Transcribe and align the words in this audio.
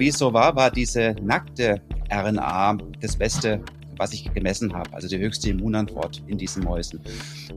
wie 0.00 0.08
es 0.08 0.18
so 0.18 0.32
war, 0.32 0.56
war 0.56 0.70
diese 0.70 1.14
nackte 1.22 1.82
RNA 2.10 2.78
das 3.00 3.16
Beste, 3.16 3.60
was 3.98 4.14
ich 4.14 4.32
gemessen 4.32 4.72
habe, 4.72 4.90
also 4.94 5.06
die 5.08 5.18
höchste 5.18 5.50
Immunantwort 5.50 6.22
in 6.26 6.38
diesen 6.38 6.64
Mäusen. 6.64 7.00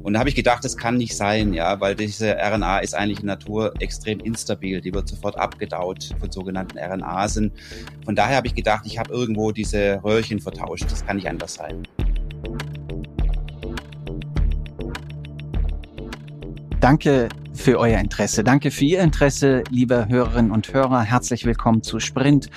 Und 0.03 0.13
da 0.13 0.19
habe 0.19 0.27
ich 0.27 0.35
gedacht, 0.35 0.65
das 0.65 0.75
kann 0.75 0.97
nicht 0.97 1.15
sein, 1.15 1.53
ja, 1.53 1.79
weil 1.79 1.95
diese 1.95 2.35
RNA 2.35 2.79
ist 2.79 2.95
eigentlich 2.95 3.21
in 3.21 3.27
Natur 3.27 3.73
extrem 3.79 4.19
instabil, 4.19 4.81
die 4.81 4.93
wird 4.93 5.07
sofort 5.07 5.37
abgedaut 5.37 6.09
von 6.19 6.29
sogenannten 6.29 6.77
RNAsen. 6.77 7.53
Von 8.03 8.15
daher 8.15 8.35
habe 8.35 8.47
ich 8.47 8.55
gedacht, 8.55 8.83
ich 8.85 8.99
habe 8.99 9.13
irgendwo 9.13 9.53
diese 9.53 10.03
Röhrchen 10.03 10.41
vertauscht, 10.41 10.91
das 10.91 11.05
kann 11.05 11.15
nicht 11.15 11.29
anders 11.29 11.53
sein. 11.53 11.87
Danke 16.83 17.29
für 17.53 17.79
euer 17.79 17.97
Interesse. 17.97 18.43
Danke 18.43 18.69
für 18.69 18.83
Ihr 18.83 18.99
Interesse, 18.99 19.63
liebe 19.69 20.09
Hörerinnen 20.09 20.51
und 20.51 20.73
Hörer. 20.73 20.99
Herzlich 20.99 21.45
willkommen 21.45 21.81
zu 21.81 22.01
Sprint, 22.01 22.49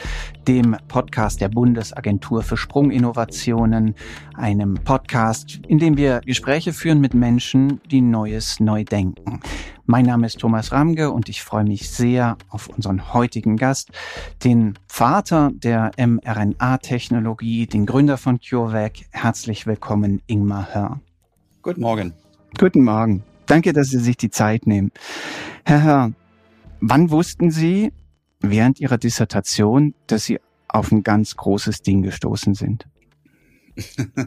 dem 0.48 0.76
Podcast 0.88 1.40
der 1.40 1.48
Bundesagentur 1.48 2.42
für 2.42 2.56
Sprunginnovationen, 2.56 3.94
einem 4.34 4.74
Podcast, 4.82 5.60
in 5.68 5.78
dem 5.78 5.96
wir 5.96 6.22
Gespräche 6.26 6.72
führen 6.72 7.00
mit 7.00 7.14
Menschen, 7.14 7.80
die 7.88 8.00
Neues 8.00 8.58
neu 8.58 8.82
denken. 8.82 9.38
Mein 9.84 10.06
Name 10.06 10.26
ist 10.26 10.40
Thomas 10.40 10.72
Ramge 10.72 11.12
und 11.12 11.28
ich 11.28 11.44
freue 11.44 11.62
mich 11.62 11.88
sehr 11.88 12.36
auf 12.48 12.66
unseren 12.66 13.14
heutigen 13.14 13.56
Gast, 13.56 13.92
den 14.42 14.76
Vater 14.88 15.52
der 15.54 15.92
mRNA-Technologie, 15.96 17.68
den 17.68 17.86
Gründer 17.86 18.18
von 18.18 18.40
CureVac. 18.40 19.04
Herzlich 19.12 19.68
willkommen, 19.68 20.20
Ingmar 20.26 20.66
Hör. 20.72 21.00
Guten 21.62 21.80
Morgen. 21.82 22.12
Guten 22.58 22.82
Morgen. 22.82 23.22
Danke, 23.46 23.72
dass 23.72 23.88
Sie 23.88 23.98
sich 23.98 24.16
die 24.16 24.30
Zeit 24.30 24.66
nehmen. 24.66 24.92
Herr 25.64 25.82
Herr, 25.82 26.12
wann 26.80 27.10
wussten 27.10 27.50
Sie 27.50 27.92
während 28.40 28.80
Ihrer 28.80 28.98
Dissertation, 28.98 29.94
dass 30.06 30.24
Sie 30.24 30.38
auf 30.68 30.92
ein 30.92 31.02
ganz 31.02 31.36
großes 31.36 31.82
Ding 31.82 32.02
gestoßen 32.02 32.54
sind? 32.54 32.86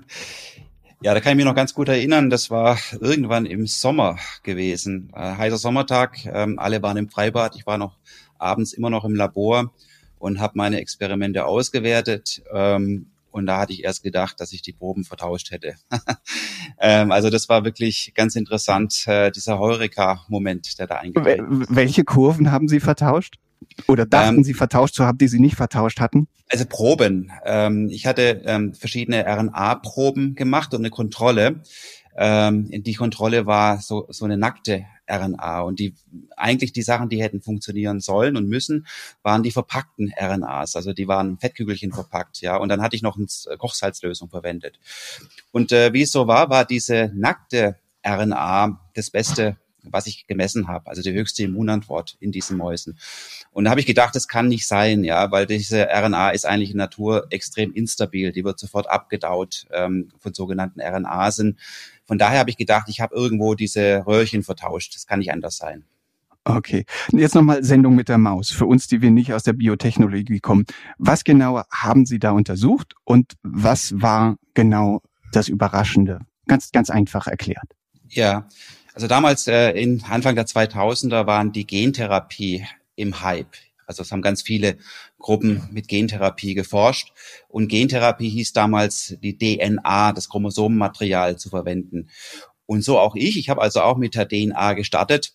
Ja, 1.01 1.13
da 1.13 1.21
kann 1.21 1.31
ich 1.31 1.37
mich 1.37 1.45
noch 1.45 1.55
ganz 1.55 1.73
gut 1.73 1.87
erinnern. 1.87 2.29
Das 2.29 2.49
war 2.49 2.77
irgendwann 2.99 3.45
im 3.45 3.67
Sommer 3.67 4.17
gewesen. 4.43 5.13
Äh, 5.15 5.37
heißer 5.37 5.57
Sommertag. 5.57 6.25
Ähm, 6.25 6.59
alle 6.59 6.83
waren 6.83 6.97
im 6.97 7.07
Freibad. 7.07 7.55
Ich 7.55 7.65
war 7.65 7.77
noch 7.77 7.95
abends 8.37 8.73
immer 8.73 8.89
noch 8.89 9.05
im 9.05 9.15
Labor 9.15 9.71
und 10.17 10.41
habe 10.41 10.57
meine 10.57 10.81
Experimente 10.81 11.45
ausgewertet. 11.45 12.43
Ähm, 12.53 13.11
und 13.39 13.47
da 13.47 13.59
hatte 13.59 13.73
ich 13.73 13.83
erst 13.83 14.03
gedacht, 14.03 14.39
dass 14.39 14.53
ich 14.53 14.61
die 14.61 14.73
Proben 14.73 15.03
vertauscht 15.03 15.51
hätte. 15.51 15.75
ähm, 16.79 17.11
also 17.11 17.29
das 17.29 17.49
war 17.49 17.65
wirklich 17.65 18.13
ganz 18.15 18.35
interessant, 18.35 19.05
äh, 19.07 19.31
dieser 19.31 19.57
Heureka-Moment, 19.57 20.77
der 20.77 20.87
da 20.87 20.95
eingetreten 20.97 21.61
ist. 21.61 21.75
Welche 21.75 22.03
Kurven 22.03 22.51
haben 22.51 22.67
Sie 22.67 22.79
vertauscht? 22.79 23.35
Oder 23.87 24.05
dachten 24.05 24.37
ähm, 24.37 24.43
Sie 24.43 24.53
vertauscht 24.53 24.95
zu 24.95 25.05
haben, 25.05 25.17
die 25.17 25.27
Sie 25.27 25.39
nicht 25.39 25.55
vertauscht 25.55 25.99
hatten? 25.99 26.27
Also 26.49 26.65
Proben. 26.65 27.31
Ähm, 27.45 27.89
ich 27.89 28.05
hatte 28.05 28.41
ähm, 28.45 28.73
verschiedene 28.73 29.25
RNA-Proben 29.25 30.35
gemacht 30.35 30.73
und 30.73 30.81
eine 30.81 30.89
Kontrolle. 30.89 31.61
Ähm, 32.17 32.69
die 32.69 32.95
Kontrolle 32.95 33.45
war 33.45 33.79
so, 33.81 34.05
so 34.09 34.25
eine 34.25 34.37
nackte 34.37 34.85
RNA. 35.09 35.61
Und 35.61 35.79
die 35.79 35.95
eigentlich 36.37 36.73
die 36.73 36.81
Sachen, 36.81 37.09
die 37.09 37.21
hätten 37.21 37.41
funktionieren 37.41 37.99
sollen 37.99 38.37
und 38.37 38.47
müssen, 38.47 38.87
waren 39.23 39.43
die 39.43 39.51
verpackten 39.51 40.13
RNAs. 40.19 40.75
Also 40.75 40.93
die 40.93 41.07
waren 41.07 41.37
Fettkügelchen 41.37 41.91
verpackt, 41.91 42.41
ja. 42.41 42.57
Und 42.57 42.69
dann 42.69 42.81
hatte 42.81 42.95
ich 42.95 43.01
noch 43.01 43.17
eine 43.17 43.57
Kochsalzlösung 43.57 44.29
verwendet. 44.29 44.79
Und 45.51 45.71
äh, 45.71 45.93
wie 45.93 46.03
es 46.03 46.11
so 46.11 46.27
war, 46.27 46.49
war 46.49 46.65
diese 46.65 47.11
nackte 47.15 47.75
RNA 48.05 48.79
das 48.93 49.09
Beste 49.09 49.57
was 49.83 50.07
ich 50.07 50.27
gemessen 50.27 50.67
habe, 50.67 50.87
also 50.87 51.01
die 51.01 51.13
höchste 51.13 51.43
Immunantwort 51.43 52.17
in 52.19 52.31
diesen 52.31 52.57
Mäusen. 52.57 52.97
Und 53.51 53.65
da 53.65 53.71
habe 53.71 53.79
ich 53.79 53.85
gedacht, 53.85 54.15
das 54.15 54.27
kann 54.27 54.47
nicht 54.47 54.67
sein, 54.67 55.03
ja, 55.03 55.31
weil 55.31 55.45
diese 55.45 55.87
RNA 55.89 56.31
ist 56.31 56.45
eigentlich 56.45 56.71
in 56.71 56.77
Natur 56.77 57.27
extrem 57.29 57.73
instabil, 57.73 58.31
die 58.31 58.43
wird 58.43 58.59
sofort 58.59 58.89
abgedaut 58.89 59.67
ähm, 59.71 60.11
von 60.19 60.33
sogenannten 60.33 60.81
RNAsen. 60.81 61.57
Von 62.09 62.17
daher 62.17 62.39
habe 62.39 62.49
ich 62.49 62.57
gedacht, 62.57 62.87
ich 62.89 63.01
habe 63.01 63.13
irgendwo 63.13 63.53
diese 63.53 64.03
Röhrchen 64.07 64.41
vertauscht. 64.41 64.95
Das 64.95 65.05
kann 65.05 65.19
nicht 65.19 65.31
anders 65.31 65.57
sein. 65.57 65.83
Okay. 66.43 66.85
Jetzt 67.11 67.35
nochmal 67.35 67.63
Sendung 67.63 67.93
mit 67.93 68.09
der 68.09 68.17
Maus. 68.17 68.49
Für 68.49 68.65
uns, 68.65 68.87
die 68.87 69.03
wir 69.03 69.11
nicht 69.11 69.31
aus 69.31 69.43
der 69.43 69.53
Biotechnologie 69.53 70.39
kommen. 70.39 70.65
Was 70.97 71.23
genau 71.23 71.61
haben 71.71 72.07
Sie 72.07 72.17
da 72.17 72.31
untersucht 72.31 72.95
und 73.03 73.33
was 73.43 73.93
war 74.01 74.37
genau 74.55 75.03
das 75.33 75.49
Überraschende? 75.49 76.21
Ganz, 76.47 76.71
ganz 76.71 76.89
einfach 76.89 77.27
erklärt. 77.27 77.75
Ja, 78.07 78.47
also 78.95 79.05
damals 79.05 79.45
äh, 79.45 79.69
in 79.79 80.03
Anfang 80.09 80.33
der 80.33 80.47
2000er 80.47 81.27
waren 81.27 81.51
die 81.51 81.67
Gentherapie 81.67 82.65
im 82.95 83.21
Hype. 83.21 83.53
Also 83.85 84.01
es 84.01 84.11
haben 84.11 84.23
ganz 84.23 84.41
viele 84.41 84.77
Gruppen 85.19 85.69
mit 85.71 85.87
Gentherapie 85.87 86.55
geforscht. 86.55 87.11
Und 87.47 87.67
Gentherapie 87.67 88.29
hieß 88.29 88.53
damals 88.53 89.15
die 89.21 89.37
DNA, 89.37 90.13
das 90.13 90.29
Chromosomenmaterial 90.29 91.37
zu 91.37 91.49
verwenden. 91.49 92.09
Und 92.65 92.83
so 92.83 92.97
auch 92.97 93.15
ich. 93.15 93.37
Ich 93.37 93.49
habe 93.49 93.61
also 93.61 93.81
auch 93.81 93.97
mit 93.97 94.15
der 94.15 94.27
DNA 94.27 94.73
gestartet 94.73 95.33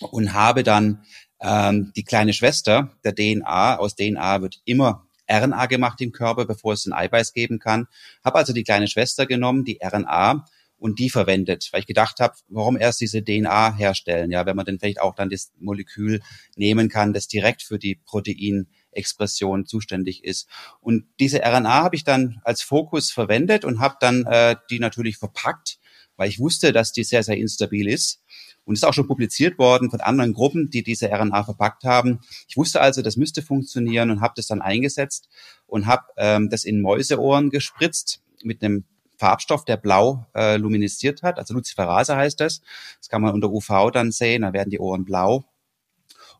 und 0.00 0.34
habe 0.34 0.62
dann 0.62 1.04
ähm, 1.40 1.92
die 1.96 2.04
kleine 2.04 2.32
Schwester 2.32 2.96
der 3.04 3.14
DNA, 3.14 3.78
aus 3.78 3.96
DNA 3.96 4.42
wird 4.42 4.60
immer 4.64 5.06
RNA 5.30 5.66
gemacht 5.66 6.00
im 6.00 6.12
Körper, 6.12 6.46
bevor 6.46 6.72
es 6.72 6.86
ein 6.86 6.92
Eiweiß 6.92 7.32
geben 7.32 7.58
kann. 7.58 7.86
Habe 8.24 8.38
also 8.38 8.52
die 8.52 8.64
kleine 8.64 8.88
Schwester 8.88 9.26
genommen, 9.26 9.64
die 9.64 9.78
RNA, 9.82 10.44
und 10.78 10.98
die 10.98 11.10
verwendet, 11.10 11.68
weil 11.72 11.80
ich 11.80 11.86
gedacht 11.86 12.20
habe, 12.20 12.34
warum 12.48 12.76
erst 12.76 13.00
diese 13.00 13.22
DNA 13.22 13.74
herstellen, 13.74 14.30
ja, 14.30 14.46
wenn 14.46 14.56
man 14.56 14.64
dann 14.64 14.78
vielleicht 14.78 15.00
auch 15.00 15.14
dann 15.14 15.28
das 15.28 15.52
Molekül 15.58 16.20
nehmen 16.56 16.88
kann, 16.88 17.12
das 17.12 17.26
direkt 17.26 17.62
für 17.62 17.78
die 17.78 17.96
Proteinexpression 18.98 19.66
zuständig 19.66 20.24
ist. 20.24 20.48
Und 20.80 21.06
diese 21.20 21.40
RNA 21.40 21.82
habe 21.82 21.96
ich 21.96 22.04
dann 22.04 22.40
als 22.44 22.62
Fokus 22.62 23.10
verwendet 23.10 23.64
und 23.64 23.80
habe 23.80 23.96
dann 24.00 24.24
äh, 24.26 24.56
die 24.70 24.78
natürlich 24.78 25.18
verpackt, 25.18 25.78
weil 26.16 26.28
ich 26.28 26.40
wusste, 26.40 26.72
dass 26.72 26.92
die 26.92 27.04
sehr, 27.04 27.22
sehr 27.22 27.36
instabil 27.36 27.88
ist. 27.88 28.22
Und 28.64 28.74
ist 28.74 28.84
auch 28.84 28.92
schon 28.92 29.06
publiziert 29.06 29.58
worden 29.58 29.90
von 29.90 30.02
anderen 30.02 30.34
Gruppen, 30.34 30.68
die 30.68 30.82
diese 30.82 31.08
RNA 31.10 31.44
verpackt 31.44 31.84
haben. 31.84 32.20
Ich 32.48 32.58
wusste 32.58 32.82
also, 32.82 33.00
das 33.00 33.16
müsste 33.16 33.40
funktionieren 33.40 34.10
und 34.10 34.20
habe 34.20 34.34
das 34.36 34.46
dann 34.46 34.60
eingesetzt 34.60 35.30
und 35.66 35.86
habe 35.86 36.04
ähm, 36.18 36.50
das 36.50 36.64
in 36.64 36.82
Mäuseohren 36.82 37.48
gespritzt 37.48 38.20
mit 38.42 38.62
einem 38.62 38.84
Farbstoff, 39.16 39.64
der 39.64 39.78
blau 39.78 40.26
äh, 40.34 40.58
luminisiert 40.58 41.22
hat, 41.22 41.38
also 41.38 41.54
Luciferase 41.54 42.14
heißt 42.14 42.40
das. 42.40 42.60
Das 42.98 43.08
kann 43.08 43.22
man 43.22 43.32
unter 43.32 43.50
UV 43.50 43.90
dann 43.90 44.12
sehen, 44.12 44.42
da 44.42 44.52
werden 44.52 44.68
die 44.68 44.78
Ohren 44.78 45.06
blau. 45.06 45.46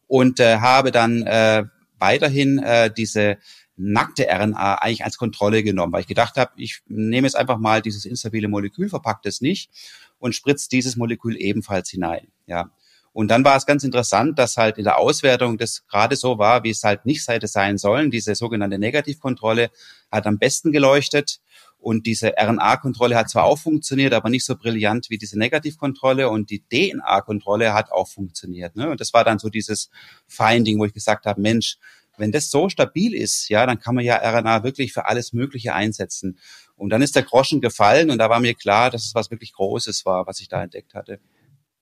Und 0.06 0.38
äh, 0.38 0.58
habe 0.58 0.92
dann 0.92 1.22
äh, 1.22 1.64
weiterhin 1.98 2.58
äh, 2.58 2.92
diese 2.92 3.38
nackte 3.76 4.26
RNA 4.28 4.74
eigentlich 4.76 5.04
als 5.04 5.18
Kontrolle 5.18 5.62
genommen, 5.62 5.92
weil 5.92 6.00
ich 6.00 6.06
gedacht 6.06 6.36
habe, 6.36 6.52
ich 6.56 6.80
nehme 6.86 7.26
jetzt 7.26 7.36
einfach 7.36 7.58
mal 7.58 7.80
dieses 7.80 8.04
instabile 8.04 8.48
Molekül, 8.48 8.88
verpackt 8.88 9.26
es 9.26 9.40
nicht 9.40 9.70
und 10.18 10.34
spritze 10.34 10.68
dieses 10.68 10.96
Molekül 10.96 11.36
ebenfalls 11.40 11.88
hinein. 11.88 12.28
Ja. 12.46 12.70
Und 13.12 13.28
dann 13.28 13.44
war 13.44 13.56
es 13.56 13.66
ganz 13.66 13.84
interessant, 13.84 14.38
dass 14.38 14.56
halt 14.56 14.78
in 14.78 14.84
der 14.84 14.98
Auswertung 14.98 15.58
das 15.58 15.86
gerade 15.86 16.14
so 16.14 16.38
war, 16.38 16.62
wie 16.62 16.70
es 16.70 16.84
halt 16.84 17.06
nicht 17.06 17.26
hätte 17.26 17.48
sein 17.48 17.78
sollen. 17.78 18.10
Diese 18.10 18.34
sogenannte 18.34 18.78
Negativkontrolle 18.78 19.70
hat 20.10 20.26
am 20.26 20.38
besten 20.38 20.72
geleuchtet 20.72 21.40
und 21.78 22.06
diese 22.06 22.34
RNA-Kontrolle 22.36 23.16
hat 23.16 23.30
zwar 23.30 23.44
auch 23.44 23.58
funktioniert, 23.58 24.12
aber 24.12 24.28
nicht 24.30 24.44
so 24.44 24.56
brillant 24.56 25.10
wie 25.10 25.18
diese 25.18 25.38
Negativkontrolle. 25.38 26.28
Und 26.28 26.50
die 26.50 26.64
DNA-Kontrolle 26.68 27.72
hat 27.72 27.92
auch 27.92 28.08
funktioniert. 28.08 28.74
Ne? 28.76 28.90
Und 28.90 29.00
das 29.00 29.14
war 29.14 29.24
dann 29.24 29.38
so 29.38 29.48
dieses 29.48 29.88
Finding, 30.26 30.78
wo 30.78 30.84
ich 30.84 30.92
gesagt 30.92 31.24
habe, 31.24 31.40
Mensch, 31.40 31.78
wenn 32.16 32.32
das 32.32 32.50
so 32.50 32.68
stabil 32.68 33.14
ist, 33.14 33.48
ja, 33.48 33.64
dann 33.64 33.78
kann 33.78 33.94
man 33.94 34.04
ja 34.04 34.16
RNA 34.16 34.64
wirklich 34.64 34.92
für 34.92 35.06
alles 35.06 35.32
Mögliche 35.32 35.72
einsetzen. 35.72 36.38
Und 36.74 36.90
dann 36.90 37.00
ist 37.00 37.14
der 37.14 37.22
Groschen 37.22 37.60
gefallen 37.60 38.10
und 38.10 38.18
da 38.18 38.28
war 38.28 38.40
mir 38.40 38.54
klar, 38.54 38.90
dass 38.90 39.04
es 39.06 39.14
was 39.14 39.30
wirklich 39.30 39.52
Großes 39.52 40.04
war, 40.04 40.26
was 40.26 40.40
ich 40.40 40.48
da 40.48 40.62
entdeckt 40.62 40.94
hatte. 40.94 41.20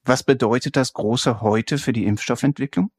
Was 0.04 0.22
bedeutet 0.22 0.76
das 0.76 0.92
Große 0.92 1.40
heute 1.40 1.78
für 1.78 1.94
die 1.94 2.04
Impfstoffentwicklung? 2.04 2.90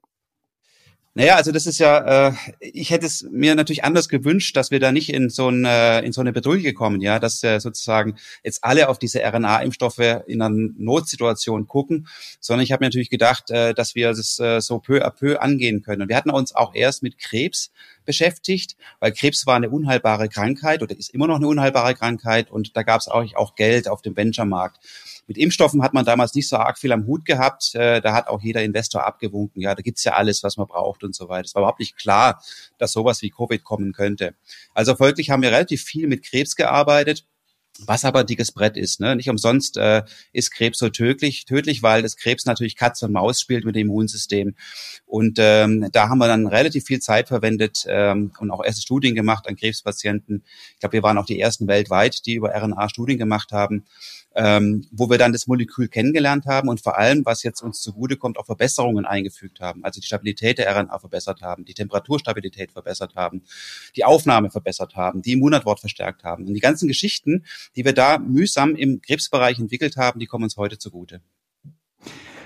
Naja, 1.17 1.35
also 1.35 1.51
das 1.51 1.65
ist 1.65 1.79
ja, 1.79 2.27
äh, 2.27 2.33
ich 2.59 2.91
hätte 2.91 3.07
es 3.07 3.23
mir 3.31 3.55
natürlich 3.55 3.83
anders 3.83 4.07
gewünscht, 4.07 4.55
dass 4.55 4.69
wir 4.69 4.79
da 4.79 4.91
nicht 4.91 5.11
in 5.11 5.31
so, 5.31 5.49
ein, 5.49 5.65
äh, 5.65 6.01
in 6.01 6.13
so 6.13 6.21
eine 6.21 6.31
Bedrohung 6.31 6.75
kommen, 6.75 7.01
ja, 7.01 7.17
dass 7.17 7.43
äh, 7.43 7.59
sozusagen 7.59 8.17
jetzt 8.43 8.63
alle 8.63 8.87
auf 8.87 8.99
diese 8.99 9.23
RNA-Impfstoffe 9.23 9.97
in 10.27 10.43
einer 10.43 10.55
Notsituation 10.77 11.65
gucken, 11.65 12.07
sondern 12.39 12.63
ich 12.63 12.71
habe 12.71 12.83
mir 12.83 12.89
natürlich 12.89 13.09
gedacht, 13.09 13.49
äh, 13.49 13.73
dass 13.73 13.95
wir 13.95 14.09
das 14.09 14.37
äh, 14.37 14.61
so 14.61 14.77
peu 14.77 15.03
à 15.03 15.09
peu 15.09 15.41
angehen 15.41 15.81
können. 15.81 16.03
Und 16.03 16.09
wir 16.09 16.15
hatten 16.15 16.29
uns 16.29 16.53
auch 16.53 16.75
erst 16.75 17.01
mit 17.01 17.17
Krebs 17.17 17.71
beschäftigt, 18.07 18.75
weil 18.99 19.11
Krebs 19.11 19.45
war 19.45 19.55
eine 19.55 19.69
unheilbare 19.69 20.29
Krankheit 20.29 20.81
oder 20.81 20.97
ist 20.97 21.13
immer 21.13 21.27
noch 21.27 21.35
eine 21.35 21.47
unheilbare 21.47 21.93
Krankheit 21.93 22.49
und 22.49 22.75
da 22.75 22.81
gab 22.81 23.01
es 23.01 23.07
auch, 23.07 23.23
auch 23.35 23.53
Geld 23.53 23.87
auf 23.87 24.01
dem 24.01 24.17
Venture-Markt. 24.17 24.79
Mit 25.27 25.37
Impfstoffen 25.37 25.83
hat 25.83 25.93
man 25.93 26.05
damals 26.05 26.33
nicht 26.33 26.47
so 26.47 26.55
arg 26.55 26.79
viel 26.79 26.93
am 26.93 27.05
Hut 27.05 27.25
gehabt. 27.25 27.75
Äh, 27.75 27.99
da 27.99 28.13
hat 28.13 28.29
auch 28.29 28.41
jeder 28.41 28.63
Investor 28.63 29.05
abgewunken. 29.05 29.61
Ja, 29.61 29.75
da 29.75 29.81
gibt's 29.81 30.05
ja 30.05 30.13
alles, 30.13 30.41
was 30.41 30.55
man 30.55 30.67
braucht 30.67 31.03
und 31.03 31.13
so 31.13 31.27
weiter. 31.27 31.45
Es 31.45 31.53
war 31.53 31.63
überhaupt 31.63 31.81
nicht 31.81 31.97
klar, 31.97 32.41
dass 32.77 32.93
sowas 32.93 33.21
wie 33.21 33.29
Covid 33.29 33.63
kommen 33.63 33.91
könnte. 33.91 34.35
Also 34.73 34.95
folglich 34.95 35.29
haben 35.29 35.41
wir 35.41 35.51
relativ 35.51 35.83
viel 35.83 36.07
mit 36.07 36.23
Krebs 36.23 36.55
gearbeitet 36.55 37.25
was 37.85 38.05
aber 38.05 38.21
ein 38.21 38.25
dickes 38.25 38.51
Brett 38.51 38.77
ist. 38.77 38.99
Ne? 38.99 39.15
Nicht 39.15 39.29
umsonst 39.29 39.77
äh, 39.77 40.03
ist 40.33 40.51
Krebs 40.51 40.79
so 40.79 40.89
tödlich, 40.89 41.45
tödlich, 41.45 41.83
weil 41.83 42.01
das 42.01 42.15
Krebs 42.15 42.45
natürlich 42.45 42.75
Katz 42.75 43.01
und 43.03 43.11
Maus 43.11 43.39
spielt 43.39 43.65
mit 43.65 43.75
dem 43.75 43.87
Immunsystem. 43.87 44.55
Und 45.05 45.37
ähm, 45.39 45.89
da 45.91 46.09
haben 46.09 46.17
wir 46.17 46.27
dann 46.27 46.47
relativ 46.47 46.85
viel 46.85 46.99
Zeit 46.99 47.27
verwendet 47.27 47.85
ähm, 47.87 48.31
und 48.39 48.51
auch 48.51 48.63
erste 48.63 48.81
Studien 48.81 49.15
gemacht 49.15 49.47
an 49.47 49.55
Krebspatienten. 49.55 50.43
Ich 50.73 50.79
glaube, 50.79 50.93
wir 50.93 51.03
waren 51.03 51.17
auch 51.17 51.25
die 51.25 51.39
ersten 51.39 51.67
weltweit, 51.67 52.25
die 52.25 52.35
über 52.35 52.53
RNA 52.55 52.89
Studien 52.89 53.17
gemacht 53.17 53.51
haben 53.51 53.85
ähm, 54.37 54.85
wo 54.91 55.09
wir 55.09 55.17
dann 55.17 55.33
das 55.33 55.47
Molekül 55.47 55.87
kennengelernt 55.87 56.45
haben 56.45 56.69
und 56.69 56.79
vor 56.79 56.99
allem, 56.99 57.25
was 57.25 57.41
jetzt 57.41 57.61
uns 57.61 57.81
zugutekommt, 57.81 58.37
auch 58.37 58.45
Verbesserungen 58.45 59.05
eingefügt 59.05 59.59
haben. 59.59 59.83
Also 59.83 59.99
die 59.99 60.05
Stabilität 60.05 60.59
der 60.59 60.71
RNA 60.71 60.99
verbessert 60.99 61.41
haben, 61.41 61.65
die 61.65 61.73
Temperaturstabilität 61.73 62.71
verbessert 62.71 63.15
haben, 63.15 63.41
die 63.95 64.05
Aufnahme 64.05 64.51
verbessert 64.51 64.95
haben, 64.95 65.23
die 65.23 65.31
Immunantwort 65.33 65.79
verstärkt 65.79 66.23
haben. 66.23 66.45
Und 66.45 66.53
die 66.53 66.59
ganzen 66.59 66.87
Geschichten, 66.87 67.45
die 67.75 67.83
wir 67.83 67.93
da 67.93 68.19
mühsam 68.19 68.75
im 68.75 69.01
Krebsbereich 69.01 69.57
entwickelt 69.57 69.97
haben, 69.97 70.19
die 70.19 70.27
kommen 70.27 70.43
uns 70.43 70.55
heute 70.55 70.77
zugute. 70.77 71.21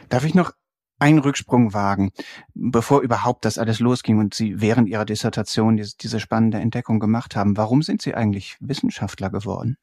Darf 0.08 0.24
ich 0.24 0.34
noch 0.34 0.54
einen 0.98 1.20
Rücksprung 1.20 1.74
wagen, 1.74 2.12
bevor 2.54 3.02
überhaupt 3.02 3.44
das 3.44 3.58
alles 3.58 3.82
losging 3.82 4.20
und 4.20 4.34
Sie 4.34 4.62
während 4.62 4.88
Ihrer 4.88 5.04
Dissertation 5.04 5.76
diese, 5.76 5.98
diese 5.98 6.22
spannende 6.22 6.60
Entdeckung 6.60 7.00
gemacht 7.00 7.36
haben. 7.36 7.58
Warum 7.58 7.82
sind 7.82 8.02
Sie 8.02 8.16
eigentlich 8.16 8.56
Wissenschaftler 8.62 9.30
geworden? 9.30 9.76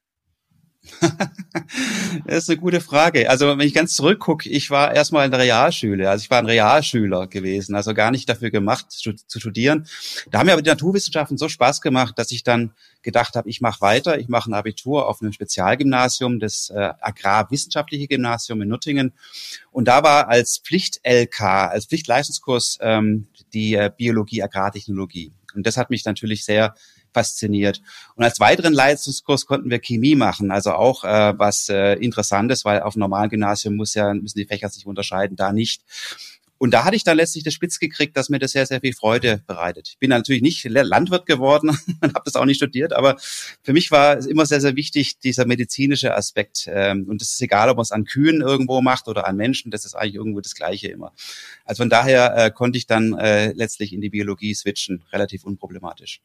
das 2.26 2.44
ist 2.44 2.50
eine 2.50 2.58
gute 2.58 2.80
Frage. 2.80 3.28
Also 3.28 3.46
wenn 3.46 3.66
ich 3.66 3.75
ganz 3.75 3.94
zurückgucke, 3.94 4.48
ich 4.48 4.70
war 4.70 4.94
erstmal 4.94 5.25
in 5.25 5.30
der 5.30 5.40
Realschule, 5.40 6.08
also 6.08 6.22
ich 6.22 6.30
war 6.30 6.38
ein 6.38 6.46
Realschüler 6.46 7.26
gewesen, 7.26 7.75
also 7.75 7.94
gar 7.94 8.10
nicht 8.10 8.28
dafür 8.28 8.50
gemacht 8.50 8.90
zu, 8.90 9.12
zu 9.12 9.40
studieren. 9.40 9.86
Da 10.30 10.38
haben 10.38 10.46
mir 10.46 10.52
aber 10.52 10.62
die 10.62 10.70
Naturwissenschaften 10.70 11.36
so 11.36 11.48
Spaß 11.48 11.80
gemacht, 11.80 12.19
dass 12.19 12.30
ich 12.30 12.42
dann 12.42 12.72
gedacht 13.02 13.36
habe, 13.36 13.48
ich 13.48 13.60
mache 13.60 13.80
weiter, 13.80 14.19
ich 14.19 14.28
mache 14.28 14.50
ein 14.50 14.54
Abitur 14.54 15.08
auf 15.08 15.20
einem 15.20 15.32
Spezialgymnasium, 15.32 16.40
das 16.40 16.70
äh, 16.70 16.92
Agrarwissenschaftliche 17.00 18.08
Gymnasium 18.08 18.62
in 18.62 18.69
Nuttingen. 18.69 19.12
Und 19.70 19.88
da 19.88 20.02
war 20.02 20.28
als 20.28 20.58
Pflicht-LK, 20.58 21.40
als 21.40 21.86
Pflichtleistungskurs 21.86 22.78
ähm, 22.80 23.28
die 23.52 23.75
äh, 23.75 23.90
Biologie, 23.96 24.42
Agrartechnologie. 24.42 25.32
Und 25.54 25.66
das 25.66 25.76
hat 25.76 25.90
mich 25.90 26.04
natürlich 26.04 26.44
sehr 26.44 26.75
fasziniert. 27.12 27.81
Und 28.14 28.25
als 28.25 28.40
weiteren 28.40 28.72
Leistungskurs 28.72 29.46
konnten 29.46 29.70
wir 29.70 29.78
Chemie 29.78 30.14
machen, 30.14 30.50
also 30.50 30.72
auch 30.72 31.05
äh, 31.05 31.38
was 31.38 31.69
äh, 31.69 31.94
interessantes, 31.94 32.64
weil 32.64 32.82
auf 32.82 32.96
normalen 32.96 33.31
Gymnasium 33.31 33.76
muss 33.76 33.94
ja, 33.94 34.12
müssen 34.14 34.38
die 34.38 34.46
Fächer 34.46 34.69
sich 34.69 34.87
unterscheiden, 34.87 35.37
da 35.37 35.52
nicht. 35.52 35.82
Und 36.58 36.72
da 36.72 36.84
hatte 36.84 36.96
ich 36.96 37.05
dann 37.05 37.16
letztlich 37.16 37.44
das 37.44 37.55
Spitz 37.55 37.78
gekriegt, 37.78 38.16
dass 38.16 38.28
mir 38.28 38.40
das 38.40 38.50
sehr, 38.50 38.66
sehr 38.66 38.81
viel 38.81 38.93
Freude 38.93 39.43
bereitet. 39.46 39.88
Ich 39.90 39.99
bin 39.99 40.10
natürlich 40.10 40.43
nicht 40.43 40.64
Landwirt 40.64 41.25
geworden 41.25 41.69
und 42.00 42.14
habe 42.14 42.25
das 42.25 42.34
auch 42.34 42.44
nicht 42.44 42.56
studiert, 42.56 42.93
aber 42.93 43.16
für 43.62 43.72
mich 43.72 43.90
war 43.93 44.19
es 44.19 44.26
immer 44.26 44.44
sehr, 44.44 44.61
sehr 44.61 44.75
wichtig, 44.75 45.20
dieser 45.20 45.46
medizinische 45.46 46.14
Aspekt. 46.14 46.69
Ähm, 46.70 47.06
und 47.08 47.20
das 47.20 47.32
ist 47.32 47.40
egal, 47.40 47.70
ob 47.70 47.76
man 47.76 47.82
es 47.82 47.93
an 47.93 48.04
Kühen 48.04 48.40
irgendwo 48.40 48.82
macht 48.82 49.06
oder 49.06 49.26
an 49.26 49.37
Menschen, 49.37 49.70
das 49.70 49.84
ist 49.84 49.94
eigentlich 49.94 50.16
irgendwo 50.16 50.40
das 50.40 50.54
Gleiche 50.54 50.88
immer. 50.88 51.12
Also 51.64 51.82
von 51.82 51.90
daher 51.90 52.37
äh, 52.37 52.50
konnte 52.50 52.76
ich 52.76 52.87
dann 52.87 53.16
äh, 53.16 53.52
letztlich 53.52 53.93
in 53.93 54.00
die 54.00 54.11
Biologie 54.11 54.54
switchen, 54.54 55.04
relativ 55.12 55.44
unproblematisch 55.44 56.20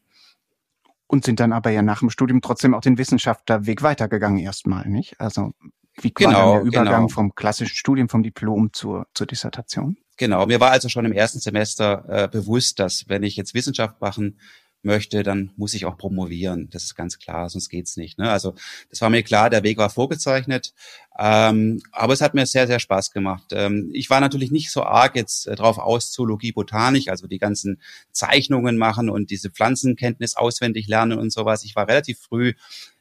und 1.14 1.24
sind 1.24 1.40
dann 1.40 1.54
aber 1.54 1.70
ja 1.70 1.84
nach 1.84 2.00
dem 2.00 2.10
Studium 2.10 2.42
trotzdem 2.42 2.74
auch 2.74 2.82
den 2.82 2.98
Wissenschaftlerweg 2.98 3.84
weitergegangen 3.84 4.40
erstmal, 4.40 4.90
nicht? 4.90 5.22
Also 5.22 5.54
wie 6.02 6.12
war 6.20 6.32
genau, 6.32 6.54
der 6.56 6.64
Übergang 6.64 7.02
genau. 7.04 7.08
vom 7.08 7.36
klassischen 7.36 7.76
Studium, 7.76 8.10
vom 8.10 8.24
Diplom 8.24 8.74
zur, 8.74 9.06
zur 9.14 9.28
Dissertation? 9.28 9.96
Genau, 10.18 10.48
mir 10.48 10.60
war 10.60 10.72
also 10.72 10.90
schon 10.90 11.06
im 11.06 11.12
ersten 11.12 11.40
Semester 11.40 12.04
äh, 12.08 12.28
bewusst, 12.28 12.80
dass 12.80 13.08
wenn 13.10 13.22
ich 13.22 13.36
jetzt 13.36 13.54
Wissenschaft 13.54 14.02
machen 14.02 14.40
möchte, 14.84 15.24
dann 15.24 15.52
muss 15.56 15.74
ich 15.74 15.86
auch 15.86 15.98
promovieren. 15.98 16.70
Das 16.72 16.84
ist 16.84 16.96
ganz 16.96 17.20
klar, 17.20 17.50
sonst 17.50 17.70
geht's 17.70 17.98
nicht. 17.98 18.18
Ne? 18.18 18.30
Also 18.30 18.56
das 18.90 19.02
war 19.02 19.10
mir 19.10 19.24
klar, 19.24 19.50
der 19.50 19.64
Weg 19.64 19.78
war 19.78 19.90
vorgezeichnet. 19.90 20.74
Ähm, 21.18 21.82
aber 21.92 22.14
es 22.14 22.22
hat 22.22 22.34
mir 22.34 22.46
sehr, 22.46 22.66
sehr 22.66 22.80
Spaß 22.80 23.12
gemacht. 23.12 23.46
Ähm, 23.52 23.92
ich 23.94 24.10
war 24.10 24.20
natürlich 24.20 24.52
nicht 24.52 24.72
so 24.72 24.84
arg 24.84 25.16
jetzt 25.16 25.48
äh, 25.48 25.56
drauf 25.56 25.78
aus, 25.78 26.12
Zoologie, 26.12 26.52
Botanik, 26.52 27.10
also 27.10 27.28
die 27.28 27.38
ganzen 27.38 27.80
Zeichnungen 28.12 28.78
machen 28.78 29.10
und 29.10 29.30
diese 29.30 29.52
Pflanzenkenntnis 29.52 30.36
auswendig 30.36 30.88
lernen 30.88 31.20
und 31.20 31.32
sowas. 31.32 31.64
Ich 31.64 31.76
war 31.76 31.88
relativ 31.88 32.20
früh 32.20 32.54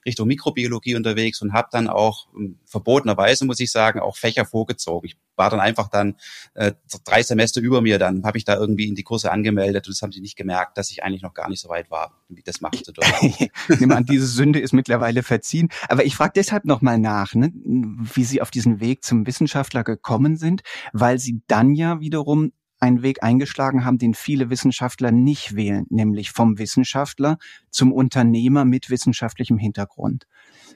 Richtung 0.05 0.29
Mikrobiologie 0.29 0.95
unterwegs 0.95 1.43
und 1.43 1.53
habe 1.53 1.69
dann 1.71 1.89
auch 1.89 2.29
ähm, 2.37 2.59
verbotenerweise, 2.65 3.45
muss 3.45 3.61
ich 3.61 3.71
sagen, 3.71 4.01
auch 4.01 4.17
Fächer 4.17 4.45
vorgezogen. 4.45 5.07
Ich 5.07 5.17
war 5.37 5.51
dann 5.51 5.61
einfach 5.61 5.89
dann 5.89 6.17
äh, 6.55 6.73
drei 7.05 7.23
Semester 7.23 7.61
über 7.61 7.81
mir, 7.81 7.99
dann 7.99 8.25
habe 8.25 8.39
ich 8.39 8.45
da 8.45 8.57
irgendwie 8.57 8.89
in 8.89 8.95
die 8.95 9.03
Kurse 9.03 9.33
angemeldet 9.33 9.87
und 9.87 9.95
das 9.97 10.03
haben 10.03 10.13
sie 10.13 10.21
nicht 10.21 10.37
gemerkt, 10.37 10.77
dass 10.77 10.91
ich 10.91 11.03
eigentlich 11.03 11.23
noch 11.23 11.35
gar 11.35 11.49
nicht 11.49 11.61
so 11.61 11.69
weit 11.69 11.91
war, 11.91 12.13
wie 12.29 12.43
das 12.43 12.61
machen 12.61 12.85
zu 12.85 12.93
dürfen. 12.93 13.49
diese 14.09 14.27
Sünde 14.27 14.61
ist 14.61 14.73
mittlerweile 14.73 15.23
verziehen. 15.23 15.69
Aber 15.89 16.05
ich 16.05 16.17
frage 16.17 16.33
deshalb 16.37 16.65
nochmal 16.65 16.99
nach, 16.99 17.35
ne, 17.35 17.53
wie 17.55 18.25
Sie 18.25 18.43
auf 18.43 18.51
diesen 18.51 18.81
Weg 18.81 19.05
zum 19.05 19.27
Wissenschaftler 19.27 19.85
gekommen 19.85 20.37
sind, 20.37 20.63
weil 20.93 21.19
Sie 21.19 21.41
dann 21.47 21.75
ja 21.75 22.01
wiederum 22.01 22.53
einen 22.83 23.03
Weg 23.03 23.23
eingeschlagen 23.23 23.85
haben, 23.85 23.99
den 23.99 24.13
viele 24.13 24.51
Wissenschaftler 24.51 25.13
nicht 25.13 25.55
wählen, 25.55 25.87
nämlich 25.89 26.33
vom 26.33 26.59
Wissenschaftler 26.59 27.39
zum 27.71 27.93
Unternehmer 27.93 28.65
mit 28.65 28.91
wissenschaftlichem 28.91 29.57
Hintergrund. 29.57 30.27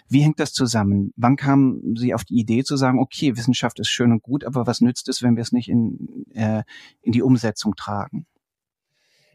Wie 0.09 0.21
hängt 0.21 0.39
das 0.39 0.53
zusammen? 0.53 1.13
Wann 1.17 1.35
kamen 1.35 1.97
Sie 1.97 2.15
auf 2.15 2.25
die 2.25 2.39
Idee 2.39 2.63
zu 2.63 2.77
sagen, 2.77 3.01
okay, 3.01 3.37
Wissenschaft 3.37 3.81
ist 3.81 3.89
schön 3.89 4.13
und 4.13 4.23
gut, 4.23 4.45
aber 4.45 4.69
was 4.69 4.81
nützt 4.81 5.09
es, 5.09 5.23
wenn 5.23 5.35
wir 5.35 5.43
es 5.43 5.51
nicht 5.51 5.69
in, 5.69 6.27
äh, 6.33 6.63
in 7.03 7.11
die 7.11 7.23
Umsetzung 7.23 7.75
tragen? 7.75 8.27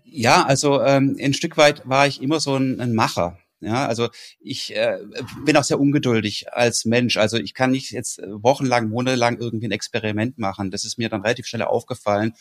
Ja, 0.06 0.46
also 0.46 0.82
ähm, 0.82 1.18
ein 1.22 1.34
Stück 1.34 1.58
weit 1.58 1.88
war 1.88 2.08
ich 2.08 2.22
immer 2.22 2.40
so 2.40 2.56
ein, 2.56 2.80
ein 2.80 2.94
Macher. 2.94 3.38
Ja, 3.62 3.86
also 3.86 4.10
ich 4.40 4.76
äh, 4.76 4.98
bin 5.46 5.56
auch 5.56 5.64
sehr 5.64 5.80
ungeduldig 5.80 6.52
als 6.52 6.84
Mensch. 6.86 7.18
Also 7.18 7.38
ich 7.38 7.54
kann 7.54 7.70
nicht 7.70 7.92
jetzt 7.92 8.20
wochenlang, 8.28 8.90
monatelang 8.90 9.38
irgendwie 9.38 9.68
ein 9.68 9.72
Experiment 9.72 10.40
machen. 10.40 10.72
Das 10.72 10.84
ist 10.84 10.98
mir 10.98 11.10
dann 11.10 11.22
relativ 11.22 11.46
schnell 11.46 11.62
aufgefallen. 11.62 12.34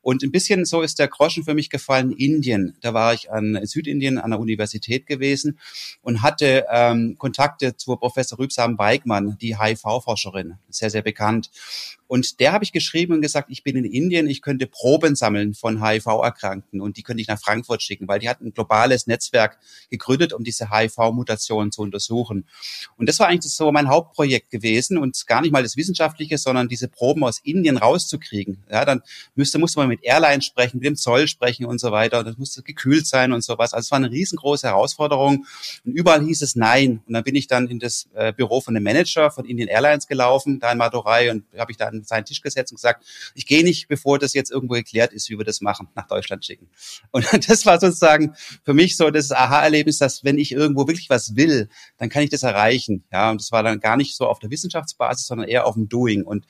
Und 0.00 0.22
ein 0.22 0.30
bisschen 0.30 0.64
so 0.64 0.80
ist 0.82 1.00
der 1.00 1.08
Groschen 1.08 1.44
für 1.44 1.54
mich 1.54 1.70
gefallen 1.70 2.12
Indien. 2.12 2.76
Da 2.80 2.94
war 2.94 3.12
ich 3.12 3.32
an 3.32 3.58
Südindien 3.64 4.18
an 4.18 4.30
der 4.30 4.38
Universität 4.38 5.06
gewesen 5.06 5.58
und 6.02 6.22
hatte 6.22 6.66
ähm, 6.70 7.16
Kontakte 7.18 7.76
zu 7.76 7.96
Professor 7.96 8.38
Rübsam 8.38 8.78
Weigmann, 8.78 9.36
die 9.40 9.58
HIV-Forscherin, 9.58 10.54
sehr, 10.68 10.90
sehr 10.90 11.02
bekannt. 11.02 11.50
Und 12.10 12.40
der 12.40 12.50
habe 12.50 12.64
ich 12.64 12.72
geschrieben 12.72 13.14
und 13.14 13.20
gesagt, 13.20 13.50
ich 13.52 13.62
bin 13.62 13.76
in 13.76 13.84
Indien, 13.84 14.26
ich 14.26 14.42
könnte 14.42 14.66
Proben 14.66 15.14
sammeln 15.14 15.54
von 15.54 15.80
HIV-Erkrankten 15.80 16.80
und 16.80 16.96
die 16.96 17.04
könnte 17.04 17.20
ich 17.20 17.28
nach 17.28 17.40
Frankfurt 17.40 17.84
schicken, 17.84 18.08
weil 18.08 18.18
die 18.18 18.28
hatten 18.28 18.46
ein 18.46 18.52
globales 18.52 19.06
Netzwerk 19.06 19.58
gegründet, 19.90 20.32
um 20.32 20.42
diese 20.42 20.72
HIV-Mutationen 20.72 21.70
zu 21.70 21.82
untersuchen. 21.82 22.46
Und 22.96 23.08
das 23.08 23.20
war 23.20 23.28
eigentlich 23.28 23.52
so 23.52 23.70
mein 23.70 23.88
Hauptprojekt 23.88 24.50
gewesen 24.50 24.98
und 24.98 25.24
gar 25.28 25.40
nicht 25.40 25.52
mal 25.52 25.62
das 25.62 25.76
Wissenschaftliche, 25.76 26.36
sondern 26.36 26.66
diese 26.66 26.88
Proben 26.88 27.22
aus 27.22 27.38
Indien 27.44 27.76
rauszukriegen. 27.76 28.64
Ja, 28.68 28.84
dann 28.84 29.02
müsste, 29.36 29.60
musste 29.60 29.78
man 29.78 29.86
mit 29.86 30.02
Airlines 30.02 30.46
sprechen, 30.46 30.78
mit 30.78 30.86
dem 30.86 30.96
Zoll 30.96 31.28
sprechen 31.28 31.64
und 31.64 31.78
so 31.78 31.92
weiter. 31.92 32.18
Und 32.18 32.24
das 32.26 32.38
musste 32.38 32.64
gekühlt 32.64 33.06
sein 33.06 33.30
und 33.30 33.44
sowas. 33.44 33.72
Also 33.72 33.86
es 33.86 33.90
war 33.92 33.98
eine 33.98 34.10
riesengroße 34.10 34.66
Herausforderung. 34.66 35.46
Und 35.84 35.92
überall 35.92 36.24
hieß 36.24 36.42
es 36.42 36.56
nein. 36.56 37.02
Und 37.06 37.14
dann 37.14 37.22
bin 37.22 37.36
ich 37.36 37.46
dann 37.46 37.68
in 37.68 37.78
das 37.78 38.08
äh, 38.14 38.32
Büro 38.32 38.60
von 38.60 38.74
dem 38.74 38.82
Manager 38.82 39.30
von 39.30 39.44
Indian 39.44 39.68
Airlines 39.68 40.08
gelaufen, 40.08 40.58
da 40.58 40.72
in 40.72 40.78
Madurai, 40.78 41.30
und 41.30 41.44
habe 41.56 41.70
ich 41.70 41.78
da 41.78 41.99
an 42.00 42.04
seinen 42.04 42.24
Tisch 42.24 42.40
gesetzt 42.40 42.72
und 42.72 42.76
gesagt, 42.76 43.04
ich 43.34 43.46
gehe 43.46 43.64
nicht, 43.64 43.88
bevor 43.88 44.18
das 44.18 44.32
jetzt 44.32 44.50
irgendwo 44.50 44.74
geklärt 44.74 45.12
ist, 45.12 45.30
wie 45.30 45.38
wir 45.38 45.44
das 45.44 45.60
machen, 45.60 45.88
nach 45.94 46.06
Deutschland 46.06 46.44
schicken. 46.44 46.68
Und 47.10 47.26
das 47.48 47.66
war 47.66 47.80
sozusagen 47.80 48.34
für 48.64 48.74
mich 48.74 48.96
so 48.96 49.10
das 49.10 49.32
Aha-Erlebnis, 49.32 49.98
dass 49.98 50.24
wenn 50.24 50.38
ich 50.38 50.52
irgendwo 50.52 50.86
wirklich 50.86 51.10
was 51.10 51.36
will, 51.36 51.68
dann 51.98 52.08
kann 52.08 52.22
ich 52.22 52.30
das 52.30 52.42
erreichen. 52.42 53.04
Ja, 53.12 53.30
und 53.30 53.40
das 53.40 53.52
war 53.52 53.62
dann 53.62 53.80
gar 53.80 53.96
nicht 53.96 54.16
so 54.16 54.26
auf 54.26 54.38
der 54.38 54.50
Wissenschaftsbasis, 54.50 55.26
sondern 55.26 55.48
eher 55.48 55.66
auf 55.66 55.74
dem 55.74 55.88
Doing. 55.88 56.24
Und 56.24 56.46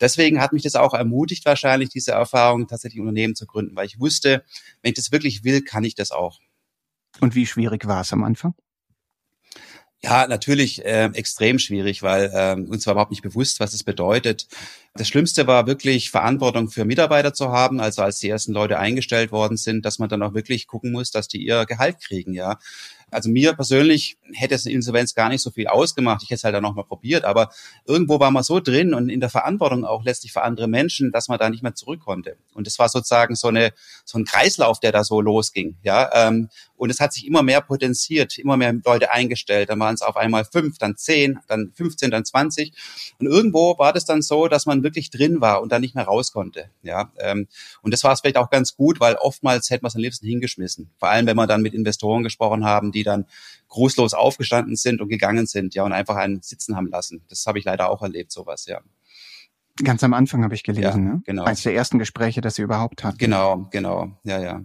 deswegen 0.00 0.40
hat 0.40 0.52
mich 0.52 0.62
das 0.62 0.76
auch 0.76 0.94
ermutigt, 0.94 1.44
wahrscheinlich 1.44 1.88
diese 1.88 2.12
Erfahrung 2.12 2.68
tatsächlich 2.68 3.00
Unternehmen 3.00 3.34
zu 3.34 3.46
gründen, 3.46 3.76
weil 3.76 3.86
ich 3.86 4.00
wusste, 4.00 4.44
wenn 4.82 4.90
ich 4.90 4.96
das 4.96 5.12
wirklich 5.12 5.44
will, 5.44 5.62
kann 5.62 5.84
ich 5.84 5.94
das 5.94 6.10
auch. 6.10 6.40
Und 7.20 7.34
wie 7.34 7.46
schwierig 7.46 7.86
war 7.86 8.02
es 8.02 8.12
am 8.12 8.24
Anfang? 8.24 8.54
Ja, 10.02 10.26
natürlich 10.26 10.82
äh, 10.82 11.10
extrem 11.12 11.58
schwierig, 11.58 12.02
weil 12.02 12.30
äh, 12.32 12.54
uns 12.58 12.86
war 12.86 12.92
überhaupt 12.94 13.10
nicht 13.10 13.22
bewusst, 13.22 13.60
was 13.60 13.74
es 13.74 13.84
bedeutet. 13.84 14.46
Das 14.94 15.06
Schlimmste 15.08 15.46
war 15.46 15.66
wirklich 15.66 16.10
Verantwortung 16.10 16.70
für 16.70 16.86
Mitarbeiter 16.86 17.34
zu 17.34 17.50
haben, 17.50 17.80
also 17.80 18.00
als 18.02 18.18
die 18.18 18.30
ersten 18.30 18.52
Leute 18.52 18.78
eingestellt 18.78 19.30
worden 19.30 19.58
sind, 19.58 19.84
dass 19.84 19.98
man 19.98 20.08
dann 20.08 20.22
auch 20.22 20.32
wirklich 20.32 20.66
gucken 20.66 20.90
muss, 20.92 21.10
dass 21.10 21.28
die 21.28 21.44
ihr 21.44 21.66
Gehalt 21.66 22.00
kriegen, 22.00 22.32
ja. 22.32 22.58
Also 23.10 23.30
mir 23.30 23.52
persönlich 23.54 24.16
hätte 24.32 24.54
es 24.54 24.66
eine 24.66 24.74
Insolvenz 24.74 25.14
gar 25.14 25.28
nicht 25.28 25.42
so 25.42 25.50
viel 25.50 25.66
ausgemacht. 25.66 26.22
Ich 26.22 26.30
hätte 26.30 26.36
es 26.36 26.44
halt 26.44 26.54
dann 26.54 26.62
nochmal 26.62 26.84
probiert. 26.84 27.24
Aber 27.24 27.50
irgendwo 27.86 28.20
war 28.20 28.30
man 28.30 28.42
so 28.42 28.60
drin 28.60 28.94
und 28.94 29.08
in 29.08 29.20
der 29.20 29.30
Verantwortung 29.30 29.84
auch 29.84 30.04
letztlich 30.04 30.32
für 30.32 30.42
andere 30.42 30.68
Menschen, 30.68 31.12
dass 31.12 31.28
man 31.28 31.38
da 31.38 31.50
nicht 31.50 31.62
mehr 31.62 31.74
zurück 31.74 32.00
konnte. 32.00 32.36
Und 32.54 32.66
es 32.66 32.78
war 32.78 32.88
sozusagen 32.88 33.34
so 33.34 33.48
eine, 33.48 33.72
so 34.04 34.18
ein 34.18 34.24
Kreislauf, 34.24 34.80
der 34.80 34.92
da 34.92 35.04
so 35.04 35.20
losging. 35.20 35.76
Ja, 35.82 36.10
ähm, 36.14 36.48
und 36.76 36.88
es 36.88 36.98
hat 36.98 37.12
sich 37.12 37.26
immer 37.26 37.42
mehr 37.42 37.60
potenziert, 37.60 38.38
immer 38.38 38.56
mehr 38.56 38.72
Leute 38.84 39.12
eingestellt. 39.12 39.68
Dann 39.68 39.78
waren 39.80 39.94
es 39.94 40.00
auf 40.00 40.16
einmal 40.16 40.46
fünf, 40.46 40.78
dann 40.78 40.96
zehn, 40.96 41.38
dann 41.46 41.72
15, 41.74 42.10
dann 42.10 42.24
20. 42.24 42.72
Und 43.18 43.26
irgendwo 43.26 43.76
war 43.78 43.92
das 43.92 44.06
dann 44.06 44.22
so, 44.22 44.48
dass 44.48 44.64
man 44.64 44.82
wirklich 44.82 45.10
drin 45.10 45.42
war 45.42 45.60
und 45.60 45.72
dann 45.72 45.82
nicht 45.82 45.94
mehr 45.94 46.04
raus 46.04 46.32
konnte. 46.32 46.70
Ja, 46.82 47.12
ähm, 47.18 47.48
und 47.82 47.92
das 47.92 48.02
war 48.02 48.12
es 48.12 48.20
vielleicht 48.20 48.38
auch 48.38 48.48
ganz 48.48 48.76
gut, 48.76 48.98
weil 48.98 49.16
oftmals 49.16 49.68
hätte 49.68 49.82
man 49.82 49.88
es 49.88 49.94
am 49.94 50.00
liebsten 50.00 50.26
hingeschmissen. 50.26 50.90
Vor 50.98 51.10
allem, 51.10 51.26
wenn 51.26 51.36
wir 51.36 51.46
dann 51.46 51.60
mit 51.60 51.74
Investoren 51.74 52.22
gesprochen 52.22 52.64
haben, 52.64 52.92
die 52.92 52.99
die 53.00 53.04
dann 53.04 53.26
großlos 53.68 54.14
aufgestanden 54.14 54.76
sind 54.76 55.00
und 55.00 55.08
gegangen 55.08 55.46
sind, 55.46 55.74
ja, 55.74 55.84
und 55.84 55.92
einfach 55.92 56.16
einen 56.16 56.42
sitzen 56.42 56.76
haben 56.76 56.88
lassen. 56.88 57.24
Das 57.28 57.46
habe 57.46 57.58
ich 57.58 57.64
leider 57.64 57.88
auch 57.88 58.02
erlebt, 58.02 58.30
sowas, 58.30 58.66
ja. 58.66 58.80
Ganz 59.82 60.04
am 60.04 60.12
Anfang 60.12 60.44
habe 60.44 60.54
ich 60.54 60.62
gelesen, 60.62 61.06
ja, 61.06 61.12
ne? 61.14 61.22
Genau. 61.24 61.44
Eines 61.44 61.62
der 61.62 61.74
ersten 61.74 61.98
Gespräche, 61.98 62.40
das 62.40 62.56
Sie 62.56 62.62
überhaupt 62.62 63.02
hatten. 63.02 63.18
Genau, 63.18 63.68
genau, 63.70 64.18
ja, 64.24 64.40
ja. 64.40 64.64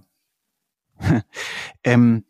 ähm, 1.84 2.26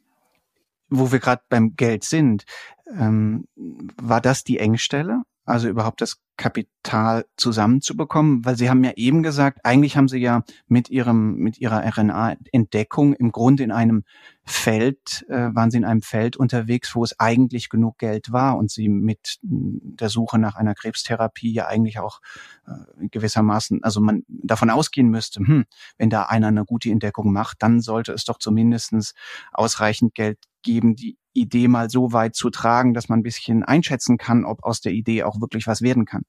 wo 0.89 1.11
wir 1.11 1.19
gerade 1.19 1.41
beim 1.49 1.75
Geld 1.75 2.03
sind, 2.03 2.45
ähm, 2.87 3.47
war 3.55 4.21
das 4.21 4.43
die 4.43 4.59
Engstelle? 4.59 5.23
Also 5.45 5.67
überhaupt 5.67 6.01
das 6.01 6.21
Kapital 6.37 7.25
zusammenzubekommen, 7.37 8.43
weil 8.45 8.57
Sie 8.57 8.69
haben 8.69 8.83
ja 8.83 8.91
eben 8.95 9.23
gesagt, 9.23 9.59
eigentlich 9.63 9.95
haben 9.95 10.07
Sie 10.07 10.19
ja 10.19 10.43
mit 10.67 10.89
Ihrem 10.89 11.35
mit 11.35 11.57
Ihrer 11.59 11.83
RNA-Entdeckung 11.85 13.13
im 13.13 13.31
Grunde 13.31 13.63
in 13.63 13.71
einem 13.71 14.03
Feld 14.43 15.25
äh, 15.29 15.49
waren 15.55 15.71
Sie 15.71 15.77
in 15.77 15.85
einem 15.85 16.01
Feld 16.01 16.37
unterwegs, 16.37 16.93
wo 16.95 17.03
es 17.03 17.19
eigentlich 17.19 17.69
genug 17.69 17.97
Geld 17.97 18.31
war 18.31 18.57
und 18.57 18.69
Sie 18.69 18.89
mit 18.89 19.39
der 19.41 20.09
Suche 20.09 20.37
nach 20.37 20.55
einer 20.55 20.75
Krebstherapie 20.75 21.53
ja 21.53 21.67
eigentlich 21.67 21.99
auch 21.99 22.19
äh, 22.67 23.07
gewissermaßen, 23.07 23.83
also 23.83 24.01
man 24.01 24.23
davon 24.27 24.69
ausgehen 24.69 25.09
müsste, 25.09 25.39
hm, 25.39 25.65
wenn 25.97 26.09
da 26.09 26.23
einer 26.23 26.47
eine 26.47 26.65
gute 26.65 26.91
Entdeckung 26.91 27.31
macht, 27.31 27.63
dann 27.63 27.81
sollte 27.81 28.11
es 28.11 28.25
doch 28.25 28.37
zumindestens 28.37 29.13
ausreichend 29.51 30.13
Geld 30.13 30.37
geben, 30.61 30.95
die 30.95 31.17
Idee 31.33 31.67
mal 31.67 31.89
so 31.89 32.13
weit 32.13 32.35
zu 32.35 32.49
tragen, 32.49 32.93
dass 32.93 33.09
man 33.09 33.19
ein 33.19 33.23
bisschen 33.23 33.63
einschätzen 33.63 34.17
kann, 34.17 34.45
ob 34.45 34.63
aus 34.63 34.81
der 34.81 34.93
Idee 34.93 35.23
auch 35.23 35.39
wirklich 35.41 35.67
was 35.67 35.81
werden 35.81 36.05
kann. 36.05 36.24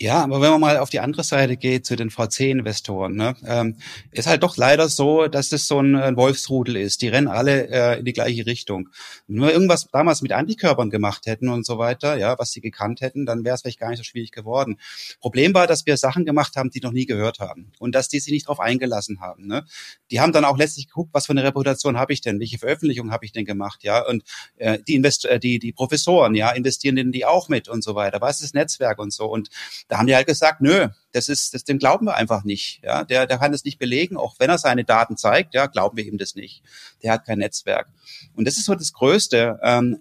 Ja, 0.00 0.22
aber 0.22 0.40
wenn 0.40 0.52
man 0.52 0.60
mal 0.60 0.76
auf 0.76 0.90
die 0.90 1.00
andere 1.00 1.24
Seite 1.24 1.56
geht, 1.56 1.84
zu 1.84 1.96
den 1.96 2.10
VC-Investoren, 2.10 3.16
ne, 3.16 3.34
ähm, 3.44 3.78
ist 4.12 4.28
halt 4.28 4.44
doch 4.44 4.56
leider 4.56 4.88
so, 4.88 5.26
dass 5.26 5.48
das 5.48 5.66
so 5.66 5.80
ein, 5.80 5.96
ein 5.96 6.16
Wolfsrudel 6.16 6.76
ist. 6.76 7.02
Die 7.02 7.08
rennen 7.08 7.26
alle 7.26 7.68
äh, 7.68 7.98
in 7.98 8.04
die 8.04 8.12
gleiche 8.12 8.46
Richtung. 8.46 8.90
Wenn 9.26 9.40
wir 9.40 9.52
irgendwas 9.52 9.88
damals 9.90 10.22
mit 10.22 10.30
Antikörpern 10.30 10.90
gemacht 10.90 11.26
hätten 11.26 11.48
und 11.48 11.66
so 11.66 11.78
weiter, 11.78 12.16
ja, 12.16 12.38
was 12.38 12.52
sie 12.52 12.60
gekannt 12.60 13.00
hätten, 13.00 13.26
dann 13.26 13.44
wäre 13.44 13.56
es 13.56 13.62
vielleicht 13.62 13.80
gar 13.80 13.88
nicht 13.88 13.98
so 13.98 14.04
schwierig 14.04 14.30
geworden. 14.30 14.78
Problem 15.20 15.52
war, 15.52 15.66
dass 15.66 15.84
wir 15.84 15.96
Sachen 15.96 16.24
gemacht 16.24 16.54
haben, 16.54 16.70
die 16.70 16.80
noch 16.80 16.92
nie 16.92 17.06
gehört 17.06 17.40
haben 17.40 17.72
und 17.80 17.96
dass 17.96 18.08
die 18.08 18.20
sich 18.20 18.32
nicht 18.32 18.46
darauf 18.46 18.60
eingelassen 18.60 19.20
haben. 19.20 19.48
Ne? 19.48 19.64
Die 20.12 20.20
haben 20.20 20.32
dann 20.32 20.44
auch 20.44 20.58
letztlich 20.58 20.86
geguckt, 20.86 21.10
was 21.12 21.26
für 21.26 21.32
eine 21.32 21.42
Reputation 21.42 21.98
habe 21.98 22.12
ich 22.12 22.20
denn, 22.20 22.38
welche 22.38 22.58
Veröffentlichung 22.58 23.10
habe 23.10 23.24
ich 23.24 23.32
denn 23.32 23.44
gemacht, 23.44 23.82
ja, 23.82 24.06
und 24.06 24.22
äh, 24.58 24.78
die, 24.86 24.94
Invest 24.94 25.24
äh, 25.24 25.40
die 25.40 25.58
die 25.58 25.72
Professoren, 25.72 26.36
ja, 26.36 26.50
investieren 26.50 26.94
denn 26.94 27.10
die 27.10 27.24
auch 27.24 27.48
mit 27.48 27.68
und 27.68 27.82
so 27.82 27.96
weiter. 27.96 28.20
Was 28.20 28.42
ist 28.42 28.54
Netzwerk 28.54 29.00
und 29.00 29.12
so 29.12 29.26
und 29.26 29.48
da 29.88 29.98
haben 29.98 30.06
die 30.06 30.14
halt 30.14 30.26
gesagt, 30.26 30.60
nö, 30.60 30.88
das 31.12 31.28
ist, 31.28 31.54
das, 31.54 31.64
dem 31.64 31.78
glauben 31.78 32.06
wir 32.06 32.16
einfach 32.16 32.44
nicht. 32.44 32.80
Ja, 32.84 33.04
der, 33.04 33.26
der 33.26 33.38
kann 33.38 33.52
das 33.52 33.64
nicht 33.64 33.78
belegen, 33.78 34.16
auch 34.16 34.36
wenn 34.38 34.50
er 34.50 34.58
seine 34.58 34.84
Daten 34.84 35.16
zeigt, 35.16 35.54
ja, 35.54 35.66
glauben 35.66 35.96
wir 35.96 36.04
ihm 36.04 36.18
das 36.18 36.34
nicht. 36.34 36.62
Der 37.02 37.12
hat 37.12 37.24
kein 37.24 37.38
Netzwerk. 37.38 37.88
Und 38.34 38.46
das 38.46 38.58
ist 38.58 38.66
so 38.66 38.74
das 38.74 38.92
Größte, 38.92 39.58
ähm, 39.62 40.00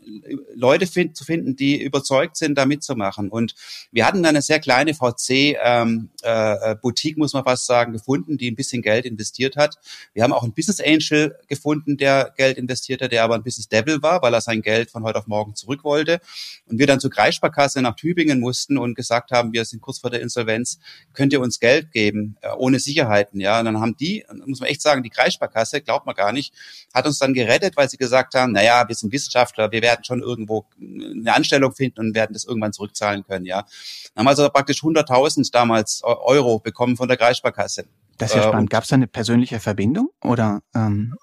Leute 0.54 0.86
find, 0.88 1.16
zu 1.16 1.24
finden, 1.24 1.56
die 1.56 1.82
überzeugt 1.82 2.36
sind, 2.36 2.58
da 2.58 2.66
mitzumachen. 2.66 3.30
Und 3.30 3.56
wir 3.92 4.06
hatten 4.06 4.26
eine 4.26 4.42
sehr 4.42 4.60
kleine 4.60 4.94
VC 4.94 5.58
ähm, 5.64 6.10
äh, 6.24 6.76
Boutique, 6.76 7.18
muss 7.18 7.34
man 7.34 7.44
fast 7.44 7.66
sagen, 7.66 7.94
gefunden, 7.94 8.38
die 8.38 8.52
ein 8.52 8.56
bisschen 8.56 8.82
Geld 8.82 9.06
investiert 9.06 9.56
hat. 9.56 9.78
Wir 10.14 10.24
haben 10.24 10.34
auch 10.34 10.44
einen 10.44 10.54
Business 10.54 10.82
Angel 10.82 11.38
gefunden, 11.48 11.98
der 11.98 12.34
Geld 12.36 12.58
investiert 12.58 13.02
hat, 13.02 13.12
der 13.12 13.24
aber 13.24 13.36
ein 13.36 13.44
Business 13.44 13.70
Devil 13.70 14.02
war, 14.02 14.22
weil 14.22 14.34
er 14.34 14.42
sein 14.42 14.62
Geld 14.62 14.92
von 14.92 15.04
heute 15.04 15.20
auf 15.20 15.28
morgen 15.28 15.56
zurück 15.56 15.84
wollte. 15.84 16.20
Und 16.66 16.80
wir 16.80 16.88
dann 16.88 17.00
zur 17.00 17.12
Kreissparkasse 17.12 17.82
nach 17.82 17.96
Tübingen 17.96 18.40
mussten 18.40 18.78
und 18.78 18.96
gesagt 18.96 19.32
haben, 19.32 19.54
wir 19.54 19.64
sind 19.64 19.82
kurz 19.82 20.00
vor 20.00 20.10
der 20.10 20.22
Insolvenz, 20.22 20.80
könnt 21.14 21.34
ihr 21.34 21.42
uns 21.42 21.60
Geld 21.60 21.92
geben, 21.92 22.38
äh, 22.42 22.50
ohne 22.58 22.80
Sicherheiten, 22.80 23.40
ja. 23.40 23.60
Und 23.60 23.66
dann 23.66 23.80
haben 23.80 23.96
die, 23.98 24.26
muss 24.46 24.60
man 24.60 24.70
echt 24.70 24.82
sagen, 24.82 25.04
die 25.04 25.10
Kreissparkasse, 25.10 25.82
glaubt 25.82 26.06
man 26.06 26.16
gar 26.16 26.32
nicht, 26.32 26.54
hat 26.94 27.06
uns 27.06 27.20
dann 27.20 27.34
gerettet, 27.34 27.78
weil 27.78 27.90
sie 27.90 27.98
gesagt 27.98 28.34
haben, 28.36 28.54
na 28.54 28.64
ja, 28.64 28.88
wir 28.88 28.96
sind 28.96 29.12
Wissenschaftler, 29.12 29.72
wir 29.72 29.82
werden 29.82 30.04
schon 30.04 30.22
irgendwo 30.22 30.66
eine 30.80 31.34
Anstellung 31.34 31.74
finden 31.74 32.00
und 32.00 32.16
werden 32.16 32.34
das 32.34 32.46
irgendwann 32.46 32.74
zurückzahlen 32.74 33.24
können, 33.24 33.46
ja. 33.46 33.66
Dann 34.14 34.22
haben 34.22 34.26
wir 34.26 34.30
also 34.30 34.50
praktisch 34.50 34.82
100.000 34.82 35.52
damals 35.52 36.02
Euro 36.04 36.60
bekommen 36.60 36.98
von 36.98 37.08
der 37.08 37.18
Kreissparkasse. 37.18 37.86
Das 38.18 38.32
ist 38.32 38.38
ja 38.38 38.44
äh, 38.44 38.48
spannend. 38.48 38.70
Gab 38.70 38.84
es 38.84 38.90
da 38.90 38.96
eine 38.96 39.08
persönliche 39.08 39.60
Verbindung 39.60 40.10
oder? 40.22 40.62
Ähm 40.76 41.14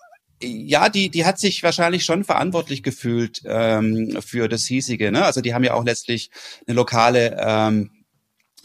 ja, 0.42 0.88
die, 0.88 1.10
die 1.10 1.24
hat 1.24 1.38
sich 1.38 1.62
wahrscheinlich 1.62 2.04
schon 2.04 2.24
verantwortlich 2.24 2.82
gefühlt 2.82 3.42
ähm, 3.46 4.18
für 4.20 4.48
das 4.48 4.66
hiesige. 4.66 5.10
Ne? 5.10 5.24
Also 5.24 5.40
die 5.40 5.54
haben 5.54 5.64
ja 5.64 5.74
auch 5.74 5.84
letztlich 5.84 6.30
eine 6.66 6.74
lokale 6.74 7.36
ähm, 7.40 7.90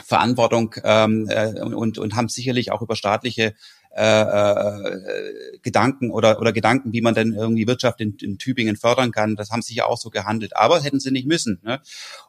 Verantwortung 0.03 0.75
ähm, 0.83 1.27
äh, 1.29 1.61
und, 1.61 1.97
und 1.97 2.15
haben 2.15 2.29
sicherlich 2.29 2.71
auch 2.71 2.81
über 2.81 2.95
staatliche 2.95 3.53
äh, 3.95 4.21
äh, 4.21 5.59
Gedanken 5.63 6.11
oder, 6.11 6.39
oder 6.39 6.53
Gedanken, 6.53 6.93
wie 6.93 7.01
man 7.01 7.15
denn 7.15 7.33
irgendwie 7.33 7.67
Wirtschaft 7.67 7.99
in, 8.01 8.15
in 8.21 8.37
Tübingen 8.37 8.75
fördern 8.75 9.11
kann. 9.11 9.35
Das 9.35 9.49
haben 9.49 9.63
sie 9.63 9.73
ja 9.73 9.85
auch 9.85 9.97
so 9.97 10.09
gehandelt. 10.09 10.55
Aber 10.55 10.81
hätten 10.81 10.99
sie 10.99 11.11
nicht 11.11 11.27
müssen. 11.27 11.59
Ne? 11.63 11.81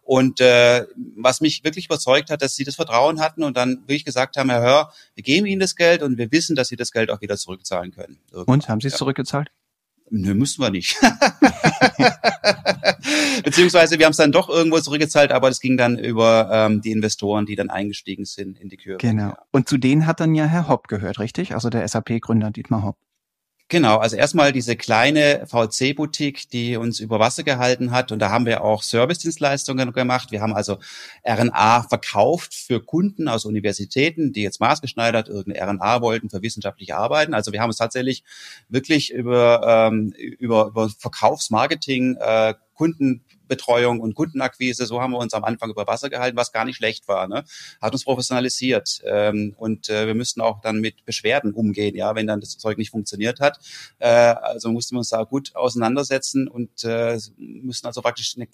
Und 0.03 0.41
äh, 0.41 0.87
was 1.17 1.41
mich 1.41 1.63
wirklich 1.63 1.85
überzeugt 1.87 2.31
hat, 2.31 2.41
dass 2.41 2.57
sie 2.57 2.65
das 2.65 2.77
Vertrauen 2.77 3.21
hatten 3.21 3.43
und 3.43 3.57
dann 3.57 3.83
wirklich 3.83 4.07
gesagt 4.07 4.37
haben, 4.37 4.49
Herr 4.49 4.63
Hör, 4.63 4.93
wir 5.15 5.23
geben 5.23 5.47
Ihnen 5.47 5.61
das 5.61 5.77
Geld 5.77 6.03
und 6.03 6.17
wir 6.17 6.33
wissen, 6.33 6.57
dass 6.57 6.69
Sie 6.69 6.77
das 6.77 6.93
Geld 6.93 7.11
auch 7.11 7.21
wieder 7.21 7.37
zurückzahlen 7.37 7.93
können. 7.93 8.19
Irgendwann. 8.33 8.55
Und 8.55 8.69
haben 8.69 8.81
Sie 8.81 8.87
es 8.87 8.95
ja. 8.95 8.99
zurückgezahlt? 8.99 9.51
Nö, 10.11 10.35
müssen 10.35 10.61
wir 10.61 10.71
nicht. 10.71 10.97
Beziehungsweise 13.45 13.99
wir 13.99 14.07
haben 14.07 14.11
es 14.11 14.17
dann 14.17 14.33
doch 14.33 14.49
irgendwo 14.49 14.81
zurückgezahlt, 14.81 15.31
aber 15.31 15.49
das 15.49 15.61
ging 15.61 15.77
dann 15.77 15.99
über 15.99 16.51
ähm, 16.53 16.81
die 16.81 16.91
Investoren, 16.91 17.47
die 17.47 17.55
dann 17.55 17.71
eingestiegen 17.71 18.25
sind 18.25 18.59
in 18.59 18.69
die 18.69 18.77
Kürbe. 18.77 18.99
Genau. 18.99 19.35
Und 19.53 19.69
zu 19.69 19.79
denen 19.79 20.07
hat 20.07 20.21
dann 20.21 20.35
ja 20.35 20.47
Herr 20.47 20.69
Hopp 20.69 20.89
gehört, 20.89 21.21
richtig? 21.21 21.55
Also 21.55 21.71
der 21.71 21.87
SAP-Gründer 21.87 22.51
Dietmar 22.51 22.83
Hopp. 22.83 22.97
Genau, 23.71 23.99
also 23.99 24.17
erstmal 24.17 24.51
diese 24.51 24.75
kleine 24.75 25.47
VC-Boutique, 25.47 26.51
die 26.51 26.77
uns 26.77 26.99
über 26.99 27.21
Wasser 27.21 27.45
gehalten 27.45 27.93
hat. 27.93 28.11
Und 28.11 28.19
da 28.19 28.29
haben 28.29 28.45
wir 28.45 28.65
auch 28.65 28.83
Service-Dienstleistungen 28.83 29.93
gemacht. 29.93 30.33
Wir 30.33 30.41
haben 30.41 30.55
also 30.55 30.79
RNA 31.25 31.85
verkauft 31.85 32.53
für 32.53 32.85
Kunden 32.85 33.29
aus 33.29 33.45
Universitäten, 33.45 34.33
die 34.33 34.43
jetzt 34.43 34.59
maßgeschneidert 34.59 35.29
irgendeine 35.29 35.75
RNA 35.75 36.03
wollten 36.03 36.31
für 36.31 36.43
wissenschaftliche 36.43 36.97
Arbeiten. 36.97 37.33
Also 37.33 37.53
wir 37.53 37.61
haben 37.61 37.69
uns 37.69 37.77
tatsächlich 37.77 38.25
wirklich 38.69 39.13
über, 39.13 39.63
ähm, 39.65 40.13
über, 40.17 40.67
über 40.67 40.91
Verkaufsmarketing 40.99 42.17
äh, 42.17 42.55
Kunden 42.75 43.23
Betreuung 43.51 44.01
und 44.01 44.15
Kundenakquise, 44.15 44.87
so 44.87 45.03
haben 45.03 45.13
wir 45.13 45.19
uns 45.19 45.35
am 45.35 45.45
Anfang 45.45 45.69
über 45.69 45.87
Wasser 45.87 46.09
gehalten, 46.09 46.39
was 46.39 46.53
gar 46.53 46.65
nicht 46.65 46.77
schlecht 46.77 47.07
war. 47.09 47.29
Ne? 47.29 47.45
Hat 47.83 47.93
uns 47.93 48.05
professionalisiert 48.05 49.03
ähm, 49.05 49.55
und 49.59 49.91
äh, 49.91 50.07
wir 50.07 50.15
müssten 50.15 50.41
auch 50.41 50.63
dann 50.63 50.81
mit 50.81 51.05
Beschwerden 51.05 51.53
umgehen, 51.53 51.95
ja, 51.95 52.15
wenn 52.15 52.27
dann 52.27 52.41
das 52.41 52.57
Zeug 52.57 52.79
nicht 52.79 52.91
funktioniert 52.91 53.41
hat. 53.41 53.59
Äh, 53.99 54.09
also 54.09 54.73
mussten 54.73 54.95
wir 54.95 55.01
uns 55.01 55.11
da 55.11 55.25
gut 55.25 55.55
auseinandersetzen 55.55 56.49
und 56.49 56.85
äh, 56.85 57.19
müssen 57.37 57.87
also 57.87 58.01
praktisch 58.01 58.35
eine 58.37 58.49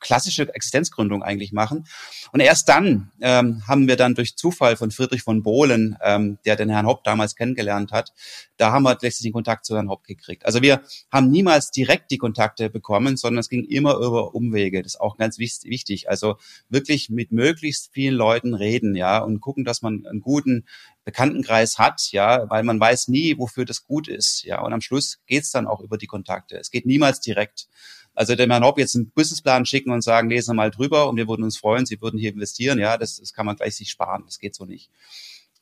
klassische 0.00 0.52
Existenzgründung 0.54 1.22
eigentlich 1.22 1.52
machen. 1.52 1.86
Und 2.32 2.40
erst 2.40 2.68
dann 2.68 3.10
ähm, 3.20 3.62
haben 3.68 3.86
wir 3.86 3.96
dann 3.96 4.14
durch 4.14 4.36
Zufall 4.36 4.76
von 4.76 4.90
Friedrich 4.90 5.22
von 5.22 5.42
Bohlen, 5.42 5.96
ähm, 6.02 6.38
der 6.44 6.56
den 6.56 6.70
Herrn 6.70 6.86
Hopp 6.86 7.04
damals 7.04 7.36
kennengelernt 7.36 7.92
hat, 7.92 8.12
da 8.60 8.72
haben 8.72 8.82
wir 8.82 8.90
letztlich 8.90 9.22
den 9.22 9.32
Kontakt 9.32 9.64
zu 9.64 9.74
Herrn 9.74 9.88
Hopp 9.88 10.04
gekriegt. 10.04 10.44
Also 10.44 10.60
wir 10.60 10.82
haben 11.10 11.30
niemals 11.30 11.70
direkt 11.70 12.10
die 12.10 12.18
Kontakte 12.18 12.68
bekommen, 12.68 13.16
sondern 13.16 13.40
es 13.40 13.48
ging 13.48 13.64
immer 13.64 13.96
über 13.96 14.34
Umwege. 14.34 14.82
Das 14.82 14.94
ist 14.94 15.00
auch 15.00 15.16
ganz 15.16 15.38
wichtig. 15.38 16.10
Also 16.10 16.36
wirklich 16.68 17.08
mit 17.08 17.32
möglichst 17.32 17.90
vielen 17.92 18.14
Leuten 18.14 18.54
reden, 18.54 18.94
ja, 18.94 19.18
und 19.18 19.40
gucken, 19.40 19.64
dass 19.64 19.80
man 19.80 20.06
einen 20.06 20.20
guten 20.20 20.66
Bekanntenkreis 21.04 21.78
hat, 21.78 22.12
ja, 22.12 22.50
weil 22.50 22.62
man 22.62 22.78
weiß 22.78 23.08
nie, 23.08 23.38
wofür 23.38 23.64
das 23.64 23.84
gut 23.84 24.08
ist, 24.08 24.44
ja. 24.44 24.60
Und 24.60 24.72
am 24.72 24.80
Schluss 24.82 25.20
geht's 25.26 25.50
dann 25.50 25.66
auch 25.66 25.80
über 25.80 25.96
die 25.96 26.06
Kontakte. 26.06 26.58
Es 26.58 26.70
geht 26.70 26.86
niemals 26.86 27.20
direkt. 27.20 27.66
Also 28.14 28.34
dem 28.34 28.50
Herrn 28.50 28.64
Hopp 28.64 28.78
jetzt 28.78 28.96
einen 28.96 29.10
Businessplan 29.10 29.66
schicken 29.66 29.92
und 29.92 30.02
sagen, 30.02 30.28
lesen 30.28 30.50
Sie 30.50 30.54
mal 30.54 30.70
drüber 30.70 31.08
und 31.08 31.16
wir 31.16 31.28
würden 31.28 31.44
uns 31.44 31.56
freuen, 31.56 31.86
Sie 31.86 32.00
würden 32.00 32.18
hier 32.18 32.32
investieren, 32.32 32.78
ja, 32.78 32.96
das, 32.98 33.16
das 33.16 33.32
kann 33.32 33.46
man 33.46 33.56
gleich 33.56 33.76
sich 33.76 33.90
sparen, 33.90 34.24
das 34.26 34.38
geht 34.38 34.54
so 34.54 34.64
nicht. 34.64 34.90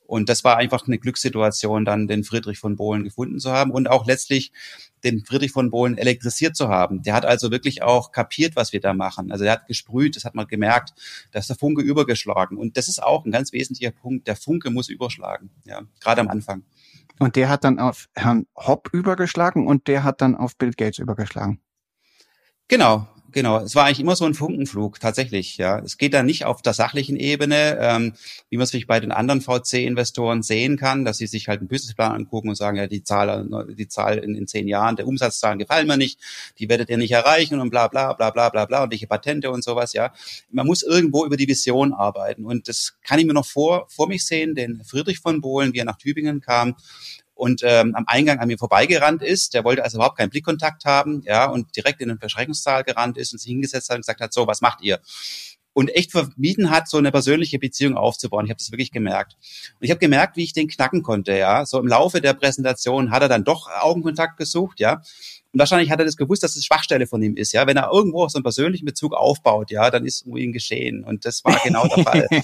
Und 0.08 0.30
das 0.30 0.42
war 0.42 0.56
einfach 0.56 0.86
eine 0.86 0.98
Glückssituation, 0.98 1.84
dann 1.84 2.08
den 2.08 2.24
Friedrich 2.24 2.58
von 2.58 2.76
Bohlen 2.76 3.04
gefunden 3.04 3.40
zu 3.40 3.52
haben 3.52 3.70
und 3.70 3.90
auch 3.90 4.06
letztlich 4.06 4.52
den 5.04 5.22
Friedrich 5.22 5.52
von 5.52 5.70
Bohlen 5.70 5.98
elektrisiert 5.98 6.56
zu 6.56 6.68
haben. 6.68 7.02
Der 7.02 7.12
hat 7.12 7.26
also 7.26 7.50
wirklich 7.50 7.82
auch 7.82 8.10
kapiert, 8.10 8.56
was 8.56 8.72
wir 8.72 8.80
da 8.80 8.94
machen. 8.94 9.30
Also 9.30 9.44
der 9.44 9.52
hat 9.52 9.66
gesprüht, 9.66 10.16
das 10.16 10.24
hat 10.24 10.34
man 10.34 10.46
gemerkt, 10.46 10.94
dass 11.30 11.46
der 11.46 11.56
Funke 11.56 11.82
übergeschlagen. 11.82 12.56
Und 12.56 12.78
das 12.78 12.88
ist 12.88 13.02
auch 13.02 13.26
ein 13.26 13.32
ganz 13.32 13.52
wesentlicher 13.52 13.90
Punkt. 13.90 14.26
Der 14.26 14.36
Funke 14.36 14.70
muss 14.70 14.88
überschlagen, 14.88 15.50
ja, 15.64 15.82
gerade 16.00 16.22
am 16.22 16.28
Anfang. 16.28 16.62
Und 17.18 17.36
der 17.36 17.50
hat 17.50 17.64
dann 17.64 17.78
auf 17.78 18.08
Herrn 18.14 18.46
Hopp 18.56 18.88
übergeschlagen 18.92 19.66
und 19.66 19.88
der 19.88 20.04
hat 20.04 20.22
dann 20.22 20.36
auf 20.36 20.56
Bill 20.56 20.70
Gates 20.70 21.00
übergeschlagen. 21.00 21.60
Genau, 22.70 23.08
genau. 23.32 23.60
Es 23.60 23.74
war 23.74 23.86
eigentlich 23.86 24.00
immer 24.00 24.14
so 24.14 24.26
ein 24.26 24.34
Funkenflug, 24.34 25.00
tatsächlich, 25.00 25.56
ja. 25.56 25.78
Es 25.78 25.96
geht 25.96 26.12
da 26.12 26.22
nicht 26.22 26.44
auf 26.44 26.60
der 26.60 26.74
sachlichen 26.74 27.16
Ebene, 27.16 27.78
ähm, 27.80 28.12
wie 28.50 28.58
man 28.58 28.64
es 28.64 28.70
vielleicht 28.72 28.86
bei 28.86 29.00
den 29.00 29.10
anderen 29.10 29.40
VC-Investoren 29.40 30.42
sehen 30.42 30.76
kann, 30.76 31.06
dass 31.06 31.16
sie 31.16 31.26
sich 31.26 31.48
halt 31.48 31.60
einen 31.60 31.68
Businessplan 31.68 32.12
angucken 32.12 32.50
und 32.50 32.56
sagen, 32.56 32.76
ja, 32.76 32.86
die 32.86 33.02
Zahl, 33.02 33.48
die 33.74 33.88
Zahl 33.88 34.18
in, 34.18 34.34
in 34.34 34.46
zehn 34.46 34.68
Jahren, 34.68 34.96
der 34.96 35.06
Umsatzzahlen 35.06 35.58
gefallen 35.58 35.86
mir 35.86 35.96
nicht, 35.96 36.20
die 36.58 36.68
werdet 36.68 36.90
ihr 36.90 36.98
nicht 36.98 37.12
erreichen 37.12 37.58
und 37.58 37.70
bla, 37.70 37.88
bla, 37.88 38.12
bla, 38.12 38.30
bla, 38.30 38.50
bla, 38.50 38.66
bla, 38.66 38.82
und 38.82 38.90
welche 38.90 39.06
Patente 39.06 39.50
und 39.50 39.64
sowas, 39.64 39.94
ja. 39.94 40.12
Man 40.50 40.66
muss 40.66 40.82
irgendwo 40.82 41.24
über 41.24 41.38
die 41.38 41.48
Vision 41.48 41.94
arbeiten. 41.94 42.44
Und 42.44 42.68
das 42.68 42.98
kann 43.02 43.18
ich 43.18 43.24
mir 43.24 43.32
noch 43.32 43.46
vor, 43.46 43.86
vor 43.88 44.08
mich 44.08 44.26
sehen, 44.26 44.54
den 44.54 44.84
Friedrich 44.84 45.20
von 45.20 45.40
Bohlen, 45.40 45.72
wie 45.72 45.78
er 45.78 45.86
nach 45.86 45.96
Tübingen 45.96 46.42
kam, 46.42 46.76
und 47.38 47.62
ähm, 47.62 47.94
am 47.94 48.04
Eingang 48.08 48.40
an 48.40 48.48
mir 48.48 48.58
vorbeigerannt 48.58 49.22
ist. 49.22 49.54
Der 49.54 49.64
wollte 49.64 49.84
also 49.84 49.96
überhaupt 49.96 50.18
keinen 50.18 50.30
Blickkontakt 50.30 50.84
haben, 50.84 51.22
ja, 51.24 51.46
und 51.46 51.76
direkt 51.76 52.00
in 52.00 52.08
den 52.08 52.18
Verschreckungssaal 52.18 52.82
gerannt 52.82 53.16
ist 53.16 53.32
und 53.32 53.38
sich 53.38 53.48
hingesetzt 53.48 53.88
hat 53.88 53.96
und 53.96 54.02
gesagt 54.02 54.20
hat, 54.20 54.32
so, 54.32 54.46
was 54.46 54.60
macht 54.60 54.82
ihr? 54.82 55.00
und 55.78 55.94
echt 55.94 56.10
vermieden 56.10 56.70
hat, 56.70 56.88
so 56.88 56.96
eine 56.98 57.12
persönliche 57.12 57.60
Beziehung 57.60 57.96
aufzubauen. 57.96 58.44
Ich 58.44 58.50
habe 58.50 58.58
das 58.58 58.72
wirklich 58.72 58.90
gemerkt. 58.90 59.36
Und 59.78 59.84
ich 59.84 59.90
habe 59.90 60.00
gemerkt, 60.00 60.36
wie 60.36 60.42
ich 60.42 60.52
den 60.52 60.66
knacken 60.66 61.04
konnte, 61.04 61.38
ja. 61.38 61.64
So 61.66 61.78
im 61.78 61.86
Laufe 61.86 62.20
der 62.20 62.34
Präsentation 62.34 63.12
hat 63.12 63.22
er 63.22 63.28
dann 63.28 63.44
doch 63.44 63.68
Augenkontakt 63.70 64.38
gesucht, 64.38 64.80
ja. 64.80 65.02
Und 65.58 65.62
wahrscheinlich 65.62 65.90
hat 65.90 65.98
er 65.98 66.04
das 66.04 66.16
gewusst, 66.16 66.44
dass 66.44 66.54
es 66.54 66.64
Schwachstelle 66.64 67.08
von 67.08 67.20
ihm 67.20 67.34
ist, 67.34 67.50
ja. 67.50 67.66
Wenn 67.66 67.76
er 67.76 67.90
irgendwo 67.90 68.28
so 68.28 68.38
einen 68.38 68.44
persönlichen 68.44 68.84
Bezug 68.84 69.12
aufbaut, 69.12 69.72
ja, 69.72 69.90
dann 69.90 70.06
ist 70.06 70.24
um 70.24 70.36
ihn 70.36 70.52
geschehen. 70.52 71.02
Und 71.02 71.24
das 71.24 71.44
war 71.44 71.58
genau 71.64 71.84
der 71.88 72.04
Fall. 72.04 72.28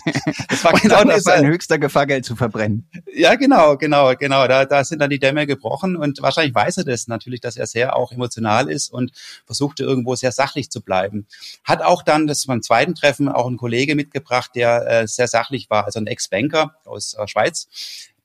Das 0.49 0.65
war 0.65 0.73
genau 0.73 1.05
der 1.05 1.17
ist 1.17 1.29
Fall. 1.29 1.39
ein 1.39 1.47
höchster 1.47 1.79
Gefahrgeld 1.79 2.25
zu 2.25 2.35
verbrennen. 2.35 2.89
Ja, 3.15 3.37
genau, 3.37 3.77
genau, 3.77 4.15
genau. 4.17 4.49
Da, 4.49 4.65
da 4.65 4.83
sind 4.83 4.99
dann 4.99 5.11
die 5.11 5.21
Dämme 5.21 5.47
gebrochen 5.47 5.95
und 5.95 6.23
wahrscheinlich 6.23 6.57
weiß 6.57 6.79
er 6.79 6.85
das 6.85 7.07
natürlich, 7.07 7.41
dass 7.41 7.57
er 7.57 7.67
sehr 7.67 7.95
auch 7.95 8.11
emotional 8.11 8.69
ist 8.69 8.93
und 8.93 9.13
versuchte 9.47 9.85
irgendwo 9.85 10.17
sehr 10.17 10.33
sachlich 10.33 10.71
zu 10.71 10.83
bleiben. 10.83 11.29
Hat 11.63 11.83
auch 11.83 12.03
dann, 12.03 12.27
das 12.27 12.47
beim 12.47 12.63
zweiten 12.63 12.97
Treffen, 12.97 13.29
auch 13.29 13.47
ein 13.47 13.59
Kollege 13.59 13.95
mitgebracht, 13.95 14.51
der 14.57 14.87
äh, 14.89 15.07
sehr 15.07 15.29
sachlich 15.29 15.71
war, 15.71 15.85
also 15.85 16.01
ein 16.01 16.09
Ex-Banker 16.09 16.75
aus 16.85 17.15
äh, 17.15 17.29
Schweiz, 17.29 17.69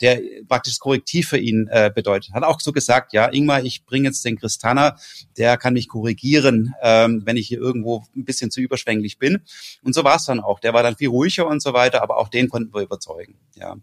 der 0.01 0.21
praktisch 0.47 0.79
Korrektiv 0.79 1.29
für 1.29 1.37
ihn 1.37 1.67
äh, 1.69 1.91
bedeutet. 1.93 2.33
Hat 2.33 2.43
auch 2.43 2.59
so 2.59 2.71
gesagt, 2.71 3.13
ja, 3.13 3.27
Ingmar, 3.27 3.63
ich 3.63 3.85
bringe 3.85 4.07
jetzt 4.07 4.23
den 4.25 4.37
Christaner, 4.37 4.97
der 5.37 5.57
kann 5.57 5.73
mich 5.73 5.87
korrigieren, 5.87 6.73
ähm, 6.81 7.21
wenn 7.25 7.37
ich 7.37 7.47
hier 7.47 7.59
irgendwo 7.59 8.03
ein 8.15 8.25
bisschen 8.25 8.51
zu 8.51 8.61
überschwänglich 8.61 9.17
bin. 9.17 9.41
Und 9.83 9.93
so 9.93 10.03
war 10.03 10.15
es 10.15 10.25
dann 10.25 10.39
auch. 10.39 10.59
Der 10.59 10.73
war 10.73 10.83
dann 10.83 10.95
viel 10.95 11.09
ruhiger 11.09 11.47
und 11.47 11.61
so 11.61 11.73
weiter, 11.73 12.01
aber 12.01 12.17
auch 12.17 12.29
den 12.29 12.49
konnten 12.49 12.73
wir 12.73 12.81
überzeugen. 12.81 13.35
Ja 13.55 13.77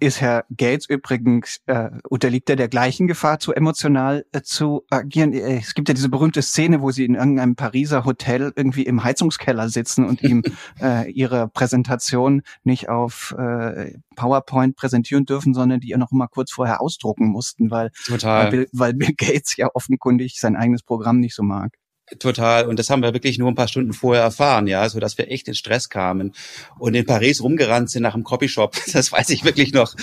ist 0.00 0.20
Herr 0.20 0.44
Gates 0.56 0.88
übrigens, 0.88 1.60
äh, 1.66 1.90
unterliegt 2.08 2.50
er 2.50 2.56
der 2.56 2.68
gleichen 2.68 3.06
Gefahr, 3.06 3.38
zu 3.38 3.52
emotional 3.52 4.24
äh, 4.32 4.42
zu 4.42 4.84
agieren. 4.90 5.32
Äh, 5.32 5.58
es 5.58 5.74
gibt 5.74 5.88
ja 5.88 5.94
diese 5.94 6.08
berühmte 6.08 6.42
Szene, 6.42 6.80
wo 6.80 6.90
sie 6.90 7.04
in 7.04 7.14
irgendeinem 7.14 7.56
Pariser 7.56 8.04
Hotel 8.04 8.52
irgendwie 8.56 8.84
im 8.84 9.04
Heizungskeller 9.04 9.68
sitzen 9.68 10.04
und 10.04 10.22
ihm 10.22 10.42
äh, 10.80 11.10
ihre 11.10 11.48
Präsentation 11.48 12.42
nicht 12.64 12.88
auf 12.88 13.34
äh, 13.38 13.98
PowerPoint 14.16 14.76
präsentieren 14.76 15.24
dürfen, 15.24 15.54
sondern 15.54 15.80
die 15.80 15.88
ja 15.88 15.98
noch 15.98 16.10
mal 16.10 16.28
kurz 16.28 16.52
vorher 16.52 16.80
ausdrucken 16.80 17.28
mussten, 17.28 17.70
weil, 17.70 17.90
Total. 18.06 18.44
Weil, 18.44 18.50
Bill, 18.50 18.68
weil 18.72 18.94
Bill 18.94 19.14
Gates 19.16 19.56
ja 19.56 19.68
offenkundig 19.74 20.38
sein 20.38 20.56
eigenes 20.56 20.82
Programm 20.82 21.20
nicht 21.20 21.34
so 21.34 21.42
mag. 21.42 21.72
Total. 22.18 22.66
Und 22.66 22.78
das 22.78 22.90
haben 22.90 23.02
wir 23.02 23.14
wirklich 23.14 23.38
nur 23.38 23.48
ein 23.48 23.54
paar 23.54 23.68
Stunden 23.68 23.92
vorher 23.92 24.22
erfahren, 24.22 24.66
ja, 24.66 24.86
so 24.88 25.00
dass 25.00 25.16
wir 25.18 25.30
echt 25.30 25.48
in 25.48 25.54
Stress 25.54 25.88
kamen 25.88 26.34
und 26.78 26.94
in 26.94 27.06
Paris 27.06 27.42
rumgerannt 27.42 27.90
sind 27.90 28.02
nach 28.02 28.14
dem 28.14 28.24
Copyshop. 28.24 28.76
Das 28.92 29.10
weiß 29.10 29.30
ich 29.30 29.44
wirklich 29.44 29.72
noch. 29.72 29.94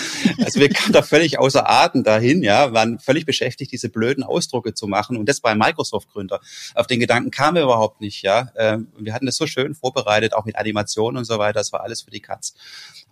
Also 0.43 0.59
wir 0.59 0.69
kamen 0.69 0.93
da 0.93 1.03
völlig 1.03 1.37
außer 1.37 1.69
Atem 1.69 2.03
dahin, 2.03 2.41
ja, 2.41 2.73
waren 2.73 2.97
völlig 2.97 3.25
beschäftigt, 3.25 3.71
diese 3.71 3.89
blöden 3.89 4.23
Ausdrucke 4.23 4.73
zu 4.73 4.87
machen. 4.87 5.17
Und 5.17 5.29
das 5.29 5.41
bei 5.41 5.53
Microsoft-Gründer. 5.53 6.39
Auf 6.73 6.87
den 6.87 6.99
Gedanken 6.99 7.29
kamen 7.29 7.55
wir 7.55 7.63
überhaupt 7.63 8.01
nicht, 8.01 8.23
ja. 8.23 8.49
Ähm, 8.57 8.87
wir 8.97 9.13
hatten 9.13 9.27
das 9.27 9.35
so 9.35 9.45
schön 9.45 9.75
vorbereitet, 9.75 10.33
auch 10.33 10.45
mit 10.45 10.55
Animationen 10.55 11.17
und 11.17 11.25
so 11.25 11.37
weiter. 11.37 11.59
Das 11.59 11.71
war 11.71 11.81
alles 11.81 12.01
für 12.01 12.11
die 12.11 12.21
Katz. 12.21 12.55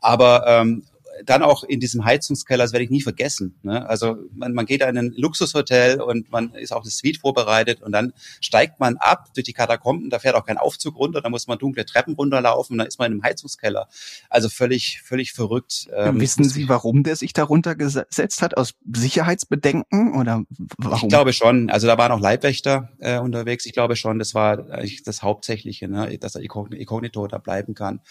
Aber 0.01 0.46
ähm, 0.48 0.84
dann 1.25 1.43
auch 1.43 1.63
in 1.63 1.79
diesem 1.79 2.05
Heizungskeller, 2.05 2.63
das 2.63 2.74
werde 2.74 2.83
ich 2.83 2.89
nie 2.89 3.01
vergessen. 3.01 3.55
Ne? 3.63 3.88
Also 3.88 4.17
man, 4.33 4.53
man 4.53 4.65
geht 4.65 4.81
in 4.81 4.97
ein 4.97 5.13
Luxushotel 5.15 6.01
und 6.01 6.31
man 6.31 6.53
ist 6.53 6.74
auch 6.74 6.81
eine 6.81 6.91
Suite 6.91 7.17
vorbereitet 7.17 7.81
und 7.81 7.91
dann 7.91 8.13
steigt 8.41 8.79
man 8.79 8.97
ab 8.97 9.33
durch 9.33 9.45
die 9.45 9.53
Katakomben, 9.53 10.09
da 10.09 10.19
fährt 10.19 10.36
auch 10.36 10.45
kein 10.45 10.57
Aufzug 10.57 10.97
runter, 10.97 11.21
da 11.21 11.29
muss 11.29 11.47
man 11.47 11.57
dunkle 11.57 11.86
Treppen 11.86 12.15
runterlaufen 12.15 12.74
und 12.74 12.77
dann 12.79 12.88
ist 12.88 13.00
man 13.00 13.07
in 13.07 13.13
einem 13.13 13.24
Heizungskeller. 13.24 13.88
Also 14.29 14.50
völlig, 14.50 15.01
völlig 15.01 15.33
verrückt. 15.33 15.88
Ähm, 15.95 16.19
Wissen 16.19 16.43
Sie, 16.43 16.69
warum 16.69 17.03
der 17.03 17.15
sich 17.15 17.33
darunter 17.33 17.75
gesetzt 17.75 18.41
hat? 18.41 18.57
Aus 18.57 18.74
Sicherheitsbedenken 18.91 20.15
oder 20.15 20.43
warum? 20.77 21.03
Ich 21.03 21.09
glaube 21.09 21.33
schon. 21.33 21.69
Also 21.69 21.88
da 21.88 21.97
waren 21.97 22.12
auch 22.12 22.19
Leibwächter 22.19 22.89
äh, 23.00 23.19
unterwegs. 23.19 23.65
Ich 23.65 23.74
glaube 23.74 23.95
schon, 23.95 24.19
das 24.19 24.33
war 24.33 24.69
eigentlich 24.69 25.03
das 25.03 25.21
Hauptsächliche, 25.21 25.88
ne? 25.88 26.17
dass 26.17 26.36
er 26.36 26.41
inkognito 26.41 27.27
da 27.27 27.38
bleiben 27.38 27.74
kann. 27.74 28.01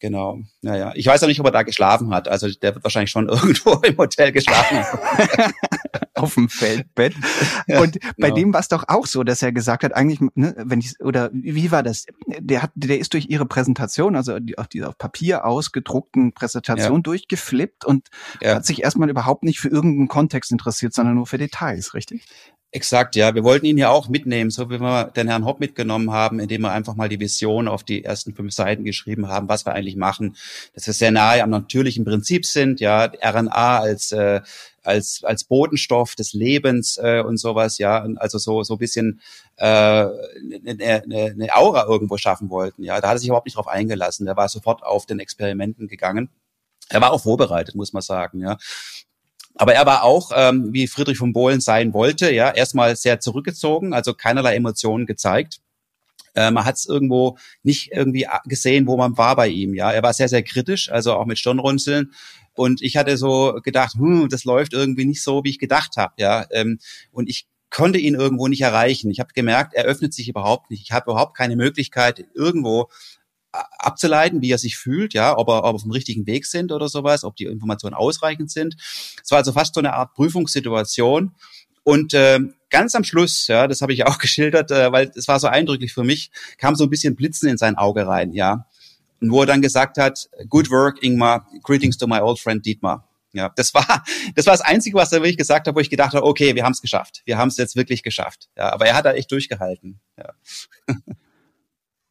Genau. 0.00 0.40
Naja. 0.60 0.92
Ich 0.94 1.06
weiß 1.06 1.22
auch 1.22 1.28
nicht, 1.28 1.40
ob 1.40 1.46
er 1.46 1.52
da 1.52 1.62
geschlafen 1.62 2.12
hat. 2.12 2.28
Also 2.28 2.48
der 2.50 2.74
wird 2.74 2.84
wahrscheinlich 2.84 3.10
schon 3.10 3.28
irgendwo 3.28 3.72
im 3.82 3.96
Hotel 3.96 4.32
geschlafen. 4.32 4.84
Auf 6.14 6.34
dem 6.34 6.48
Feldbett. 6.48 7.14
Ja, 7.68 7.80
Und 7.80 7.98
bei 8.16 8.28
genau. 8.28 8.34
dem 8.34 8.52
war 8.52 8.60
es 8.60 8.68
doch 8.68 8.84
auch 8.86 9.06
so, 9.06 9.24
dass 9.24 9.42
er 9.42 9.50
gesagt 9.50 9.82
hat, 9.82 9.94
eigentlich, 9.94 10.20
ne, 10.34 10.54
wenn 10.56 10.78
ich, 10.78 11.00
oder 11.00 11.30
wie 11.32 11.70
war 11.72 11.82
das? 11.82 12.06
Der 12.26 12.62
hat, 12.62 12.70
der 12.74 12.98
ist 12.98 13.12
durch 13.12 13.28
ihre 13.28 13.46
Präsentation, 13.46 14.14
also 14.14 14.38
die, 14.38 14.56
auf 14.56 14.68
dieser 14.68 14.88
auf 14.88 14.98
Papier 14.98 15.44
ausgedruckten 15.44 16.32
Präsentation 16.32 16.98
ja. 16.98 17.02
durchgeflippt 17.02 17.84
und 17.84 18.08
ja. 18.40 18.56
hat 18.56 18.66
sich 18.66 18.82
erstmal 18.82 19.10
überhaupt 19.10 19.42
nicht 19.42 19.58
für 19.58 19.68
irgendeinen 19.68 20.08
Kontext 20.08 20.52
interessiert, 20.52 20.94
sondern 20.94 21.16
nur 21.16 21.26
für 21.26 21.38
Details, 21.38 21.94
richtig? 21.94 22.26
Exakt, 22.76 23.16
ja. 23.16 23.34
Wir 23.34 23.42
wollten 23.42 23.64
ihn 23.64 23.78
ja 23.78 23.88
auch 23.88 24.10
mitnehmen, 24.10 24.50
so 24.50 24.68
wie 24.68 24.78
wir 24.78 25.04
den 25.16 25.28
Herrn 25.28 25.46
Hopp 25.46 25.60
mitgenommen 25.60 26.10
haben, 26.12 26.38
indem 26.38 26.60
wir 26.60 26.72
einfach 26.72 26.94
mal 26.94 27.08
die 27.08 27.18
Vision 27.18 27.68
auf 27.68 27.84
die 27.84 28.04
ersten 28.04 28.34
fünf 28.34 28.52
Seiten 28.52 28.84
geschrieben 28.84 29.28
haben, 29.28 29.48
was 29.48 29.64
wir 29.64 29.72
eigentlich 29.72 29.96
machen. 29.96 30.36
Dass 30.74 30.86
wir 30.86 30.92
sehr 30.92 31.10
nahe 31.10 31.42
am 31.42 31.48
natürlichen 31.48 32.04
Prinzip 32.04 32.44
sind, 32.44 32.80
ja, 32.80 33.04
RNA 33.06 33.78
als 33.78 34.12
äh, 34.12 34.42
als 34.82 35.24
als 35.24 35.44
Bodenstoff 35.44 36.16
des 36.16 36.34
Lebens 36.34 36.98
äh, 36.98 37.22
und 37.26 37.38
sowas, 37.38 37.78
ja, 37.78 38.06
also 38.16 38.36
so 38.36 38.62
so 38.62 38.74
ein 38.74 38.78
bisschen 38.78 39.22
äh, 39.56 39.64
eine, 39.64 40.12
eine, 40.66 41.30
eine 41.30 41.56
Aura 41.56 41.86
irgendwo 41.86 42.18
schaffen 42.18 42.50
wollten, 42.50 42.84
ja. 42.84 43.00
Da 43.00 43.08
hat 43.08 43.14
er 43.14 43.18
sich 43.20 43.28
überhaupt 43.28 43.46
nicht 43.46 43.56
drauf 43.56 43.68
eingelassen. 43.68 44.26
Der 44.26 44.36
war 44.36 44.50
sofort 44.50 44.82
auf 44.82 45.06
den 45.06 45.18
Experimenten 45.18 45.88
gegangen. 45.88 46.28
Er 46.90 47.00
war 47.00 47.12
auch 47.12 47.22
vorbereitet, 47.22 47.74
muss 47.74 47.94
man 47.94 48.02
sagen, 48.02 48.40
ja. 48.40 48.58
Aber 49.56 49.74
er 49.74 49.86
war 49.86 50.02
auch, 50.02 50.32
ähm, 50.34 50.72
wie 50.72 50.86
Friedrich 50.86 51.18
von 51.18 51.32
Bohlen 51.32 51.60
sein 51.60 51.94
wollte, 51.94 52.32
ja, 52.32 52.50
erstmal 52.50 52.94
sehr 52.96 53.20
zurückgezogen, 53.20 53.92
also 53.94 54.14
keinerlei 54.14 54.54
Emotionen 54.54 55.06
gezeigt. 55.06 55.60
Äh, 56.34 56.50
man 56.50 56.64
hat 56.64 56.76
es 56.76 56.86
irgendwo 56.86 57.38
nicht 57.62 57.90
irgendwie 57.92 58.26
gesehen, 58.44 58.86
wo 58.86 58.96
man 58.96 59.16
war 59.16 59.34
bei 59.36 59.48
ihm. 59.48 59.74
Ja, 59.74 59.90
er 59.90 60.02
war 60.02 60.12
sehr, 60.12 60.28
sehr 60.28 60.42
kritisch, 60.42 60.90
also 60.92 61.14
auch 61.14 61.24
mit 61.24 61.38
Stirnrunzeln. 61.38 62.12
Und 62.54 62.82
ich 62.82 62.96
hatte 62.96 63.16
so 63.16 63.58
gedacht, 63.62 63.94
hm, 63.94 64.28
das 64.28 64.44
läuft 64.44 64.72
irgendwie 64.74 65.06
nicht 65.06 65.22
so, 65.22 65.42
wie 65.44 65.50
ich 65.50 65.58
gedacht 65.58 65.96
habe. 65.96 66.14
Ja, 66.18 66.46
ähm, 66.50 66.78
und 67.10 67.28
ich 67.28 67.46
konnte 67.70 67.98
ihn 67.98 68.14
irgendwo 68.14 68.48
nicht 68.48 68.62
erreichen. 68.62 69.10
Ich 69.10 69.20
habe 69.20 69.30
gemerkt, 69.34 69.74
er 69.74 69.84
öffnet 69.84 70.14
sich 70.14 70.28
überhaupt 70.28 70.70
nicht. 70.70 70.82
Ich 70.82 70.92
habe 70.92 71.10
überhaupt 71.10 71.36
keine 71.36 71.56
Möglichkeit, 71.56 72.24
irgendwo 72.34 72.88
abzuleiten, 73.78 74.42
wie 74.42 74.50
er 74.50 74.58
sich 74.58 74.76
fühlt, 74.76 75.14
ja, 75.14 75.36
ob 75.36 75.48
er, 75.48 75.58
ob 75.58 75.64
er 75.64 75.74
auf 75.74 75.82
dem 75.82 75.92
richtigen 75.92 76.26
Weg 76.26 76.46
sind 76.46 76.72
oder 76.72 76.88
sowas, 76.88 77.24
ob 77.24 77.36
die 77.36 77.44
Informationen 77.44 77.94
ausreichend 77.94 78.50
sind. 78.50 78.76
Es 79.22 79.30
war 79.30 79.38
also 79.38 79.52
fast 79.52 79.74
so 79.74 79.80
eine 79.80 79.94
Art 79.94 80.14
Prüfungssituation. 80.14 81.34
Und 81.84 82.14
äh, 82.14 82.40
ganz 82.70 82.94
am 82.94 83.04
Schluss, 83.04 83.46
ja, 83.46 83.68
das 83.68 83.80
habe 83.80 83.92
ich 83.92 84.06
auch 84.06 84.18
geschildert, 84.18 84.70
äh, 84.70 84.90
weil 84.92 85.12
es 85.14 85.28
war 85.28 85.38
so 85.38 85.46
eindrücklich 85.46 85.92
für 85.92 86.04
mich, 86.04 86.30
kam 86.58 86.74
so 86.74 86.84
ein 86.84 86.90
bisschen 86.90 87.16
Blitzen 87.16 87.48
in 87.48 87.58
sein 87.58 87.76
Auge 87.76 88.06
rein, 88.06 88.32
ja. 88.32 88.66
Und 89.20 89.30
wo 89.30 89.40
er 89.40 89.46
dann 89.46 89.62
gesagt 89.62 89.96
hat, 89.96 90.28
good 90.48 90.70
work, 90.70 91.02
Ingmar, 91.02 91.46
greetings 91.62 91.96
to 91.96 92.06
my 92.06 92.18
old 92.18 92.38
friend 92.38 92.66
Dietmar. 92.66 93.08
Ja, 93.32 93.50
das 93.54 93.72
war 93.74 93.86
das 94.34 94.46
war 94.46 94.54
das 94.54 94.62
Einzige, 94.62 94.96
was 94.96 95.12
er 95.12 95.20
wirklich 95.20 95.36
gesagt 95.36 95.68
hat, 95.68 95.74
wo 95.74 95.80
ich 95.80 95.90
gedacht 95.90 96.14
habe, 96.14 96.26
okay, 96.26 96.54
wir 96.54 96.64
haben 96.64 96.72
es 96.72 96.80
geschafft. 96.80 97.22
Wir 97.24 97.38
haben 97.38 97.48
es 97.48 97.56
jetzt 97.56 97.76
wirklich 97.76 98.02
geschafft. 98.02 98.48
Ja, 98.56 98.72
aber 98.72 98.86
er 98.86 98.94
hat 98.94 99.04
da 99.04 99.12
echt 99.12 99.30
durchgehalten. 99.30 100.00
Ja. 100.18 100.32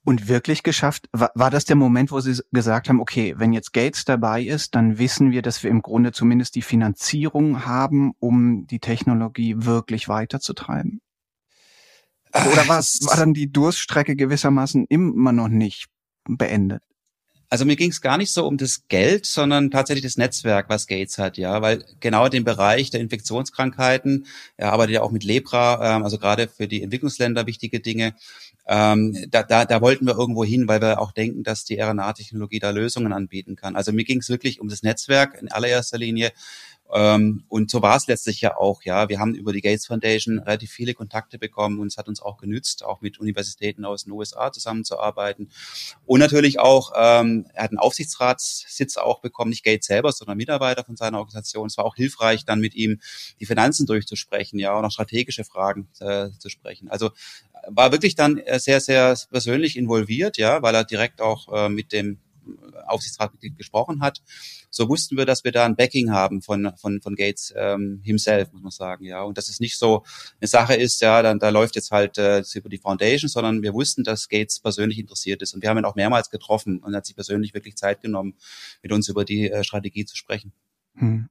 Und 0.06 0.28
wirklich 0.28 0.62
geschafft, 0.62 1.10
war, 1.12 1.32
war 1.34 1.50
das 1.50 1.66
der 1.66 1.76
Moment, 1.76 2.12
wo 2.12 2.20
Sie 2.20 2.40
gesagt 2.52 2.90
haben, 2.90 3.02
okay, 3.02 3.34
wenn 3.38 3.54
jetzt 3.54 3.74
Gates 3.74 4.06
dabei 4.06 4.44
ist, 4.44 4.76
dann 4.76 5.00
wissen 5.00 5.32
wir, 5.32 5.42
dass 5.42 5.64
wir 5.64 5.72
im 5.72 5.82
Grunde 5.82 6.12
zumindest 6.12 6.54
die 6.54 6.62
Finanzierung 6.62 7.66
haben, 7.66 8.14
um 8.20 8.68
die 8.68 8.80
Technologie 8.80 9.56
wirklich 9.58 10.08
weiterzutreiben? 10.08 11.02
Oder 12.34 12.68
war, 12.68 12.82
war 12.82 13.18
dann 13.18 13.34
die 13.34 13.52
Durststrecke 13.52 14.16
gewissermaßen 14.16 14.86
immer 14.90 15.32
noch 15.32 15.48
nicht 15.48 15.88
beendet? 16.26 16.84
Also 17.50 17.64
mir 17.64 17.76
ging 17.76 17.92
es 17.92 18.02
gar 18.02 18.18
nicht 18.18 18.32
so 18.32 18.46
um 18.46 18.58
das 18.58 18.88
Geld, 18.88 19.26
sondern 19.26 19.70
tatsächlich 19.72 20.04
das 20.04 20.18
Netzwerk, 20.18 20.68
was 20.68 20.88
Gates 20.88 21.18
hat, 21.18 21.38
ja, 21.38 21.62
weil 21.62 21.86
genau 22.00 22.28
den 22.28 22.44
Bereich 22.44 22.90
der 22.90 23.02
Infektionskrankheiten, 23.02 24.26
er 24.58 24.74
arbeitet 24.74 24.96
ja 24.96 25.02
auch 25.02 25.12
mit 25.12 25.24
Lepra, 25.24 25.96
ähm, 25.96 26.04
also 26.04 26.18
gerade 26.18 26.48
für 26.48 26.68
die 26.68 26.82
Entwicklungsländer 26.82 27.46
wichtige 27.46 27.80
Dinge. 27.80 28.16
Ähm, 28.68 29.16
da, 29.30 29.44
da, 29.44 29.66
da 29.66 29.82
wollten 29.82 30.06
wir 30.08 30.18
irgendwo 30.18 30.44
hin, 30.44 30.68
weil 30.68 30.82
wir 30.82 31.00
auch 31.00 31.12
denken, 31.12 31.44
dass 31.44 31.66
die 31.66 31.80
RNA-Technologie 31.80 32.60
da 32.60 32.72
Lösungen 32.72 33.14
anbieten 33.14 33.56
kann. 33.56 33.76
Also 33.76 33.92
mir 33.92 34.06
ging 34.06 34.20
es 34.20 34.30
wirklich 34.30 34.60
um 34.60 34.70
das 34.70 34.82
Netzwerk 34.82 35.40
in 35.40 35.52
allererster 35.52 35.98
Linie 35.98 36.32
und 36.88 37.72
so 37.72 37.82
war 37.82 37.98
es 37.98 38.08
letztlich 38.08 38.42
ja 38.42 38.58
auch, 38.58 38.84
ja. 38.84 39.10
Wir 39.10 39.20
haben 39.20 39.34
über 39.34 39.52
die 39.52 39.62
Gates 39.62 39.88
Foundation 39.88 40.40
relativ 40.40 40.72
viele 40.72 40.94
Kontakte 40.94 41.40
bekommen 41.40 41.80
und 41.80 41.88
es 41.88 41.98
hat 41.98 42.08
uns 42.08 42.22
auch 42.22 42.38
genützt, 42.38 42.84
auch 42.84 43.02
mit 43.02 43.20
Universitäten 43.20 43.86
aus 43.86 44.04
den 44.04 44.14
USA 44.14 44.52
zusammenzuarbeiten. 44.52 45.50
Und 46.06 46.20
natürlich 46.20 46.60
auch, 46.60 46.92
ähm, 46.96 47.48
er 47.54 47.64
hat 47.64 47.72
einen 47.72 47.80
Aufsichtsratssitz 47.80 48.98
auch 48.98 49.20
bekommen, 49.20 49.50
nicht 49.50 49.64
Gates 49.64 49.88
selber, 49.88 50.12
sondern 50.12 50.38
Mitarbeiter 50.38 50.84
von 50.84 50.96
seiner 50.96 51.18
Organisation. 51.18 51.68
Es 51.68 51.78
war 51.78 51.86
auch 51.86 51.96
hilfreich, 51.96 52.46
dann 52.46 52.60
mit 52.60 52.76
ihm 52.76 53.00
die 53.40 53.46
Finanzen 53.46 53.88
durchzusprechen, 53.88 54.60
ja, 54.60 54.78
und 54.78 54.86
auch 54.86 54.92
strategische 54.92 55.44
Fragen 55.44 55.88
äh, 56.00 56.30
zu 56.38 56.50
sprechen. 56.50 56.90
Also 56.90 57.12
war 57.68 57.92
wirklich 57.92 58.16
dann 58.16 58.42
sehr, 58.58 58.80
sehr 58.80 59.18
persönlich 59.32 59.76
involviert, 59.76 60.38
ja, 60.38 60.62
weil 60.62 60.76
er 60.76 60.84
direkt 60.84 61.20
auch 61.20 61.52
äh, 61.52 61.70
mit 61.70 61.92
dem 61.92 62.20
Aufsichtsratmitglied 62.88 63.58
gesprochen 63.58 64.02
hat, 64.02 64.22
so 64.70 64.90
wussten 64.90 65.18
wir, 65.18 65.26
dass 65.26 65.44
wir 65.44 65.52
da 65.52 65.66
ein 65.66 65.76
Backing 65.76 66.12
haben 66.12 66.42
von 66.42 66.72
von 66.78 67.02
von 67.02 67.16
Gates 67.16 67.54
ähm, 67.56 68.02
himself, 68.04 68.52
muss 68.54 68.62
man 68.62 68.72
sagen, 68.72 69.06
ja. 69.06 69.24
Und 69.24 69.38
dass 69.38 69.50
es 69.50 69.60
nicht 69.60 69.78
so 69.78 70.04
eine 70.40 70.48
Sache 70.48 70.76
ist, 70.76 71.02
ja, 71.02 71.22
dann 71.22 71.40
da 71.40 71.50
läuft 71.50 71.76
jetzt 71.76 71.92
halt 71.92 72.18
äh, 72.18 72.44
über 72.54 72.70
die 72.70 72.78
Foundation, 72.78 73.30
sondern 73.30 73.62
wir 73.62 73.74
wussten, 73.74 74.04
dass 74.04 74.30
Gates 74.30 74.60
persönlich 74.60 75.00
interessiert 75.00 75.42
ist 75.42 75.54
und 75.54 75.62
wir 75.62 75.70
haben 75.70 75.78
ihn 75.78 75.86
auch 75.86 75.96
mehrmals 75.96 76.30
getroffen 76.30 76.80
und 76.80 76.96
hat 76.96 77.06
sich 77.06 77.16
persönlich 77.16 77.54
wirklich 77.54 77.76
Zeit 77.76 78.02
genommen, 78.02 78.36
mit 78.82 78.92
uns 78.92 79.08
über 79.10 79.26
die 79.26 79.50
äh, 79.50 79.64
Strategie 79.64 80.06
zu 80.06 80.16
sprechen. 80.16 80.54
Hm. 80.98 81.28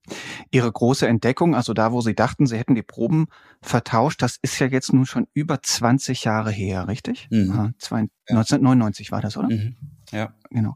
Ihre 0.51 0.71
große 0.71 1.09
Entdeckung, 1.09 1.55
also 1.55 1.73
da, 1.73 1.91
wo 1.93 2.01
Sie 2.03 2.15
dachten, 2.15 2.47
Sie 2.47 2.59
hätten 2.59 2.75
die 2.75 2.83
Proben 2.83 3.27
vertauscht, 3.63 4.21
das 4.21 4.39
ist 4.43 4.59
ja 4.59 4.67
jetzt 4.67 4.93
nun 4.93 5.07
schon 5.07 5.27
über 5.33 5.63
20 5.63 6.25
Jahre 6.25 6.51
her, 6.51 6.87
richtig? 6.87 7.29
Mhm. 7.31 7.49
Ja, 7.49 7.71
zwei, 7.79 8.01
ja. 8.01 8.07
1999 8.29 9.11
war 9.11 9.23
das, 9.23 9.37
oder? 9.37 9.49
Mhm. 9.49 9.77
Ja. 10.13 10.35
Genau. 10.51 10.75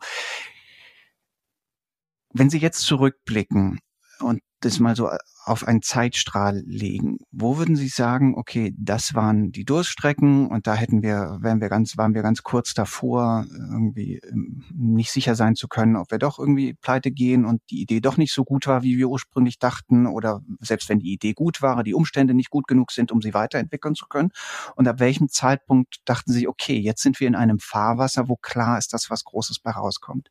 Wenn 2.33 2.51
Sie 2.51 2.59
jetzt 2.59 2.83
zurückblicken 2.83 3.81
und 4.21 4.41
das 4.61 4.81
mal 4.81 4.97
so 4.97 5.09
auf 5.45 5.67
einen 5.67 5.83
Zeitstrahl 5.83 6.63
legen, 6.67 7.19
wo 7.31 7.57
würden 7.57 7.77
Sie 7.77 7.89
sagen, 7.89 8.35
okay, 8.37 8.75
das 8.77 9.15
waren 9.15 9.51
die 9.53 9.65
Durststrecken 9.65 10.49
und 10.49 10.67
da 10.67 10.75
hätten 10.75 11.03
wir, 11.03 11.39
wären 11.41 11.61
wir 11.61 11.69
ganz, 11.69 11.97
waren 11.97 12.13
wir 12.15 12.23
ganz 12.23 12.43
kurz 12.43 12.75
davor, 12.75 13.47
irgendwie 13.51 14.21
ähm, 14.31 14.65
nicht 14.75 15.11
sicher 15.11 15.37
sein 15.37 15.55
zu 15.55 15.69
können, 15.69 15.97
ob 15.97 16.11
wir 16.11 16.19
doch 16.19 16.39
irgendwie 16.39 16.75
pleite 16.75 17.11
gehen 17.11 17.45
und 17.45 17.63
die 17.71 17.81
Idee 17.81 18.01
doch 18.01 18.17
nicht 18.17 18.35
so 18.35 18.45
gut 18.45 18.67
war, 18.67 18.83
wie 18.83 18.99
wir 18.99 19.09
ursprünglich 19.09 19.59
dachten 19.59 20.07
oder 20.07 20.43
selbst 20.61 20.89
wenn 20.89 20.99
die 20.99 21.13
Idee 21.13 21.33
gut 21.33 21.63
war, 21.63 21.83
die 21.85 21.95
Umstände 21.95 22.35
nicht 22.35 22.51
gut 22.51 22.67
genug 22.67 22.91
sind, 22.91 23.13
um 23.13 23.23
sie 23.23 23.35
weiterentwickeln 23.35 23.95
zu 23.95 24.07
können. 24.07 24.31
Und 24.77 24.89
ab 24.89 25.01
welchem 25.01 25.29
Zeitpunkt 25.29 25.97
dachten 26.05 26.33
Sie, 26.33 26.49
okay, 26.49 26.79
jetzt 26.79 27.03
sind 27.03 27.21
wir 27.21 27.29
in 27.29 27.37
einem 27.37 27.59
Fahrwasser, 27.59 28.29
wo 28.29 28.37
klar 28.37 28.77
ist, 28.79 28.93
dass 28.93 29.09
was 29.09 29.25
Großes 29.25 29.61
bei 29.61 29.71
rauskommt? 29.71 30.31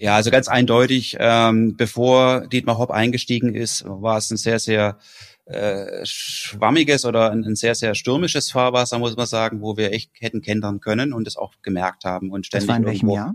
Ja, 0.00 0.14
also 0.16 0.30
ganz 0.30 0.48
eindeutig, 0.48 1.18
ähm, 1.20 1.76
bevor 1.76 2.46
Dietmar 2.46 2.78
Hopp 2.78 2.90
eingestiegen 2.90 3.54
ist, 3.54 3.84
war 3.86 4.16
es 4.16 4.30
ein 4.30 4.38
sehr, 4.38 4.58
sehr 4.58 4.96
äh, 5.44 6.00
schwammiges 6.04 7.04
oder 7.04 7.30
ein, 7.30 7.44
ein, 7.44 7.54
sehr, 7.54 7.74
sehr 7.74 7.94
stürmisches 7.94 8.50
Fahrwasser, 8.50 8.98
muss 8.98 9.14
man 9.18 9.26
sagen, 9.26 9.60
wo 9.60 9.76
wir 9.76 9.92
echt 9.92 10.10
hätten 10.18 10.40
kentern 10.40 10.80
können 10.80 11.12
und 11.12 11.26
es 11.26 11.36
auch 11.36 11.52
gemerkt 11.60 12.06
haben 12.06 12.30
und 12.30 12.46
ständig 12.46 12.66
das 12.66 12.72
war 12.72 12.76
in 12.78 12.86
welchem 12.86 13.10
Jahr? 13.10 13.34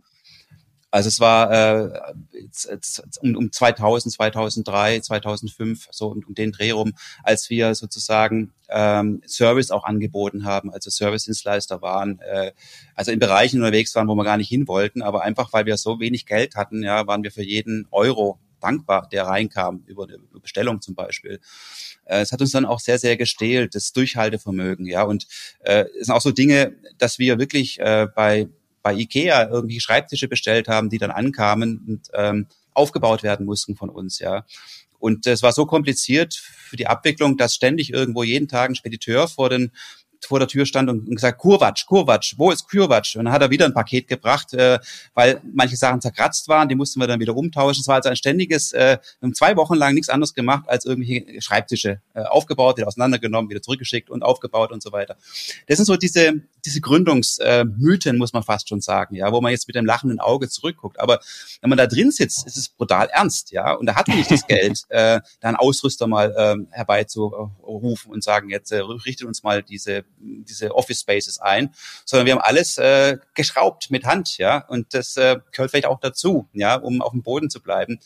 Also 0.95 1.09
es 1.09 1.19
war 1.19 1.51
äh, 1.51 1.89
um, 3.19 3.35
um 3.35 3.51
2000, 3.51 4.13
2003, 4.13 5.01
2005, 5.01 5.89
so 5.91 6.07
um, 6.07 6.23
um 6.25 6.33
den 6.33 6.53
Dreh 6.53 6.71
rum, 6.71 6.93
als 7.21 7.49
wir 7.49 7.75
sozusagen 7.75 8.53
ähm, 8.69 9.21
Service 9.27 9.71
auch 9.71 9.83
angeboten 9.83 10.45
haben, 10.45 10.71
also 10.71 10.89
Service-Dienstleister 10.89 11.81
waren, 11.81 12.21
äh, 12.21 12.53
also 12.93 13.11
in 13.11 13.19
Bereichen 13.19 13.57
unterwegs 13.57 13.93
waren, 13.95 14.07
wo 14.07 14.15
wir 14.15 14.23
gar 14.23 14.37
nicht 14.37 14.47
hin 14.47 14.69
wollten, 14.69 15.01
aber 15.01 15.23
einfach, 15.23 15.51
weil 15.51 15.65
wir 15.65 15.75
so 15.75 15.99
wenig 15.99 16.27
Geld 16.27 16.55
hatten, 16.55 16.81
ja, 16.81 17.05
waren 17.05 17.23
wir 17.23 17.31
für 17.31 17.43
jeden 17.43 17.89
Euro 17.91 18.39
dankbar, 18.61 19.09
der 19.11 19.25
reinkam, 19.25 19.83
über 19.87 20.05
eine 20.05 20.17
Bestellung 20.41 20.79
zum 20.79 20.95
Beispiel. 20.95 21.41
Äh, 22.05 22.21
es 22.21 22.31
hat 22.31 22.39
uns 22.39 22.51
dann 22.51 22.63
auch 22.63 22.79
sehr, 22.79 22.99
sehr 22.99 23.17
gestählt, 23.17 23.75
das 23.75 23.91
Durchhaltevermögen, 23.91 24.85
ja, 24.85 25.03
und 25.03 25.27
äh, 25.59 25.87
es 25.99 26.07
sind 26.07 26.15
auch 26.15 26.21
so 26.21 26.31
Dinge, 26.31 26.73
dass 26.97 27.19
wir 27.19 27.37
wirklich 27.37 27.81
äh, 27.81 28.07
bei 28.15 28.47
bei 28.85 28.93
Ikea 28.93 29.49
irgendwie 29.49 29.79
Schreibtische 29.79 30.27
bestellt 30.27 30.67
haben, 30.67 30.91
die 30.91 30.99
dann 30.99 31.09
ankamen 31.09 31.83
und 31.87 32.07
ähm, 32.13 32.45
aufgebaut 32.75 33.23
werden 33.23 33.47
mussten 33.47 33.75
von 33.75 33.89
uns, 33.89 34.19
ja. 34.19 34.45
Und 34.99 35.25
es 35.25 35.41
war 35.41 35.53
so 35.53 35.65
kompliziert 35.65 36.35
für 36.35 36.75
die 36.75 36.85
Abwicklung, 36.85 37.35
dass 37.35 37.55
ständig 37.55 37.91
irgendwo 37.91 38.21
jeden 38.21 38.47
Tag 38.47 38.69
ein 38.69 38.75
Spediteur 38.75 39.27
vor 39.27 39.49
den 39.49 39.71
vor 40.27 40.39
der 40.39 40.47
Tür 40.47 40.65
stand 40.65 40.89
und 40.89 41.09
gesagt, 41.09 41.39
Kurwatsch, 41.39 41.85
Kurwatsch, 41.85 42.35
wo 42.37 42.51
ist 42.51 42.69
Kurwatsch? 42.69 43.15
Und 43.15 43.25
dann 43.25 43.33
hat 43.33 43.41
er 43.41 43.49
wieder 43.49 43.65
ein 43.65 43.73
Paket 43.73 44.07
gebracht, 44.07 44.53
äh, 44.53 44.79
weil 45.13 45.41
manche 45.53 45.75
Sachen 45.75 46.01
zerkratzt 46.01 46.47
waren, 46.47 46.69
die 46.69 46.75
mussten 46.75 46.99
wir 46.99 47.07
dann 47.07 47.19
wieder 47.19 47.35
umtauschen. 47.35 47.81
Es 47.81 47.87
war 47.87 47.95
also 47.95 48.09
ein 48.09 48.15
ständiges, 48.15 48.71
äh, 48.71 48.97
zwei 49.33 49.55
Wochen 49.55 49.75
lang 49.75 49.93
nichts 49.93 50.09
anderes 50.09 50.33
gemacht, 50.33 50.65
als 50.67 50.85
irgendwelche 50.85 51.41
Schreibtische 51.41 52.01
äh, 52.13 52.23
aufgebaut, 52.23 52.77
wieder 52.77 52.87
auseinandergenommen, 52.87 53.49
wieder 53.49 53.61
zurückgeschickt 53.61 54.09
und 54.09 54.23
aufgebaut 54.23 54.71
und 54.71 54.81
so 54.81 54.91
weiter. 54.91 55.15
Das 55.67 55.77
sind 55.77 55.85
so 55.85 55.95
diese, 55.95 56.41
diese 56.65 56.81
Gründungsmythen, 56.81 58.15
äh, 58.15 58.17
muss 58.17 58.33
man 58.33 58.43
fast 58.43 58.69
schon 58.69 58.81
sagen, 58.81 59.15
ja, 59.15 59.31
wo 59.31 59.41
man 59.41 59.51
jetzt 59.51 59.67
mit 59.67 59.75
dem 59.75 59.85
lachenden 59.85 60.19
Auge 60.19 60.49
zurückguckt. 60.49 60.99
Aber 60.99 61.19
wenn 61.61 61.69
man 61.69 61.77
da 61.77 61.87
drin 61.87 62.11
sitzt, 62.11 62.45
ist 62.45 62.57
es 62.57 62.69
brutal 62.69 63.07
ernst, 63.11 63.51
ja. 63.51 63.73
Und 63.73 63.85
da 63.85 63.95
hat 63.95 64.07
man 64.07 64.17
nicht 64.17 64.31
das 64.31 64.45
Geld, 64.47 64.83
äh, 64.89 65.21
da 65.39 65.47
einen 65.47 65.57
Ausrüster 65.57 66.07
mal 66.07 66.33
äh, 66.35 66.75
herbeizurufen 66.75 68.11
und 68.11 68.23
sagen, 68.23 68.49
jetzt 68.49 68.71
äh, 68.71 68.79
richtet 68.79 69.27
uns 69.27 69.43
mal 69.43 69.63
diese 69.63 70.05
diese 70.19 70.75
Office 70.75 71.01
Spaces 71.01 71.39
ein, 71.39 71.73
sondern 72.05 72.25
wir 72.25 72.33
haben 72.33 72.41
alles 72.41 72.77
äh, 72.77 73.17
geschraubt 73.33 73.91
mit 73.91 74.05
Hand, 74.05 74.37
ja, 74.37 74.59
und 74.67 74.93
das 74.93 75.17
äh, 75.17 75.37
gehört 75.51 75.71
vielleicht 75.71 75.87
auch 75.87 75.99
dazu, 75.99 76.47
ja, 76.53 76.75
um 76.75 77.01
auf 77.01 77.11
dem 77.11 77.23
Boden 77.23 77.49
zu 77.49 77.61
bleiben. 77.61 77.99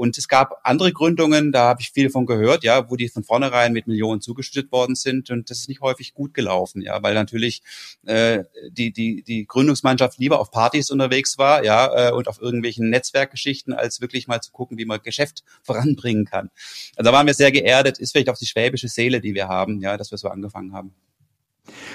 Und 0.00 0.16
es 0.16 0.28
gab 0.28 0.60
andere 0.62 0.94
Gründungen, 0.94 1.52
da 1.52 1.68
habe 1.68 1.82
ich 1.82 1.90
viel 1.90 2.08
von 2.08 2.24
gehört, 2.24 2.64
ja, 2.64 2.90
wo 2.90 2.96
die 2.96 3.10
von 3.10 3.22
vornherein 3.22 3.74
mit 3.74 3.86
Millionen 3.86 4.22
zugeschüttet 4.22 4.72
worden 4.72 4.94
sind 4.94 5.28
und 5.28 5.50
das 5.50 5.58
ist 5.58 5.68
nicht 5.68 5.82
häufig 5.82 6.14
gut 6.14 6.32
gelaufen, 6.32 6.80
ja, 6.80 7.02
weil 7.02 7.12
natürlich 7.12 7.62
äh, 8.06 8.44
die 8.70 8.94
die 8.94 9.22
die 9.22 9.46
Gründungsmannschaft 9.46 10.18
lieber 10.18 10.40
auf 10.40 10.50
Partys 10.50 10.90
unterwegs 10.90 11.36
war, 11.36 11.64
ja, 11.64 12.08
äh, 12.08 12.12
und 12.12 12.28
auf 12.28 12.40
irgendwelchen 12.40 12.88
Netzwerkgeschichten, 12.88 13.74
als 13.74 14.00
wirklich 14.00 14.26
mal 14.26 14.40
zu 14.40 14.52
gucken, 14.52 14.78
wie 14.78 14.86
man 14.86 15.02
Geschäft 15.02 15.44
voranbringen 15.62 16.24
kann. 16.24 16.48
Also 16.96 17.10
da 17.10 17.14
waren 17.14 17.26
wir 17.26 17.34
sehr 17.34 17.52
geerdet, 17.52 17.98
ist 17.98 18.12
vielleicht 18.12 18.30
auch 18.30 18.38
die 18.38 18.46
schwäbische 18.46 18.88
Seele, 18.88 19.20
die 19.20 19.34
wir 19.34 19.48
haben, 19.48 19.82
ja, 19.82 19.98
dass 19.98 20.10
wir 20.12 20.16
so 20.16 20.28
angefangen 20.28 20.72
haben. 20.72 20.94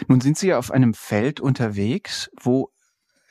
Nun 0.07 0.21
sind 0.21 0.37
Sie 0.37 0.49
ja 0.49 0.59
auf 0.59 0.69
einem 0.69 0.93
Feld 0.93 1.39
unterwegs, 1.39 2.29
wo 2.39 2.69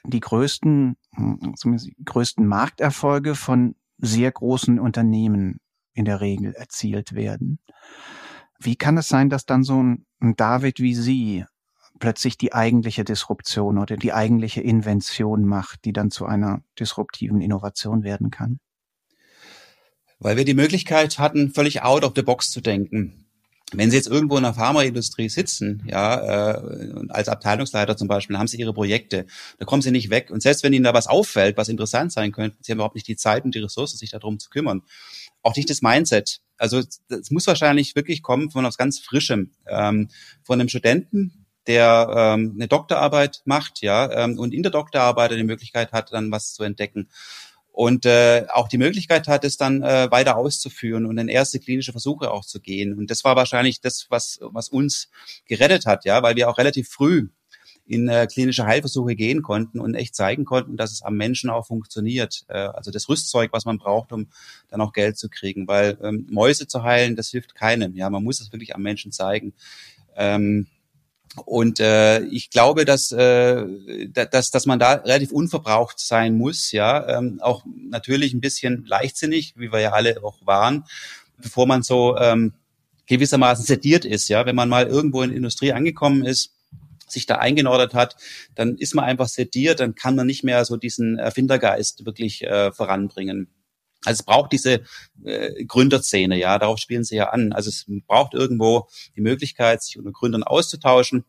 die 0.03 0.19
größten, 0.19 0.97
hm, 1.15 1.55
zumindest 1.57 1.91
die 1.91 2.05
größten 2.05 2.45
Markterfolge 2.45 3.37
von 3.37 3.77
sehr 4.05 4.31
großen 4.31 4.79
Unternehmen 4.79 5.61
in 5.95 6.05
der 6.05 6.21
Regel 6.21 6.55
erzielt 6.55 7.15
werden. 7.15 7.59
Wie 8.59 8.77
kann 8.77 8.99
es 8.99 9.09
sein, 9.09 9.31
dass 9.31 9.47
dann 9.47 9.63
so 9.63 9.83
ein 9.83 10.05
David 10.37 10.81
wie 10.81 10.95
Sie 10.95 11.45
plötzlich 11.99 12.37
die 12.37 12.53
eigentliche 12.53 13.05
Disruption 13.05 13.79
oder 13.79 13.97
die 13.97 14.13
eigentliche 14.13 14.61
Invention 14.61 15.45
macht, 15.45 15.85
die 15.85 15.93
dann 15.93 16.11
zu 16.11 16.27
einer 16.27 16.63
disruptiven 16.79 17.41
Innovation 17.41 18.03
werden 18.03 18.31
kann? 18.31 18.59
Weil 20.19 20.37
wir 20.37 20.45
die 20.45 20.55
Möglichkeit 20.55 21.19
hatten, 21.19 21.53
völlig 21.53 21.83
out 21.83 22.05
of 22.05 22.13
the 22.17 22.23
box 22.23 22.51
zu 22.51 22.61
denken. 22.61 23.24
Wenn 23.73 23.91
Sie 23.91 23.97
jetzt 23.97 24.09
irgendwo 24.09 24.37
in 24.37 24.43
der 24.43 24.55
Pharmaindustrie 24.55 25.29
sitzen, 25.29 25.83
ja, 25.87 26.53
äh, 26.53 26.93
als 27.09 27.29
Abteilungsleiter 27.29 27.97
zum 27.97 28.09
Beispiel, 28.09 28.39
haben 28.39 28.47
Sie 28.47 28.59
Ihre 28.59 28.75
Projekte, 28.75 29.27
da 29.59 29.65
kommen 29.65 29.83
Sie 29.83 29.91
nicht 29.91 30.11
weg. 30.11 30.31
Und 30.31 30.43
selbst 30.43 30.63
wenn 30.63 30.73
Ihnen 30.73 30.85
da 30.85 30.95
was 30.95 31.07
auffällt, 31.07 31.57
was 31.57 31.69
interessant 31.69 32.13
sein 32.13 32.31
könnte, 32.31 32.57
Sie 32.61 32.71
haben 32.71 32.79
überhaupt 32.79 32.95
nicht 32.95 33.09
die 33.09 33.17
Zeit 33.17 33.45
und 33.45 33.55
die 33.55 33.61
Ressourcen, 33.61 33.97
sich 33.97 34.11
darum 34.11 34.39
zu 34.39 34.51
kümmern. 34.51 34.83
Auch 35.43 35.57
nicht 35.57 35.71
das 35.71 35.83
Mindset. 35.83 36.41
Also 36.57 36.79
es 37.09 37.31
muss 37.31 37.47
wahrscheinlich 37.47 37.97
wirklich 37.97 38.23
kommen 38.23 38.51
von 38.51 38.65
was 38.65 38.77
ganz 38.77 38.99
Frischem, 39.01 39.53
ähm, 39.67 40.09
von 40.43 40.61
einem 40.61 40.69
Studenten, 40.69 41.47
der 41.67 42.09
ähm, 42.15 42.53
eine 42.55 42.69
Doktorarbeit 42.69 43.43
macht, 43.47 43.81
ja, 43.81 44.11
ähm, 44.25 44.39
und 44.39 44.53
in 44.53 44.63
der 44.63 44.73
Doktorarbeit 44.73 45.33
die 45.33 45.43
Möglichkeit 45.43 45.93
hat, 45.93 46.13
dann 46.13 46.31
was 46.31 46.53
zu 46.53 46.63
entdecken 46.63 47.09
und 47.75 48.07
äh, 48.07 48.47
auch 48.53 48.69
die 48.69 48.79
Möglichkeit 48.79 49.27
hat, 49.27 49.43
es 49.43 49.57
dann 49.57 49.83
äh, 49.83 50.09
weiter 50.09 50.37
auszuführen 50.37 51.07
und 51.07 51.19
in 51.19 51.27
erste 51.27 51.59
klinische 51.59 51.91
Versuche 51.91 52.31
auch 52.31 52.45
zu 52.45 52.61
gehen. 52.61 52.97
Und 52.97 53.11
das 53.11 53.25
war 53.25 53.35
wahrscheinlich 53.35 53.81
das, 53.81 54.07
was, 54.11 54.39
was 54.41 54.69
uns 54.69 55.11
gerettet 55.47 55.85
hat, 55.85 56.05
ja, 56.05 56.23
weil 56.23 56.37
wir 56.37 56.49
auch 56.49 56.59
relativ 56.59 56.89
früh 56.89 57.31
in 57.85 58.07
äh, 58.07 58.29
klinische 58.31 58.65
Heilversuche 58.65 59.17
gehen 59.17 59.43
konnten 59.43 59.81
und 59.81 59.97
echt 59.97 60.15
zeigen 60.15 60.45
konnten, 60.45 60.77
dass 60.77 60.93
es 60.93 61.03
am 61.03 61.17
Menschen 61.17 61.51
auch 61.51 61.67
funktioniert. 61.67 62.45
Äh, 62.47 62.59
also 62.59 62.93
das 62.93 63.09
Rüstzeug, 63.09 63.53
was 63.53 63.65
man 63.65 63.79
braucht, 63.79 64.13
um 64.13 64.29
dann 64.69 64.81
auch 64.81 64.93
Geld 64.93 65.19
zu 65.19 65.29
kriegen. 65.29 65.67
Weil 65.67 65.99
ähm, 66.01 66.29
Mäuse 66.31 66.69
zu 66.69 66.85
heilen, 66.85 67.17
das 67.17 67.31
hilft 67.31 67.57
keinem. 67.57 67.97
Ja, 67.97 68.09
man 68.09 68.23
muss 68.23 68.41
es 68.41 68.53
wirklich 68.53 68.77
am 68.77 68.83
Menschen 68.83 69.11
zeigen. 69.11 69.53
Ähm, 70.15 70.69
und 71.45 71.81
äh, 71.81 72.21
ich 72.25 72.51
glaube, 72.51 72.85
dass, 72.85 73.11
äh, 73.11 73.65
dass, 74.13 74.51
dass 74.51 74.67
man 74.67 74.79
da 74.79 74.93
relativ 74.93 75.33
unverbraucht 75.33 75.99
sein 75.99 76.37
muss, 76.37 76.71
ja, 76.71 77.19
ähm, 77.19 77.41
auch 77.41 77.65
natürlich 77.67 78.35
ein 78.35 78.41
bisschen 78.41 78.85
leichtsinnig, 78.87 79.55
wie 79.57 79.73
wir 79.73 79.81
ja 79.81 79.93
alle 79.93 80.23
auch 80.23 80.47
waren, 80.47 80.85
bevor 81.39 81.67
man 81.67 81.83
so 81.83 82.17
ähm, 82.19 82.55
gewissermaßen 83.07 83.65
sediert 83.65 84.05
ist, 84.05 84.29
ja, 84.29 84.47
wenn 84.47 84.55
man 84.55 84.69
mal 84.69 84.87
irgendwo 84.87 85.23
in 85.23 85.33
Industrie 85.33 85.73
angekommen 85.73 86.25
ist, 86.25 86.53
sich 87.09 87.27
da 87.27 87.37
eingenordet 87.37 87.95
hat, 87.95 88.17
dann 88.55 88.77
ist 88.77 88.95
man 88.95 89.05
einfach 89.05 89.29
sediert, 89.29 89.81
dann 89.81 89.95
kann 89.95 90.17
man 90.17 90.27
nicht 90.27 90.45
mehr 90.45 90.65
so 90.65 90.77
diesen 90.77 91.19
Erfindergeist 91.19 92.07
wirklich 92.07 92.43
äh, 92.45 92.73
voranbringen. 92.73 93.49
Also 94.05 94.21
es 94.21 94.23
braucht 94.23 94.53
diese 94.53 94.83
äh, 95.25 95.65
Gründerszene, 95.65 96.39
ja, 96.39 96.59
darauf 96.59 96.79
spielen 96.79 97.05
sie 97.05 97.17
ja 97.17 97.31
an. 97.31 97.53
Also 97.53 97.71
es 97.71 97.87
braucht 98.07 98.35
irgendwo 98.35 98.89
die 99.17 99.21
Möglichkeit, 99.21 99.83
sich 99.83 99.99
unter 99.99 100.13
Gründern 100.13 100.43
auszutauschen. 100.43 101.25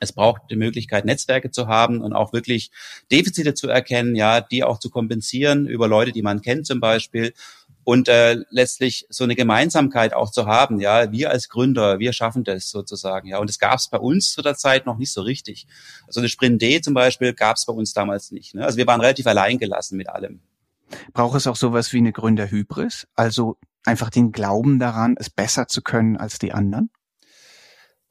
Es 0.00 0.12
braucht 0.12 0.42
die 0.50 0.56
Möglichkeit, 0.56 1.04
Netzwerke 1.04 1.52
zu 1.52 1.68
haben 1.68 2.00
und 2.00 2.12
auch 2.12 2.32
wirklich 2.32 2.72
Defizite 3.12 3.54
zu 3.54 3.68
erkennen, 3.68 4.16
ja, 4.16 4.40
die 4.40 4.64
auch 4.64 4.80
zu 4.80 4.90
kompensieren 4.90 5.66
über 5.66 5.86
Leute, 5.86 6.10
die 6.10 6.22
man 6.22 6.42
kennt 6.42 6.66
zum 6.66 6.80
Beispiel 6.80 7.34
und 7.84 8.08
äh, 8.08 8.38
letztlich 8.50 9.06
so 9.10 9.24
eine 9.24 9.34
Gemeinsamkeit 9.34 10.14
auch 10.14 10.30
zu 10.30 10.46
haben. 10.46 10.80
Ja, 10.80 11.10
wir 11.10 11.30
als 11.30 11.48
Gründer, 11.48 11.98
wir 11.98 12.12
schaffen 12.12 12.44
das 12.44 12.68
sozusagen. 12.68 13.28
Ja, 13.28 13.38
und 13.38 13.48
das 13.48 13.58
gab 13.58 13.78
es 13.78 13.88
bei 13.88 13.98
uns 13.98 14.32
zu 14.32 14.42
der 14.42 14.56
Zeit 14.56 14.86
noch 14.86 14.98
nicht 14.98 15.12
so 15.12 15.22
richtig. 15.22 15.66
Also 16.06 16.20
eine 16.20 16.28
Sprint 16.28 16.62
D 16.62 16.80
zum 16.80 16.94
Beispiel 16.94 17.32
gab 17.32 17.56
es 17.56 17.66
bei 17.66 17.72
uns 17.72 17.92
damals 17.92 18.30
nicht. 18.30 18.54
Ne? 18.54 18.64
Also 18.64 18.78
wir 18.78 18.86
waren 18.86 19.00
relativ 19.00 19.26
allein 19.26 19.58
gelassen 19.58 19.96
mit 19.96 20.08
allem. 20.08 20.40
Braucht 21.12 21.36
es 21.36 21.46
auch 21.46 21.56
sowas 21.56 21.92
wie 21.92 21.98
eine 21.98 22.12
Gründerhybris? 22.12 23.06
Also 23.14 23.58
einfach 23.84 24.10
den 24.10 24.32
Glauben 24.32 24.78
daran, 24.78 25.16
es 25.18 25.30
besser 25.30 25.68
zu 25.68 25.82
können 25.82 26.16
als 26.16 26.38
die 26.38 26.52
anderen? 26.52 26.90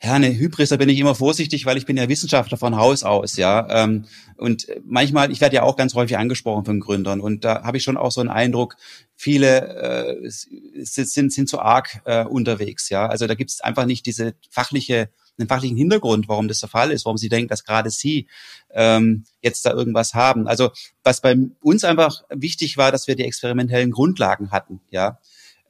Ja, 0.04 0.14
eine 0.14 0.36
Hybris, 0.36 0.70
da 0.70 0.78
bin 0.78 0.90
ich 0.90 0.98
immer 0.98 1.14
vorsichtig, 1.14 1.68
weil 1.68 1.78
ich 1.78 1.86
bin 1.86 1.96
ja 1.96 2.10
Wissenschaftler 2.10 2.58
von 2.58 2.76
Haus 2.76 3.04
aus, 3.04 3.38
ja. 3.38 3.68
Ähm, 3.70 4.06
und 4.36 4.66
manchmal, 4.84 5.32
ich 5.32 5.42
werde 5.42 5.58
ja 5.58 5.62
auch 5.62 5.76
ganz 5.76 5.94
häufig 5.94 6.18
angesprochen 6.18 6.66
von 6.66 6.80
Gründern 6.80 7.22
und 7.22 7.46
da 7.46 7.62
habe 7.64 7.78
ich 7.78 7.84
schon 7.84 7.98
auch 7.98 8.12
so 8.12 8.20
einen 8.20 8.32
Eindruck, 8.32 8.78
viele 9.16 10.18
äh, 10.24 10.30
sind, 10.30 11.32
sind 11.32 11.48
zu 11.48 11.60
arg 11.60 12.02
äh, 12.06 12.26
unterwegs, 12.26 12.90
ja. 12.90 13.06
Also 13.06 13.28
da 13.28 13.36
gibt 13.36 13.52
es 13.52 13.62
einfach 13.62 13.86
nicht 13.86 14.08
diese 14.08 14.34
fachliche, 14.50 15.10
einen 15.42 15.50
fachlichen 15.50 15.78
Hintergrund, 15.78 16.28
warum 16.28 16.48
das 16.48 16.60
der 16.60 16.70
Fall 16.70 16.92
ist, 16.92 17.06
warum 17.06 17.18
sie 17.18 17.30
denken, 17.30 17.50
dass 17.50 17.64
gerade 17.64 17.90
sie 17.90 18.28
ähm, 18.72 19.26
jetzt 19.42 19.66
da 19.66 19.72
irgendwas 19.72 20.14
haben. 20.14 20.48
Also 20.48 20.72
was 21.04 21.22
bei 21.22 21.36
uns 21.62 21.84
einfach 21.84 22.24
wichtig 22.30 22.78
war, 22.78 22.92
dass 22.92 23.08
wir 23.08 23.16
die 23.16 23.26
experimentellen 23.26 23.92
Grundlagen 23.92 24.52
hatten, 24.52 24.82
ja. 24.90 25.20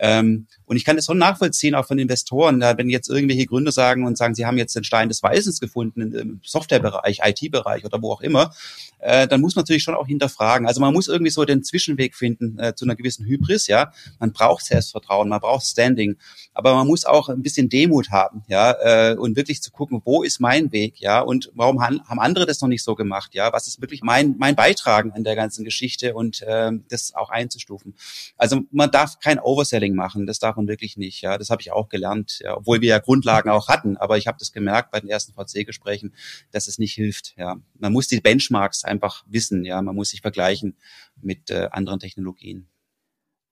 Ähm, 0.04 0.48
und 0.66 0.78
ich 0.78 0.84
kann 0.84 0.96
das 0.96 1.06
schon 1.06 1.20
nachvollziehen, 1.20 1.76
auch 1.76 1.86
von 1.86 2.00
Investoren, 2.00 2.60
da, 2.60 2.76
wenn 2.76 2.90
jetzt 2.90 3.08
irgendwelche 3.08 3.46
Gründer 3.46 3.72
sagen 3.72 4.04
und 4.06 4.18
sagen, 4.18 4.34
sie 4.34 4.48
haben 4.48 4.58
jetzt 4.58 4.76
den 4.76 4.84
Stein 4.84 5.10
des 5.10 5.22
Weisens 5.22 5.60
gefunden 5.60 6.12
im 6.14 6.40
Softwarebereich, 6.44 7.20
IT-Bereich 7.24 7.86
oder 7.86 8.02
wo 8.02 8.12
auch 8.12 8.22
immer, 8.22 8.52
äh, 8.98 9.28
dann 9.28 9.42
muss 9.42 9.56
man 9.56 9.62
natürlich 9.62 9.84
schon 9.84 9.94
auch 9.94 10.08
hinterfragen. 10.08 10.66
Also 10.66 10.82
man 10.82 10.92
muss 10.92 11.08
irgendwie 11.08 11.30
so 11.30 11.46
den 11.46 11.64
Zwischenweg 11.64 12.16
finden 12.16 12.58
äh, 12.58 12.74
zu 12.74 12.86
einer 12.86 12.96
gewissen 12.96 13.28
Hybris, 13.28 13.68
ja. 13.68 13.92
Man 14.20 14.32
braucht 14.32 14.66
Selbstvertrauen, 14.66 15.30
man 15.30 15.40
braucht 15.40 15.68
Standing, 15.68 16.18
aber 16.54 16.74
man 16.74 16.88
muss 16.88 17.06
auch 17.06 17.30
ein 17.30 17.44
bisschen 17.44 17.70
Demut 17.70 18.10
haben, 18.10 18.44
ja, 18.48 19.12
äh, 19.12 19.16
und 19.16 19.36
wirklich 19.36 19.62
zu 19.62 19.70
gucken, 19.70 20.02
wo 20.04 20.24
ist 20.24 20.40
mein 20.40 20.72
Weg, 20.72 21.00
ja, 21.00 21.20
und 21.20 21.52
warum 21.54 21.80
han, 21.80 22.02
haben 22.08 22.20
andere 22.20 22.48
das 22.48 22.60
noch 22.62 22.70
nicht 22.70 22.84
so 22.84 22.96
gemacht, 22.96 23.36
ja, 23.36 23.54
was 23.54 23.68
ist 23.68 23.82
wirklich 23.82 24.02
mein 24.02 24.36
mein 24.40 24.56
Beitragen 24.56 25.12
an 25.12 25.24
der 25.24 25.36
ganzen 25.36 25.64
Geschichte 25.64 26.16
und 26.16 26.42
äh, 26.42 26.72
das 26.90 27.14
auch 27.14 27.30
einzustufen. 27.30 27.94
Also 28.38 28.62
man 28.72 28.90
darf 28.90 29.20
kein 29.20 29.40
Overselling 29.40 29.91
Marketing 29.96 30.02
machen. 30.02 30.26
Das 30.26 30.40
darf 30.40 30.56
man 30.56 30.68
wirklich 30.68 30.98
nicht. 30.98 31.22
Ja, 31.22 31.38
das 31.38 31.50
habe 31.50 31.62
ich 31.62 31.72
auch 31.72 31.90
gelernt, 31.90 32.40
ja, 32.44 32.58
obwohl 32.58 32.82
wir 32.82 32.90
ja 32.90 33.00
Grundlagen 33.00 33.50
auch 33.50 33.68
hatten. 33.68 33.98
Aber 33.98 34.18
ich 34.18 34.28
habe 34.28 34.38
das 34.40 34.52
gemerkt 34.52 34.92
bei 34.92 35.00
den 35.00 35.10
ersten 35.10 35.34
VC-Gesprächen, 35.34 36.14
dass 36.52 36.68
es 36.68 36.80
nicht 36.80 36.94
hilft. 36.94 37.34
Ja, 37.38 37.58
man 37.80 37.94
muss 37.94 38.08
die 38.08 38.20
Benchmarks 38.20 38.84
einfach 38.84 39.24
wissen. 39.28 39.66
Ja, 39.66 39.82
man 39.82 39.96
muss 39.96 40.10
sich 40.10 40.22
vergleichen 40.22 40.76
mit 41.22 41.50
äh, 41.50 41.70
anderen 41.72 42.00
Technologien. 42.00 42.68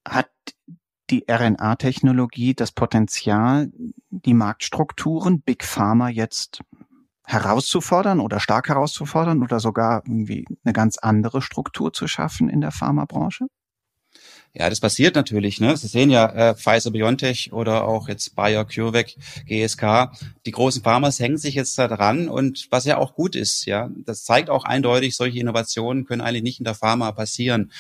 Hat 0.08 0.30
die 1.10 1.26
RNA-Technologie 1.30 2.54
das 2.54 2.72
Potenzial, 2.72 3.72
die 4.10 4.34
Marktstrukturen 4.34 5.42
Big 5.42 5.64
Pharma 5.64 6.10
jetzt 6.10 6.62
herauszufordern 7.26 8.20
oder 8.20 8.40
stark 8.40 8.70
herauszufordern 8.70 9.44
oder 9.44 9.60
sogar 9.60 10.04
irgendwie 10.06 10.46
eine 10.64 10.74
ganz 10.74 10.98
andere 10.98 11.42
Struktur 11.42 11.94
zu 11.94 12.08
schaffen 12.08 12.50
in 12.50 12.62
der 12.62 12.72
Pharmabranche? 12.72 13.48
Ja, 14.54 14.68
das 14.70 14.80
passiert 14.80 15.14
natürlich. 15.14 15.60
Ne? 15.60 15.78
Sie 15.78 15.88
sehen 15.88 16.10
ja 16.10 16.26
äh, 16.26 16.56
Pfizer, 16.56 16.90
BioNTech 16.90 17.54
oder 17.54 17.88
auch 17.88 18.10
jetzt 18.10 18.36
Bayer, 18.36 18.66
CureVac, 18.66 19.16
GSK. 19.46 20.12
Die 20.48 20.52
großen 20.52 20.82
Pharmas 20.82 21.20
hängen 21.20 21.38
sich 21.38 21.54
jetzt 21.54 21.78
da 21.78 21.88
dran 21.88 22.28
und 22.28 22.68
was 22.72 22.86
ja 22.86 22.98
auch 22.98 23.14
gut 23.14 23.36
ist. 23.36 23.66
Ja, 23.66 23.92
das 24.06 24.24
zeigt 24.24 24.50
auch 24.50 24.66
eindeutig, 24.66 25.16
solche 25.16 25.40
Innovationen 25.40 26.06
können 26.06 26.22
eigentlich 26.22 26.42
nicht 26.42 26.60
in 26.60 26.64
der 26.64 26.74
Pharma 26.74 27.12
passieren. 27.12 27.72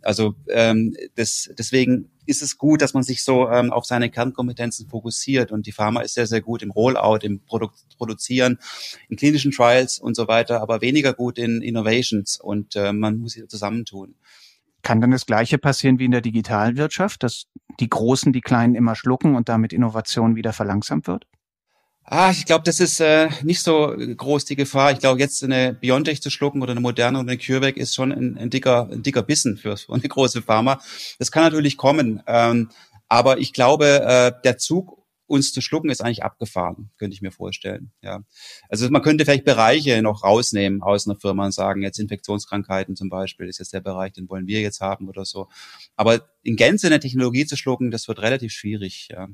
Also 0.00 0.34
ähm, 0.48 0.96
das, 1.14 1.50
deswegen 1.58 2.10
ist 2.24 2.40
es 2.40 2.56
gut, 2.56 2.80
dass 2.80 2.94
man 2.94 3.02
sich 3.02 3.22
so 3.22 3.50
ähm, 3.50 3.70
auf 3.70 3.84
seine 3.84 4.10
Kernkompetenzen 4.10 4.88
fokussiert. 4.88 5.52
Und 5.52 5.66
die 5.66 5.72
Pharma 5.72 6.00
ist 6.00 6.14
sehr, 6.14 6.26
sehr 6.26 6.40
gut 6.40 6.62
im 6.62 6.70
Rollout, 6.70 7.18
im 7.22 7.40
Produ 7.40 7.68
Produzieren, 7.96 8.58
in 9.08 9.16
klinischen 9.16 9.52
Trials 9.52 10.00
und 10.00 10.16
so 10.16 10.26
weiter, 10.26 10.60
aber 10.60 10.80
weniger 10.80 11.12
gut 11.12 11.38
in 11.38 11.62
Innovations. 11.62 12.40
Und 12.40 12.74
äh, 12.76 12.92
man 12.92 13.18
muss 13.18 13.32
sie 13.32 13.46
zusammentun. 13.46 14.14
Kann 14.84 15.00
dann 15.00 15.10
das 15.10 15.26
Gleiche 15.26 15.58
passieren 15.58 15.98
wie 15.98 16.04
in 16.04 16.10
der 16.10 16.20
digitalen 16.20 16.76
Wirtschaft, 16.76 17.22
dass 17.22 17.46
die 17.80 17.88
Großen 17.88 18.32
die 18.32 18.42
Kleinen 18.42 18.74
immer 18.74 18.94
schlucken 18.94 19.34
und 19.34 19.48
damit 19.48 19.72
Innovation 19.72 20.36
wieder 20.36 20.52
verlangsamt 20.52 21.08
wird? 21.08 21.26
Ah, 22.04 22.30
ich 22.30 22.44
glaube, 22.44 22.64
das 22.64 22.80
ist 22.80 23.00
äh, 23.00 23.30
nicht 23.42 23.62
so 23.62 23.94
groß 23.96 24.44
die 24.44 24.56
Gefahr. 24.56 24.92
Ich 24.92 24.98
glaube, 24.98 25.20
jetzt 25.20 25.42
eine 25.42 25.72
Biontech 25.72 26.20
zu 26.20 26.28
schlucken 26.28 26.60
oder 26.60 26.72
eine 26.72 26.82
moderne 26.82 27.18
oder 27.18 27.30
eine 27.30 27.38
CureVac 27.38 27.78
ist 27.78 27.94
schon 27.94 28.12
ein, 28.12 28.36
ein, 28.36 28.50
dicker, 28.50 28.90
ein 28.92 29.02
dicker 29.02 29.22
Bissen 29.22 29.56
für, 29.56 29.74
für 29.78 29.94
eine 29.94 30.02
große 30.02 30.42
Pharma. 30.42 30.80
Das 31.18 31.32
kann 31.32 31.44
natürlich 31.44 31.78
kommen. 31.78 32.22
Ähm, 32.26 32.68
aber 33.08 33.38
ich 33.38 33.54
glaube, 33.54 34.02
äh, 34.02 34.32
der 34.44 34.58
Zug 34.58 35.03
uns 35.26 35.52
zu 35.52 35.60
schlucken 35.60 35.90
ist 35.90 36.02
eigentlich 36.02 36.22
abgefahren, 36.22 36.90
könnte 36.98 37.14
ich 37.14 37.22
mir 37.22 37.30
vorstellen. 37.30 37.92
Ja, 38.02 38.22
also 38.68 38.88
man 38.90 39.02
könnte 39.02 39.24
vielleicht 39.24 39.44
Bereiche 39.44 40.02
noch 40.02 40.22
rausnehmen 40.22 40.82
aus 40.82 41.06
einer 41.06 41.18
Firma 41.18 41.46
und 41.46 41.52
sagen, 41.52 41.82
jetzt 41.82 41.98
Infektionskrankheiten 41.98 42.96
zum 42.96 43.08
Beispiel 43.08 43.46
ist 43.48 43.58
jetzt 43.58 43.72
der 43.72 43.80
Bereich, 43.80 44.12
den 44.12 44.28
wollen 44.28 44.46
wir 44.46 44.60
jetzt 44.60 44.80
haben 44.80 45.08
oder 45.08 45.24
so. 45.24 45.48
Aber 45.96 46.28
in 46.42 46.56
Gänze 46.56 46.88
eine 46.88 47.00
Technologie 47.00 47.46
zu 47.46 47.56
schlucken, 47.56 47.90
das 47.90 48.08
wird 48.08 48.20
relativ 48.20 48.52
schwierig. 48.52 49.08
Ja. 49.10 49.28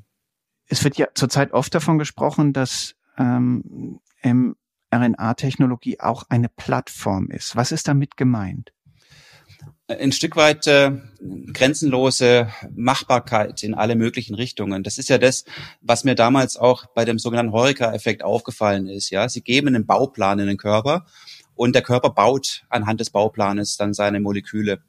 Es 0.67 0.85
wird 0.85 0.97
ja 0.97 1.09
zurzeit 1.15 1.53
oft 1.53 1.75
davon 1.75 1.99
gesprochen, 1.99 2.53
dass 2.53 2.95
ähm, 3.19 4.01
mRNA-Technologie 4.23 6.01
auch 6.01 6.25
eine 6.29 6.49
Plattform 6.49 7.31
ist. 7.31 7.57
Was 7.57 7.73
ist 7.73 7.89
damit 7.89 8.17
gemeint? 8.17 8.73
Ein 9.99 10.13
Stück 10.13 10.37
weit 10.37 10.67
äh, 10.67 10.93
grenzenlose 11.53 12.49
Machbarkeit 12.75 13.63
in 13.63 13.75
alle 13.75 13.97
möglichen 13.97 14.35
Richtungen. 14.35 14.83
Das 14.83 14.99
ist 14.99 15.09
ja 15.09 15.19
das, 15.19 15.45
was 15.81 16.05
mir 16.05 16.15
damals 16.15 16.57
auch 16.57 16.87
bei 16.95 17.05
dem 17.05 17.19
sogenannten 17.19 17.53
Horeca-Effekt 17.53 18.23
aufgefallen 18.23 18.89
ist. 18.89 19.11
Ja, 19.11 19.29
sie 19.29 19.43
geben 19.43 19.69
einen 19.69 19.87
Bauplan 19.87 20.39
in 20.39 20.47
den 20.47 20.57
Körper 20.57 21.07
und 21.55 21.75
der 21.75 21.83
Körper 21.83 22.11
baut 22.11 22.65
anhand 22.69 23.01
des 23.01 23.11
Bauplanes 23.11 23.77
dann 23.77 23.93
seine 23.93 24.21
Moleküle. 24.21 24.83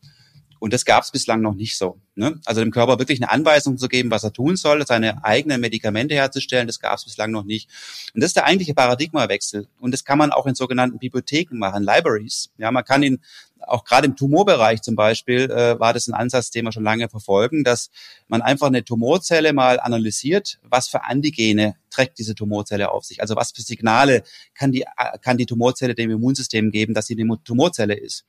Und 0.60 0.74
das 0.74 0.86
gab 0.86 1.04
es 1.04 1.12
bislang 1.12 1.42
noch 1.42 1.56
nicht 1.56 1.78
so. 1.78 2.00
Ne? 2.16 2.40
Also 2.46 2.62
dem 2.62 2.72
Körper 2.72 3.00
wirklich 3.00 3.22
eine 3.22 3.32
Anweisung 3.32 3.78
zu 3.78 3.88
geben, 3.88 4.12
was 4.12 4.24
er 4.24 4.34
tun 4.34 4.58
soll, 4.58 4.86
seine 4.86 5.24
eigenen 5.24 5.62
Medikamente 5.62 6.14
herzustellen, 6.14 6.68
das 6.68 6.80
gab 6.80 6.98
es 6.98 7.06
bislang 7.06 7.32
noch 7.32 7.46
nicht. 7.46 7.70
Und 8.14 8.22
das 8.22 8.32
ist 8.32 8.36
der 8.36 8.46
eigentliche 8.46 8.74
Paradigmawechsel. 8.74 9.68
Und 9.80 9.92
das 9.92 10.04
kann 10.04 10.18
man 10.18 10.32
auch 10.32 10.46
in 10.46 10.56
sogenannten 10.56 11.00
Bibliotheken 11.00 11.58
machen, 11.58 11.84
Libraries. 11.84 12.50
Ja, 12.58 12.70
man 12.72 12.84
kann 12.84 13.02
in 13.04 13.22
auch 13.68 13.84
gerade 13.84 14.08
im 14.08 14.16
Tumorbereich 14.16 14.82
zum 14.82 14.96
Beispiel 14.96 15.50
äh, 15.50 15.80
war 15.80 15.94
das 15.94 16.08
ein 16.08 16.14
Ansatz, 16.14 16.52
den 16.52 16.66
wir 16.66 16.72
schon 16.72 16.84
lange 16.84 17.10
verfolgen, 17.10 17.64
dass 17.64 17.90
man 18.28 18.42
einfach 18.42 18.68
eine 18.68 18.84
Tumorzelle 18.84 19.54
mal 19.54 19.80
analysiert, 19.80 20.60
was 20.64 20.88
für 20.88 21.04
Antigene 21.04 21.76
trägt 21.90 22.20
diese 22.20 22.36
Tumorzelle 22.36 22.92
auf 22.92 23.04
sich, 23.04 23.22
also 23.22 23.36
was 23.36 23.52
für 23.52 23.62
Signale 23.62 24.24
kann 24.54 24.72
die 24.72 24.86
kann 25.22 25.38
die 25.38 25.46
Tumorzelle 25.46 25.94
dem 25.94 26.10
Immunsystem 26.10 26.72
geben, 26.72 26.94
dass 26.94 27.08
sie 27.08 27.20
eine 27.20 27.38
Tumorzelle 27.44 27.96
ist. 27.96 28.26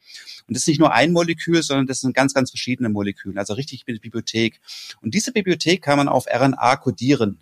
Und 0.49 0.57
das 0.57 0.63
ist 0.63 0.69
nicht 0.69 0.81
nur 0.81 0.93
ein 0.93 1.13
Molekül, 1.13 1.63
sondern 1.63 1.87
das 1.87 2.01
sind 2.01 2.15
ganz 2.15 2.35
ganz 2.35 2.51
verschiedene 2.51 2.89
Moleküle, 2.89 3.39
also 3.39 3.55
richtig 3.55 3.72
mit 3.87 4.01
Bibliothek. 4.01 4.61
Und 5.01 5.15
diese 5.15 5.33
Bibliothek 5.33 5.83
kann 5.83 5.99
man 5.99 6.09
auf 6.09 6.27
RNA 6.27 6.77
kodieren. 6.77 7.39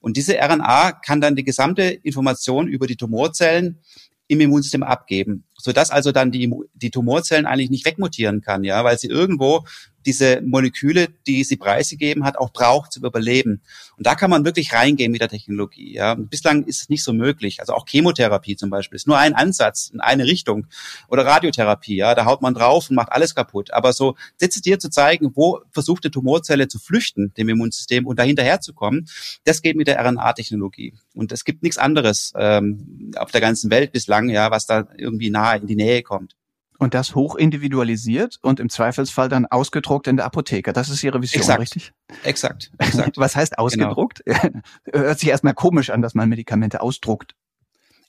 Und 0.00 0.16
diese 0.16 0.34
RNA 0.34 0.92
kann 0.92 1.20
dann 1.20 1.36
die 1.36 1.44
gesamte 1.44 1.82
Information 1.82 2.68
über 2.68 2.86
die 2.86 2.96
Tumorzellen 2.96 3.78
im 4.26 4.40
Immunsystem 4.40 4.82
abgeben, 4.82 5.44
sodass 5.58 5.90
also 5.90 6.12
dann 6.12 6.30
die, 6.30 6.52
die 6.74 6.90
Tumorzellen 6.90 7.46
eigentlich 7.46 7.70
nicht 7.70 7.84
wegmutieren 7.84 8.40
kann, 8.40 8.64
ja, 8.64 8.82
weil 8.84 8.98
sie 8.98 9.08
irgendwo 9.08 9.64
diese 10.06 10.40
Moleküle, 10.42 11.08
die 11.26 11.44
sie 11.44 11.56
preisgegeben 11.56 12.24
hat, 12.24 12.38
auch 12.38 12.52
braucht 12.52 12.92
zum 12.92 13.04
Überleben. 13.04 13.62
Und 13.96 14.06
da 14.06 14.14
kann 14.14 14.30
man 14.30 14.44
wirklich 14.44 14.72
reingehen 14.72 15.12
mit 15.12 15.20
der 15.20 15.28
Technologie. 15.28 15.94
Ja. 15.94 16.14
bislang 16.14 16.64
ist 16.64 16.82
es 16.82 16.88
nicht 16.88 17.04
so 17.04 17.12
möglich. 17.12 17.60
Also 17.60 17.74
auch 17.74 17.86
Chemotherapie 17.86 18.56
zum 18.56 18.70
Beispiel 18.70 18.96
ist 18.96 19.06
nur 19.06 19.18
ein 19.18 19.34
Ansatz 19.34 19.90
in 19.92 20.00
eine 20.00 20.24
Richtung. 20.24 20.66
Oder 21.08 21.24
Radiotherapie, 21.24 21.96
ja, 21.96 22.14
da 22.14 22.24
haut 22.24 22.42
man 22.42 22.54
drauf 22.54 22.90
und 22.90 22.96
macht 22.96 23.12
alles 23.12 23.34
kaputt. 23.34 23.72
Aber 23.72 23.92
so 23.92 24.16
dezidiert 24.40 24.82
zu 24.82 24.90
zeigen, 24.90 25.32
wo 25.34 25.60
versucht 25.70 26.04
eine 26.04 26.10
Tumorzelle 26.10 26.68
zu 26.68 26.78
flüchten, 26.78 27.32
dem 27.36 27.48
Immunsystem, 27.48 28.06
und 28.06 28.18
dahinterher 28.18 28.60
zu 28.60 28.72
kommen, 28.72 29.06
das 29.44 29.62
geht 29.62 29.76
mit 29.76 29.86
der 29.86 29.98
RNA-Technologie. 30.04 30.94
Und 31.14 31.32
es 31.32 31.44
gibt 31.44 31.62
nichts 31.62 31.78
anderes 31.78 32.32
ähm, 32.36 33.12
auf 33.16 33.30
der 33.30 33.40
ganzen 33.40 33.70
Welt 33.70 33.92
bislang, 33.92 34.28
ja, 34.28 34.50
was 34.50 34.66
da 34.66 34.88
irgendwie 34.96 35.30
nahe 35.30 35.58
in 35.58 35.66
die 35.66 35.76
Nähe 35.76 36.02
kommt. 36.02 36.36
Und 36.78 36.94
das 36.94 37.14
hoch 37.14 37.36
individualisiert 37.36 38.38
und 38.42 38.58
im 38.58 38.68
Zweifelsfall 38.68 39.28
dann 39.28 39.46
ausgedruckt 39.46 40.08
in 40.08 40.16
der 40.16 40.26
Apotheke. 40.26 40.72
Das 40.72 40.88
ist 40.88 41.04
Ihre 41.04 41.22
Vision, 41.22 41.40
exakt. 41.40 41.60
richtig? 41.60 41.92
Exakt, 42.24 42.72
exakt. 42.78 43.16
Was 43.16 43.36
heißt 43.36 43.58
ausgedruckt? 43.58 44.22
Genau. 44.24 44.60
Hört 44.92 45.20
sich 45.20 45.28
erstmal 45.28 45.54
komisch 45.54 45.90
an, 45.90 46.02
dass 46.02 46.14
man 46.14 46.28
Medikamente 46.28 46.80
ausdruckt. 46.80 47.34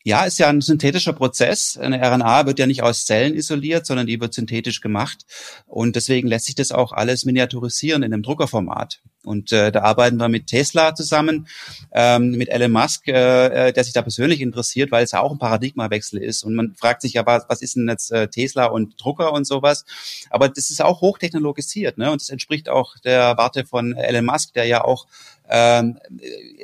Ja, 0.07 0.23
ist 0.25 0.37
ja 0.37 0.49
ein 0.49 0.61
synthetischer 0.61 1.13
Prozess. 1.13 1.77
Eine 1.77 1.99
RNA 1.99 2.45
wird 2.45 2.59
ja 2.59 2.67
nicht 2.67 2.83
aus 2.83 3.05
Zellen 3.05 3.33
isoliert, 3.33 3.87
sondern 3.87 4.05
die 4.05 4.21
wird 4.21 4.35
synthetisch 4.35 4.79
gemacht. 4.79 5.25
Und 5.65 5.95
deswegen 5.95 6.27
lässt 6.27 6.45
sich 6.45 6.53
das 6.53 6.71
auch 6.71 6.91
alles 6.91 7.25
miniaturisieren 7.25 8.03
in 8.03 8.13
einem 8.13 8.21
Druckerformat. 8.21 9.01
Und 9.25 9.51
äh, 9.51 9.71
da 9.71 9.81
arbeiten 9.81 10.17
wir 10.17 10.29
mit 10.29 10.47
Tesla 10.47 10.95
zusammen, 10.95 11.47
ähm, 11.91 12.31
mit 12.31 12.49
Elon 12.49 12.71
Musk, 12.71 13.07
äh, 13.07 13.69
äh, 13.69 13.73
der 13.73 13.83
sich 13.83 13.93
da 13.93 14.01
persönlich 14.01 14.41
interessiert, 14.41 14.91
weil 14.91 15.03
es 15.03 15.11
ja 15.11 15.21
auch 15.21 15.31
ein 15.31 15.39
Paradigmawechsel 15.39 16.21
ist. 16.21 16.43
Und 16.43 16.55
man 16.55 16.75
fragt 16.75 17.01
sich 17.01 17.13
ja, 17.13 17.25
was, 17.25 17.45
was 17.47 17.61
ist 17.61 17.75
denn 17.75 17.87
jetzt 17.89 18.11
äh, 18.11 18.27
Tesla 18.27 18.65
und 18.65 18.95
Drucker 18.97 19.33
und 19.33 19.45
sowas? 19.45 19.85
Aber 20.29 20.49
das 20.49 20.69
ist 20.69 20.81
auch 20.81 21.01
hochtechnologisiert, 21.01 21.97
ne? 21.97 22.11
Und 22.11 22.21
das 22.21 22.29
entspricht 22.29 22.69
auch 22.69 22.97
der 22.99 23.37
Warte 23.37 23.65
von 23.65 23.95
Elon 23.95 24.25
Musk, 24.25 24.53
der 24.53 24.65
ja 24.65 24.83
auch 24.83 25.07
ähm, 25.49 25.99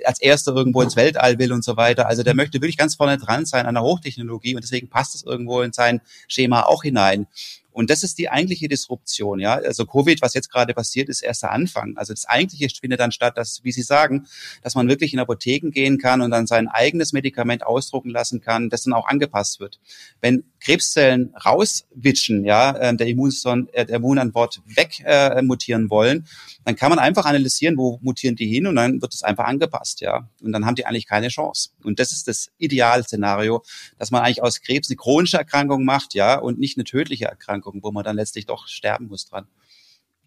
als 0.06 0.19
erster 0.19 0.56
irgendwo 0.56 0.82
ins 0.82 0.95
Weltall 0.95 1.39
will 1.39 1.54
und 1.54 1.63
so 1.63 1.78
weiter. 1.78 2.08
Also 2.08 2.24
der 2.24 2.36
möchte 2.36 2.62
wirklich 2.62 2.78
ganz 2.78 2.95
vorne 2.95 3.17
dran 3.17 3.45
sein 3.45 3.65
an 3.65 3.76
der 3.76 3.84
Hochtechnologie 3.84 4.56
und 4.56 4.63
deswegen 4.63 4.89
passt 4.89 5.15
es 5.15 5.24
irgendwo 5.24 5.62
in 5.62 5.74
sein 5.74 6.02
Schema 6.28 6.63
auch 6.63 6.84
hinein. 6.84 7.28
Und 7.72 7.90
das 7.90 8.04
ist 8.04 8.18
die 8.18 8.30
eigentliche 8.30 8.68
Disruption, 8.68 9.40
ja. 9.40 9.54
Also 9.54 9.86
Covid, 9.86 10.22
was 10.22 10.34
jetzt 10.34 10.52
gerade 10.52 10.74
passiert, 10.74 11.10
ist 11.10 11.22
erst 11.22 11.44
der 11.44 11.52
Anfang. 11.52 11.96
Also 11.98 12.14
das 12.14 12.26
eigentliche 12.26 12.68
findet 12.80 13.00
dann 13.00 13.12
statt, 13.12 13.38
dass, 13.38 13.64
wie 13.64 13.72
Sie 13.72 13.82
sagen, 13.82 14.28
dass 14.62 14.76
man 14.76 14.88
wirklich 14.90 15.14
in 15.14 15.20
Apotheken 15.20 15.72
gehen 15.72 15.98
kann 15.98 16.22
und 16.22 16.32
dann 16.32 16.48
sein 16.48 16.68
eigenes 16.68 17.14
Medikament 17.14 17.66
ausdrucken 17.66 18.10
lassen 18.10 18.42
kann, 18.42 18.70
das 18.70 18.84
dann 18.84 18.94
auch 18.94 19.08
angepasst 19.08 19.60
wird. 19.60 19.80
Wenn 20.20 20.44
Krebszellen 20.62 21.34
rauswitschen, 21.43 22.45
ja, 22.45 22.80
ähm, 22.80 22.97
der, 22.97 23.08
Immunson, 23.08 23.67
äh, 23.74 23.86
der 23.86 23.97
Immunantwort 23.97 24.62
wegmutieren 24.65 25.88
äh, 25.88 25.89
wollen, 25.89 26.28
dann 26.63 26.76
kann 26.76 26.89
man 26.89 27.00
einfach 27.00 27.26
analysieren, 27.26 27.78
wo 27.78 28.00
mutieren 28.02 28.36
die 28.36 28.45
hin 28.45 28.67
und 28.67 28.76
dann 28.76 29.02
wird 29.02 29.13
es 29.13 29.24
einfach 29.24 29.45
angepasst, 29.45 30.02
ja. 30.02 30.30
Und 30.41 30.52
dann 30.52 30.65
haben 30.65 30.76
die 30.76 30.86
eigentlich 30.86 31.08
keine 31.08 31.30
Chance. 31.30 31.71
Und 31.84 32.00
das 32.00 32.12
ist 32.12 32.28
das 32.28 32.52
Idealszenario, 32.60 33.63
dass 33.97 34.12
man 34.12 34.21
eigentlich 34.21 34.43
aus 34.43 34.62
Krebs 34.62 34.89
eine 34.89 34.97
chronische 34.97 35.38
Erkrankung 35.38 35.84
macht, 35.84 36.13
ja, 36.13 36.36
und 36.38 36.60
nicht 36.60 36.78
eine 36.78 36.84
tödliche 36.84 37.26
Erkrankung, 37.26 37.80
wo 37.82 37.91
man 37.91 38.04
dann 38.04 38.15
letztlich 38.15 38.45
doch 38.45 38.67
sterben 38.67 39.08
muss 39.08 39.26
dran. 39.26 39.47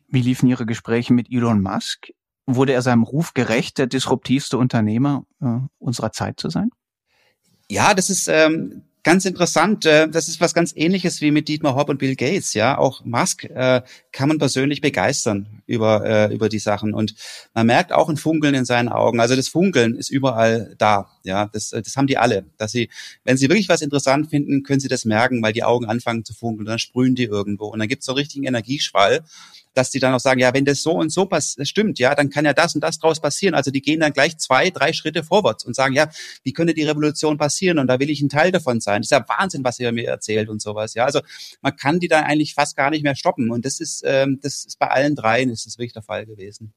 Wie 0.08 0.20
liefen 0.20 0.48
Ihre 0.48 0.66
Gespräche 0.66 1.12
mit 1.12 1.30
Elon 1.30 1.62
Musk? 1.62 2.12
Wurde 2.46 2.72
er 2.72 2.82
seinem 2.82 3.04
Ruf 3.04 3.34
gerecht, 3.34 3.78
der 3.78 3.86
disruptivste 3.86 4.58
Unternehmer 4.58 5.24
äh, 5.40 5.60
unserer 5.78 6.12
Zeit 6.12 6.40
zu 6.40 6.50
sein? 6.50 6.70
Ja, 7.70 7.94
das 7.94 8.10
ist 8.10 8.28
ähm, 8.28 8.82
ganz 9.04 9.24
interessant. 9.24 9.86
Äh, 9.86 10.08
das 10.08 10.26
ist 10.26 10.40
was 10.40 10.54
ganz 10.54 10.72
ähnliches 10.74 11.20
wie 11.20 11.30
mit 11.30 11.46
Dietmar 11.46 11.76
Hopp 11.76 11.88
und 11.88 11.98
Bill 11.98 12.16
Gates. 12.16 12.54
Ja, 12.54 12.76
auch 12.76 13.04
Musk 13.04 13.44
äh, 13.44 13.82
kann 14.10 14.28
man 14.28 14.38
persönlich 14.38 14.80
begeistern 14.80 15.62
über, 15.66 16.04
äh, 16.04 16.34
über 16.34 16.48
die 16.48 16.58
Sachen. 16.58 16.92
Und 16.92 17.14
man 17.54 17.66
merkt 17.66 17.92
auch 17.92 18.08
ein 18.08 18.16
Funkeln 18.16 18.54
in 18.54 18.64
seinen 18.64 18.88
Augen. 18.88 19.20
Also 19.20 19.36
das 19.36 19.48
Funkeln 19.48 19.94
ist 19.94 20.10
überall 20.10 20.74
da. 20.78 21.08
Ja, 21.24 21.48
das, 21.52 21.72
äh, 21.72 21.82
das 21.82 21.96
haben 21.96 22.06
die 22.06 22.18
alle. 22.18 22.46
Dass 22.58 22.72
sie, 22.72 22.88
wenn 23.24 23.36
sie 23.36 23.48
wirklich 23.48 23.68
was 23.68 23.82
interessant 23.82 24.30
finden, 24.30 24.62
können 24.62 24.80
sie 24.80 24.88
das 24.88 25.04
merken, 25.04 25.42
weil 25.42 25.52
die 25.52 25.64
Augen 25.64 25.86
anfangen 25.86 26.24
zu 26.24 26.34
funkeln. 26.34 26.66
Dann 26.66 26.78
sprühen 26.78 27.14
die 27.14 27.24
irgendwo. 27.24 27.66
Und 27.66 27.78
dann 27.78 27.88
gibt 27.88 28.00
es 28.00 28.06
so 28.06 28.12
einen 28.12 28.18
richtigen 28.18 28.44
Energieschwall 28.44 29.24
dass 29.74 29.90
die 29.90 29.98
dann 29.98 30.14
auch 30.14 30.20
sagen, 30.20 30.40
ja, 30.40 30.54
wenn 30.54 30.64
das 30.64 30.82
so 30.82 30.92
und 30.92 31.10
so 31.10 31.26
pass 31.26 31.56
stimmt, 31.62 31.98
ja, 31.98 32.14
dann 32.14 32.30
kann 32.30 32.44
ja 32.44 32.52
das 32.52 32.74
und 32.74 32.80
das 32.80 32.98
draus 32.98 33.20
passieren. 33.20 33.54
Also 33.54 33.70
die 33.70 33.82
gehen 33.82 34.00
dann 34.00 34.12
gleich 34.12 34.38
zwei, 34.38 34.70
drei 34.70 34.92
Schritte 34.92 35.24
vorwärts 35.24 35.64
und 35.64 35.74
sagen, 35.74 35.94
ja, 35.94 36.08
wie 36.44 36.52
könnte 36.52 36.74
die 36.74 36.84
Revolution 36.84 37.36
passieren? 37.36 37.78
Und 37.78 37.88
da 37.88 37.98
will 37.98 38.08
ich 38.08 38.22
ein 38.22 38.28
Teil 38.28 38.52
davon 38.52 38.80
sein. 38.80 39.02
Das 39.02 39.08
ist 39.08 39.10
ja 39.10 39.24
Wahnsinn, 39.28 39.64
was 39.64 39.78
ihr 39.80 39.92
mir 39.92 40.06
erzählt 40.06 40.48
und 40.48 40.62
sowas. 40.62 40.94
Ja, 40.94 41.04
also 41.04 41.20
man 41.60 41.76
kann 41.76 42.00
die 42.00 42.08
dann 42.08 42.24
eigentlich 42.24 42.54
fast 42.54 42.76
gar 42.76 42.90
nicht 42.90 43.02
mehr 43.02 43.16
stoppen. 43.16 43.50
Und 43.50 43.64
das 43.64 43.80
ist, 43.80 44.02
ähm, 44.06 44.38
das 44.40 44.64
ist 44.64 44.78
bei 44.78 44.88
allen 44.88 45.16
dreien 45.16 45.50
ist 45.50 45.66
das 45.66 45.76
wirklich 45.76 45.92
der 45.92 46.02
Fall 46.02 46.24
gewesen. 46.24 46.72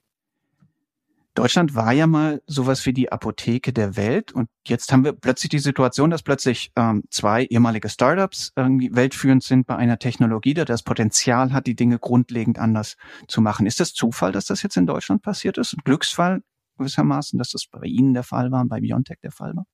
Deutschland 1.37 1.75
war 1.75 1.91
ja 1.91 2.07
mal 2.07 2.41
sowas 2.47 2.87
wie 2.87 2.93
die 2.93 3.11
Apotheke 3.11 3.71
der 3.71 3.95
Welt 3.95 4.31
und 4.31 4.49
jetzt 4.65 4.91
haben 4.91 5.03
wir 5.03 5.13
plötzlich 5.13 5.49
die 5.49 5.59
Situation, 5.59 6.09
dass 6.09 6.23
plötzlich 6.23 6.71
ähm, 6.75 7.03
zwei 7.11 7.43
ehemalige 7.45 7.89
Startups 7.89 8.53
irgendwie 8.55 8.95
weltführend 8.95 9.43
sind 9.43 9.67
bei 9.67 9.75
einer 9.75 9.99
Technologie, 9.99 10.55
die 10.55 10.65
das 10.65 10.81
Potenzial 10.81 11.53
hat, 11.53 11.67
die 11.67 11.75
Dinge 11.75 11.99
grundlegend 11.99 12.57
anders 12.57 12.95
zu 13.27 13.41
machen. 13.41 13.67
Ist 13.67 13.79
das 13.79 13.93
Zufall, 13.93 14.31
dass 14.31 14.45
das 14.45 14.63
jetzt 14.63 14.77
in 14.77 14.87
Deutschland 14.87 15.21
passiert 15.21 15.59
ist? 15.59 15.73
Ein 15.73 15.83
Glücksfall 15.83 16.41
gewissermaßen, 16.79 17.37
dass 17.37 17.51
das 17.51 17.67
bei 17.67 17.85
Ihnen 17.85 18.15
der 18.15 18.23
Fall 18.23 18.49
war 18.51 18.61
und 18.61 18.69
bei 18.69 18.79
Biontech 18.79 19.19
der 19.21 19.31
Fall 19.31 19.55
war? 19.55 19.65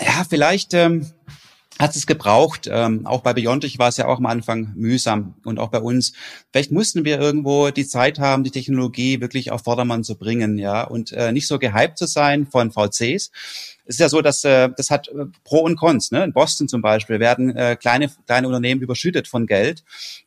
Ja, 0.00 0.24
vielleicht 0.26 0.72
ähm, 0.72 1.04
hat 1.78 1.96
es 1.96 2.06
gebraucht. 2.06 2.68
Ähm, 2.70 3.06
auch 3.06 3.22
bei 3.22 3.32
Biontech 3.32 3.78
war 3.78 3.88
es 3.88 3.96
ja 3.96 4.06
auch 4.06 4.18
am 4.18 4.26
Anfang 4.26 4.72
mühsam 4.74 5.34
und 5.44 5.58
auch 5.58 5.70
bei 5.70 5.80
uns. 5.80 6.12
Vielleicht 6.52 6.70
mussten 6.72 7.04
wir 7.04 7.20
irgendwo 7.20 7.70
die 7.70 7.86
Zeit 7.86 8.18
haben, 8.18 8.44
die 8.44 8.50
Technologie 8.50 9.20
wirklich 9.20 9.50
auf 9.50 9.62
Vordermann 9.62 10.04
zu 10.04 10.16
bringen, 10.16 10.58
ja, 10.58 10.84
und 10.84 11.12
äh, 11.12 11.32
nicht 11.32 11.46
so 11.46 11.58
gehypt 11.58 11.98
zu 11.98 12.06
sein 12.06 12.46
von 12.46 12.70
VCs. 12.70 13.30
Es 13.84 13.96
ist 13.96 14.00
ja 14.00 14.08
so, 14.08 14.22
dass 14.22 14.44
äh, 14.44 14.68
das 14.76 14.90
hat 14.90 15.08
äh, 15.08 15.26
Pro 15.44 15.60
und 15.60 15.76
Cons. 15.76 16.12
Ne? 16.12 16.24
In 16.24 16.32
Boston 16.32 16.68
zum 16.68 16.82
Beispiel 16.82 17.20
werden 17.20 17.54
äh, 17.56 17.76
kleine 17.76 18.10
kleine 18.26 18.46
Unternehmen 18.46 18.80
überschüttet 18.80 19.28
von 19.28 19.46
Geld 19.46 19.84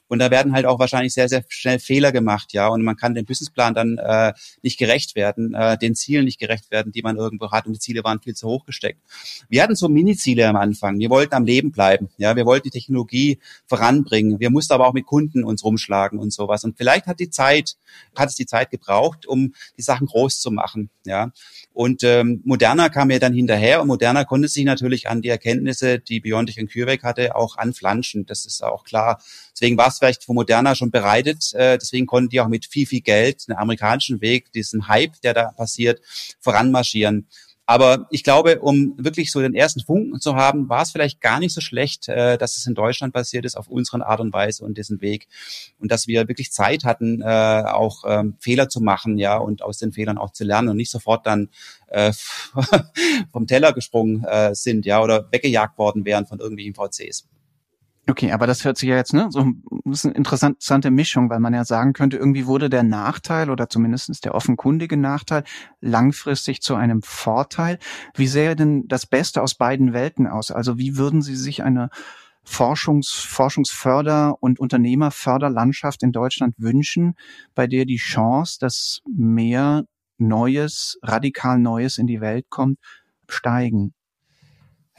und 0.08 0.20
da 0.20 0.30
werden 0.30 0.54
halt 0.54 0.66
auch 0.66 0.80
wahrscheinlich 0.80 1.14
sehr, 1.14 1.28
sehr 1.30 1.44
schnell 1.48 1.80
Fehler 1.80 2.12
gemacht, 2.12 2.54
ja. 2.54 2.68
Und 2.68 2.84
man 2.84 2.96
kann 2.96 3.16
dem 3.16 3.26
Businessplan 3.26 3.74
dann 3.74 3.98
äh, 3.98 4.34
nicht 4.62 4.78
gerecht 4.78 5.16
werden, 5.16 5.54
äh, 5.54 5.78
den 5.78 5.96
Zielen 5.96 6.26
nicht 6.26 6.40
gerecht 6.40 6.70
werden, 6.70 6.92
die 6.92 7.02
man 7.02 7.18
irgendwo 7.18 7.52
hat. 7.52 7.66
Und 7.66 7.74
die 7.74 7.80
Ziele 7.80 8.04
waren 8.04 8.22
viel 8.22 8.36
zu 8.36 8.48
hoch 8.48 8.66
gesteckt. 8.66 9.02
Wir 9.50 9.64
hatten 9.64 9.76
so 9.76 9.90
Mini-Ziele 9.90 10.48
am 10.48 10.56
Anfang. 10.58 11.00
Wir 11.00 11.10
wollten 11.10 11.34
am 11.34 11.46
Leben 11.46 11.72
bleiben. 11.72 12.10
Ja, 12.18 12.36
wir 12.36 12.46
wollten 12.46 12.66
die 12.66 12.80
Technologie 12.80 13.40
voranbringen. 13.66 14.40
Wir 14.40 14.52
mussten 14.52 14.74
aber 14.74 14.88
auch 14.88 14.94
mit 14.94 15.06
Kunden 15.06 15.44
uns 15.44 15.64
rumschlagen 15.64 16.20
und 16.20 16.32
sowas. 16.32 16.64
Und 16.64 16.78
vielleicht 16.78 17.08
hat 17.08 17.20
die 17.20 17.30
Zeit, 17.30 17.76
hat 18.16 18.30
es 18.30 18.36
die 18.36 18.46
Zeit 18.46 18.70
gebraucht, 18.70 19.26
um 19.26 19.54
die 19.78 19.82
Sachen 19.82 20.06
groß 20.06 20.40
zu 20.40 20.52
machen. 20.52 20.90
Ja. 21.06 21.32
Und 21.76 22.04
ähm, 22.04 22.42
Moderna 22.46 22.88
kam 22.88 23.12
ja 23.12 23.20
dann 23.20 23.34
hinterher 23.34 23.82
und 23.82 23.88
Moderna 23.88 24.24
konnte 24.24 24.48
sich 24.48 24.64
natürlich 24.64 25.10
an 25.10 25.22
die 25.22 25.28
Erkenntnisse, 25.28 26.00
die 26.00 26.22
Biontech 26.22 26.58
und 26.58 26.72
CureVac 26.72 27.04
hatte, 27.04 27.36
auch 27.36 27.58
anflanschen. 27.58 28.26
Das 28.26 28.46
ist 28.46 28.64
auch 28.64 28.86
klar. 28.86 29.22
Deswegen 29.52 29.78
war 29.78 29.90
es 29.90 29.98
vielleicht 30.00 30.24
von 30.24 30.36
Moderna 30.36 30.74
schon 30.74 30.90
bereitet. 30.90 31.54
Äh, 31.54 31.78
deswegen 31.78 32.06
konnten 32.06 32.30
die 32.30 32.40
auch 32.40 32.48
mit 32.48 32.66
viel, 32.66 32.88
viel 32.88 33.02
Geld 33.02 33.50
den 33.50 33.58
amerikanischen 33.58 34.22
Weg, 34.22 34.54
diesen 34.54 34.88
Hype, 34.88 35.20
der 35.22 35.34
da 35.34 35.52
passiert, 35.52 36.00
voranmarschieren. 36.40 37.28
Aber 37.68 38.06
ich 38.12 38.24
glaube, 38.24 38.60
um 38.60 38.94
wirklich 38.98 39.32
so 39.32 39.42
den 39.42 39.56
ersten 39.56 39.80
Funken 39.80 40.20
zu 40.20 40.36
haben, 40.36 40.70
war 40.70 40.84
es 40.84 40.92
vielleicht 40.92 41.20
gar 41.20 41.40
nicht 41.40 41.54
so 41.54 41.62
schlecht, 41.62 42.08
äh, 42.08 42.38
dass 42.38 42.58
es 42.58 42.68
in 42.68 42.76
Deutschland 42.76 43.14
passiert 43.14 43.44
ist, 43.44 43.56
auf 43.56 43.68
unseren 43.68 44.04
Art 44.04 44.20
und 44.20 44.34
Weise 44.34 44.64
und 44.64 44.78
diesen 44.78 45.02
Weg. 45.02 45.28
Und 45.80 45.92
dass 45.92 46.08
wir 46.08 46.28
wirklich 46.28 46.52
Zeit 46.52 46.84
hatten, 46.84 47.22
äh, 47.22 47.26
auch 47.26 48.04
ähm, 48.06 48.36
Fehler 48.40 48.70
zu 48.70 48.82
machen, 48.82 49.18
ja, 49.18 49.38
und 49.38 49.64
aus 49.64 49.80
den 49.80 49.94
Fehlern 49.94 50.20
auch 50.20 50.32
zu 50.32 50.44
lernen 50.44 50.70
und 50.70 50.78
nicht 50.78 50.92
sofort 50.92 51.26
dann 51.26 51.50
äh, 51.88 52.14
vom 53.32 53.48
Teller 53.48 53.74
gesprungen 53.74 54.24
äh, 54.26 54.54
sind, 54.54 54.86
ja, 54.86 55.02
oder 55.02 55.32
weggejagt 55.32 55.78
worden 55.80 56.06
wären 56.06 56.28
von 56.28 56.40
irgendwelchen 56.40 56.76
VCs. 56.76 57.28
Okay, 58.08 58.32
aber 58.32 58.46
das 58.46 58.64
hört 58.64 58.78
sich 58.78 58.90
ja 58.90 58.96
jetzt, 58.96 59.14
ne, 59.14 59.28
so 59.32 59.52
ist 59.86 60.06
eine 60.06 60.14
interessante 60.14 60.92
Mischung, 60.92 61.32
weil 61.32 61.40
man 61.40 61.56
ja 61.56 61.66
sagen 61.66 61.94
könnte, 61.94 62.18
irgendwie 62.18 62.46
wurde 62.46 62.70
der 62.70 62.84
Nachteil 62.84 63.50
oder 63.50 63.68
zumindestens 63.68 64.22
der 64.22 64.36
offenkundige 64.36 64.96
Nachteil 64.96 65.44
langfristig 65.82 66.62
zu 66.62 66.76
einem 66.76 67.02
Vorteil. 67.02 67.80
Wie 68.14 68.28
sähe 68.28 68.56
denn 68.56 68.88
das 68.88 69.08
Beste 69.08 69.42
aus 69.42 69.56
beiden 69.56 69.94
Welten 69.94 70.28
aus? 70.28 70.52
Also 70.52 70.78
wie 70.78 70.98
würden 70.98 71.24
Sie 71.24 71.36
sich 71.36 71.64
eine 71.64 71.90
Forschungs, 72.44 73.10
Forschungsförder- 73.10 74.36
und 74.40 74.60
Unternehmerförderlandschaft 74.60 76.04
in 76.04 76.12
Deutschland 76.12 76.54
wünschen, 76.60 77.16
bei 77.56 77.66
der 77.66 77.86
die 77.86 77.98
Chance, 77.98 78.58
dass 78.60 79.02
mehr 79.12 79.86
Neues, 80.20 81.00
radikal 81.02 81.58
Neues 81.58 81.98
in 81.98 82.06
die 82.06 82.22
Welt 82.22 82.46
kommt, 82.50 82.78
steigen? 83.28 83.96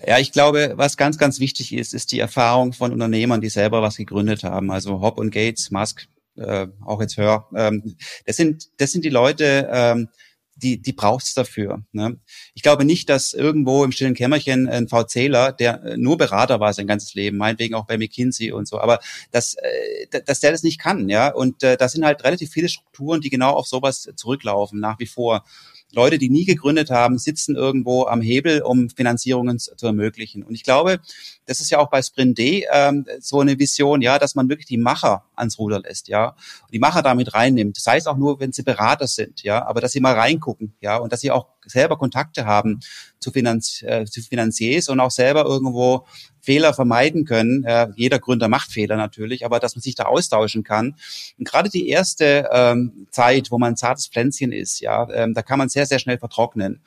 Ja, 0.04 0.18
ich 0.18 0.30
glaube, 0.30 0.74
was 0.76 0.96
ganz, 0.96 1.16
ganz 1.16 1.40
wichtig 1.40 1.72
ist, 1.72 1.94
ist 1.94 2.12
die 2.12 2.18
Erfahrung 2.18 2.74
von 2.74 2.92
Unternehmern, 2.92 3.40
die 3.40 3.48
selber 3.48 3.80
was 3.80 3.96
gegründet 3.96 4.44
haben. 4.44 4.70
Also 4.70 5.00
Hop 5.00 5.18
und 5.18 5.30
Gates, 5.30 5.70
Musk, 5.70 6.06
äh, 6.37 6.66
auch 6.85 7.00
jetzt 7.00 7.16
Hör. 7.16 7.48
Ähm, 7.56 7.96
das 8.26 8.37
sind, 8.37 8.68
das 8.76 8.92
sind 8.92 9.04
die 9.06 9.11
Leute, 9.11 9.68
ähm, 9.72 10.09
die, 10.56 10.80
die 10.80 10.92
braucht's 10.92 11.35
dafür. 11.35 11.82
Ne? 11.92 12.18
Ich 12.54 12.62
glaube 12.62 12.85
nicht, 12.85 13.09
dass 13.09 13.32
irgendwo 13.32 13.85
im 13.85 13.92
stillen 13.92 14.14
Kämmerchen 14.14 14.68
ein 14.68 14.88
VCler, 14.88 15.52
der 15.52 15.96
nur 15.96 16.16
Berater 16.18 16.61
war 16.61 16.72
sein 16.72 16.87
ganzes 16.87 17.14
Leben, 17.14 17.37
meinetwegen 17.37 17.74
auch 17.74 17.87
bei 17.87 17.98
McKinsey 17.98 18.52
und 18.52 18.66
so, 18.66 18.80
aber 18.80 19.00
dass, 19.30 19.54
äh, 19.54 20.22
dass 20.24 20.40
der 20.40 20.52
das 20.52 20.62
nicht 20.62 20.80
kann, 20.80 21.09
ja. 21.09 21.28
Und 21.28 21.62
äh, 21.62 21.76
da 21.76 21.88
sind 21.88 22.04
halt 22.04 22.24
relativ 22.24 22.50
viele 22.50 22.68
Strukturen, 22.68 23.20
die 23.20 23.30
genau 23.30 23.52
auf 23.52 23.66
sowas 23.66 24.09
zurücklaufen, 24.16 24.80
nach 24.80 24.98
wie 24.98 25.06
vor. 25.06 25.44
Leute, 25.92 26.18
die 26.18 26.29
nie 26.29 26.44
gegründet 26.44 26.90
haben, 26.90 27.18
sitzen 27.18 27.55
irgendwo 27.55 28.05
am 28.05 28.20
Hebel, 28.20 28.62
um 28.62 28.90
Finanzierungen 28.90 29.59
zu 29.59 29.87
ermöglichen. 29.87 30.42
Und 30.42 30.55
ich 30.55 30.62
glaube, 30.62 31.01
das 31.46 31.61
ist 31.61 31.70
ja 31.70 31.79
auch 31.79 31.90
bei 31.90 32.03
Sprint 32.03 32.38
D 32.38 32.66
ähm, 32.72 33.07
so 33.20 33.40
eine 33.40 33.59
Vision, 33.59 34.03
ja, 34.03 34.18
dass 34.18 34.35
man 34.35 34.49
wirklich 34.49 34.66
die 34.66 34.79
Macher 34.79 35.25
ans 35.37 35.59
Ruder 35.59 35.81
lässt, 35.81 36.09
ja, 36.09 36.31
und 36.31 36.72
die 36.72 36.79
Macher 36.79 37.03
damit 37.03 37.35
reinnimmt. 37.35 37.77
Das 37.77 37.87
heißt 37.87 38.09
auch 38.09 38.16
nur, 38.16 38.40
wenn 38.40 38.53
sie 38.53 38.62
Berater 38.62 39.07
sind, 39.07 39.42
ja, 39.42 39.64
aber 39.64 39.81
dass 39.81 39.92
sie 39.92 40.01
mal 40.01 40.14
reingucken, 40.14 40.75
ja, 40.81 40.96
und 40.96 41.12
dass 41.12 41.20
sie 41.20 41.31
auch 41.31 41.46
selber 41.64 41.96
Kontakte 41.96 42.46
haben 42.46 42.81
zu, 43.18 43.31
Finanz 43.31 43.83
äh, 43.83 44.05
zu 44.05 44.22
Finanziers 44.22 44.88
und 44.88 45.01
auch 45.01 45.11
selber 45.11 45.44
irgendwo 45.44 46.07
Fehler 46.46 46.72
vermeiden 46.72 47.24
können. 47.24 47.64
Äh, 47.64 47.88
jeder 47.96 48.20
Gründer 48.20 48.46
macht 48.46 48.70
Fehler 48.70 48.96
natürlich, 48.96 49.44
aber 49.44 49.59
dass 49.59 49.74
man 49.74 49.82
sich 49.82 49.96
da 49.96 50.04
austauschen 50.04 50.62
kann. 50.62 50.94
Und 51.38 51.46
gerade 51.46 51.68
die 51.68 51.88
erste 51.88 52.48
ähm, 52.52 53.09
Zeit, 53.11 53.50
wo 53.50 53.59
man 53.59 53.72
ein 53.72 53.76
zartes 53.76 54.06
Pflänzchen 54.06 54.52
ist, 54.52 54.78
ja, 54.80 55.11
ähm, 55.11 55.35
da 55.35 55.42
kann 55.42 55.59
man 55.59 55.68
sehr, 55.68 55.87
sehr 55.87 55.98
schnell 55.98 56.18
vertrocknen. 56.18 56.80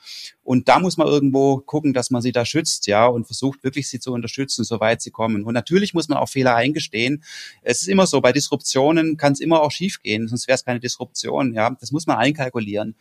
Und 0.44 0.70
da 0.70 0.80
muss 0.80 0.96
man 0.96 1.08
irgendwo 1.08 1.58
gucken, 1.58 1.94
dass 1.94 2.10
man 2.10 2.22
sie 2.22 2.32
da 2.32 2.46
schützt, 2.46 2.88
ja, 2.88 3.06
und 3.06 3.26
versucht 3.26 3.62
wirklich 3.64 3.90
sie 3.90 4.00
zu 4.00 4.14
unterstützen, 4.14 4.64
soweit 4.64 5.02
sie 5.02 5.12
kommen. 5.12 5.44
Und 5.44 5.54
natürlich 5.54 5.94
muss 5.94 6.08
man 6.08 6.18
auch 6.18 6.30
Fehler 6.30 6.56
eingestehen. 6.56 7.24
Es 7.62 7.82
ist 7.82 7.90
immer 7.90 8.08
so, 8.08 8.22
bei 8.22 8.32
Disruptionen 8.32 9.18
kann 9.18 9.34
es 9.34 9.42
immer 9.42 9.62
auch 9.62 9.72
schiefgehen, 9.72 10.30
sonst 10.30 10.48
wäre 10.48 10.56
es 10.56 10.64
keine 10.64 10.80
Disruption, 10.80 11.54
ja. 11.54 11.76
Das 11.82 11.92
muss 11.92 12.08
man 12.08 12.18
einkalkulieren. 12.18 12.96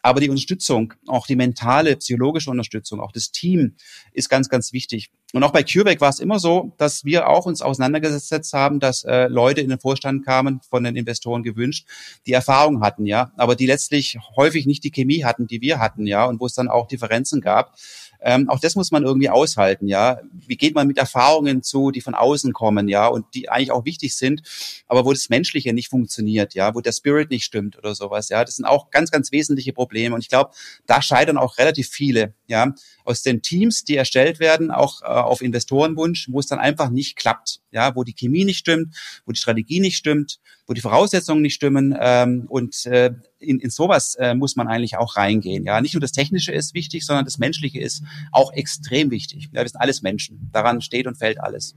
Aber 0.00 0.20
die 0.20 0.30
Unterstützung, 0.30 0.94
auch 1.06 1.26
die 1.26 1.36
mentale, 1.36 1.96
psychologische 1.96 2.50
Unterstützung, 2.50 3.00
auch 3.00 3.12
das 3.12 3.30
Team 3.30 3.74
ist 4.12 4.28
ganz, 4.28 4.48
ganz 4.48 4.72
wichtig. 4.72 5.10
Und 5.34 5.42
auch 5.42 5.52
bei 5.52 5.62
CureVac 5.62 6.00
war 6.00 6.08
es 6.08 6.20
immer 6.20 6.38
so, 6.38 6.72
dass 6.78 7.04
wir 7.04 7.28
auch 7.28 7.44
uns 7.44 7.60
auseinandergesetzt 7.60 8.54
haben, 8.54 8.80
dass 8.80 9.04
äh, 9.04 9.26
Leute 9.26 9.60
in 9.60 9.68
den 9.68 9.78
Vorstand 9.78 10.24
kamen, 10.24 10.60
von 10.70 10.82
den 10.84 10.96
Investoren 10.96 11.42
gewünscht, 11.42 11.86
die 12.26 12.32
Erfahrung 12.32 12.80
hatten, 12.80 13.04
ja, 13.04 13.30
aber 13.36 13.54
die 13.54 13.66
letztlich 13.66 14.18
häufig 14.36 14.64
nicht 14.64 14.84
die 14.84 14.90
Chemie 14.90 15.24
hatten, 15.24 15.46
die 15.46 15.60
wir 15.60 15.80
hatten, 15.80 16.06
ja, 16.06 16.24
und 16.24 16.40
wo 16.40 16.46
es 16.46 16.54
dann 16.54 16.68
auch 16.68 16.88
Differenzen 16.88 17.42
gab. 17.42 17.76
Ähm, 18.22 18.48
auch 18.48 18.58
das 18.58 18.74
muss 18.74 18.90
man 18.90 19.04
irgendwie 19.04 19.28
aushalten, 19.28 19.86
ja. 19.86 20.20
Wie 20.32 20.56
geht 20.56 20.74
man 20.74 20.86
mit 20.86 20.96
Erfahrungen 20.96 21.62
zu, 21.62 21.90
die 21.90 22.00
von 22.00 22.14
außen 22.14 22.54
kommen, 22.54 22.88
ja, 22.88 23.06
und 23.06 23.26
die 23.34 23.50
eigentlich 23.50 23.70
auch 23.70 23.84
wichtig 23.84 24.16
sind, 24.16 24.40
aber 24.86 25.04
wo 25.04 25.12
das 25.12 25.28
Menschliche 25.28 25.74
nicht 25.74 25.90
funktioniert, 25.90 26.54
ja, 26.54 26.74
wo 26.74 26.80
der 26.80 26.92
Spirit 26.92 27.30
nicht 27.30 27.44
stimmt 27.44 27.76
oder 27.76 27.94
sowas, 27.94 28.30
ja. 28.30 28.42
Das 28.46 28.56
sind 28.56 28.64
auch 28.64 28.90
ganz, 28.90 29.10
ganz 29.10 29.30
wesentliche 29.30 29.74
Probleme. 29.74 30.14
Und 30.14 30.22
ich 30.22 30.30
glaube, 30.30 30.52
da 30.86 31.02
scheitern 31.02 31.36
auch 31.36 31.58
relativ 31.58 31.90
viele, 31.90 32.32
ja, 32.48 32.74
aus 33.04 33.22
den 33.22 33.42
Teams, 33.42 33.84
die 33.84 33.96
erstellt 33.96 34.40
werden, 34.40 34.70
auch 34.70 35.02
äh, 35.02 35.04
auf 35.04 35.42
Investorenwunsch, 35.42 36.28
wo 36.30 36.40
es 36.40 36.46
dann 36.46 36.58
einfach 36.58 36.88
nicht 36.88 37.16
klappt, 37.16 37.60
ja, 37.70 37.94
wo 37.94 38.04
die 38.04 38.14
Chemie 38.14 38.44
nicht 38.44 38.58
stimmt, 38.58 38.96
wo 39.26 39.32
die 39.32 39.38
Strategie 39.38 39.80
nicht 39.80 39.96
stimmt, 39.96 40.40
wo 40.66 40.72
die 40.72 40.80
Voraussetzungen 40.80 41.42
nicht 41.42 41.54
stimmen. 41.54 41.94
Ähm, 42.00 42.46
und 42.48 42.86
äh, 42.86 43.12
in, 43.38 43.60
in 43.60 43.70
sowas 43.70 44.14
äh, 44.16 44.34
muss 44.34 44.56
man 44.56 44.66
eigentlich 44.66 44.96
auch 44.96 45.16
reingehen. 45.16 45.64
Ja, 45.64 45.80
nicht 45.80 45.94
nur 45.94 46.00
das 46.00 46.12
Technische 46.12 46.52
ist 46.52 46.74
wichtig, 46.74 47.04
sondern 47.04 47.26
das 47.26 47.38
Menschliche 47.38 47.80
ist 47.80 48.02
auch 48.32 48.52
extrem 48.52 49.10
wichtig. 49.10 49.50
Ja, 49.52 49.62
wir 49.62 49.68
sind 49.68 49.80
alles 49.80 50.02
Menschen. 50.02 50.48
Daran 50.52 50.80
steht 50.80 51.06
und 51.06 51.16
fällt 51.16 51.40
alles. 51.40 51.76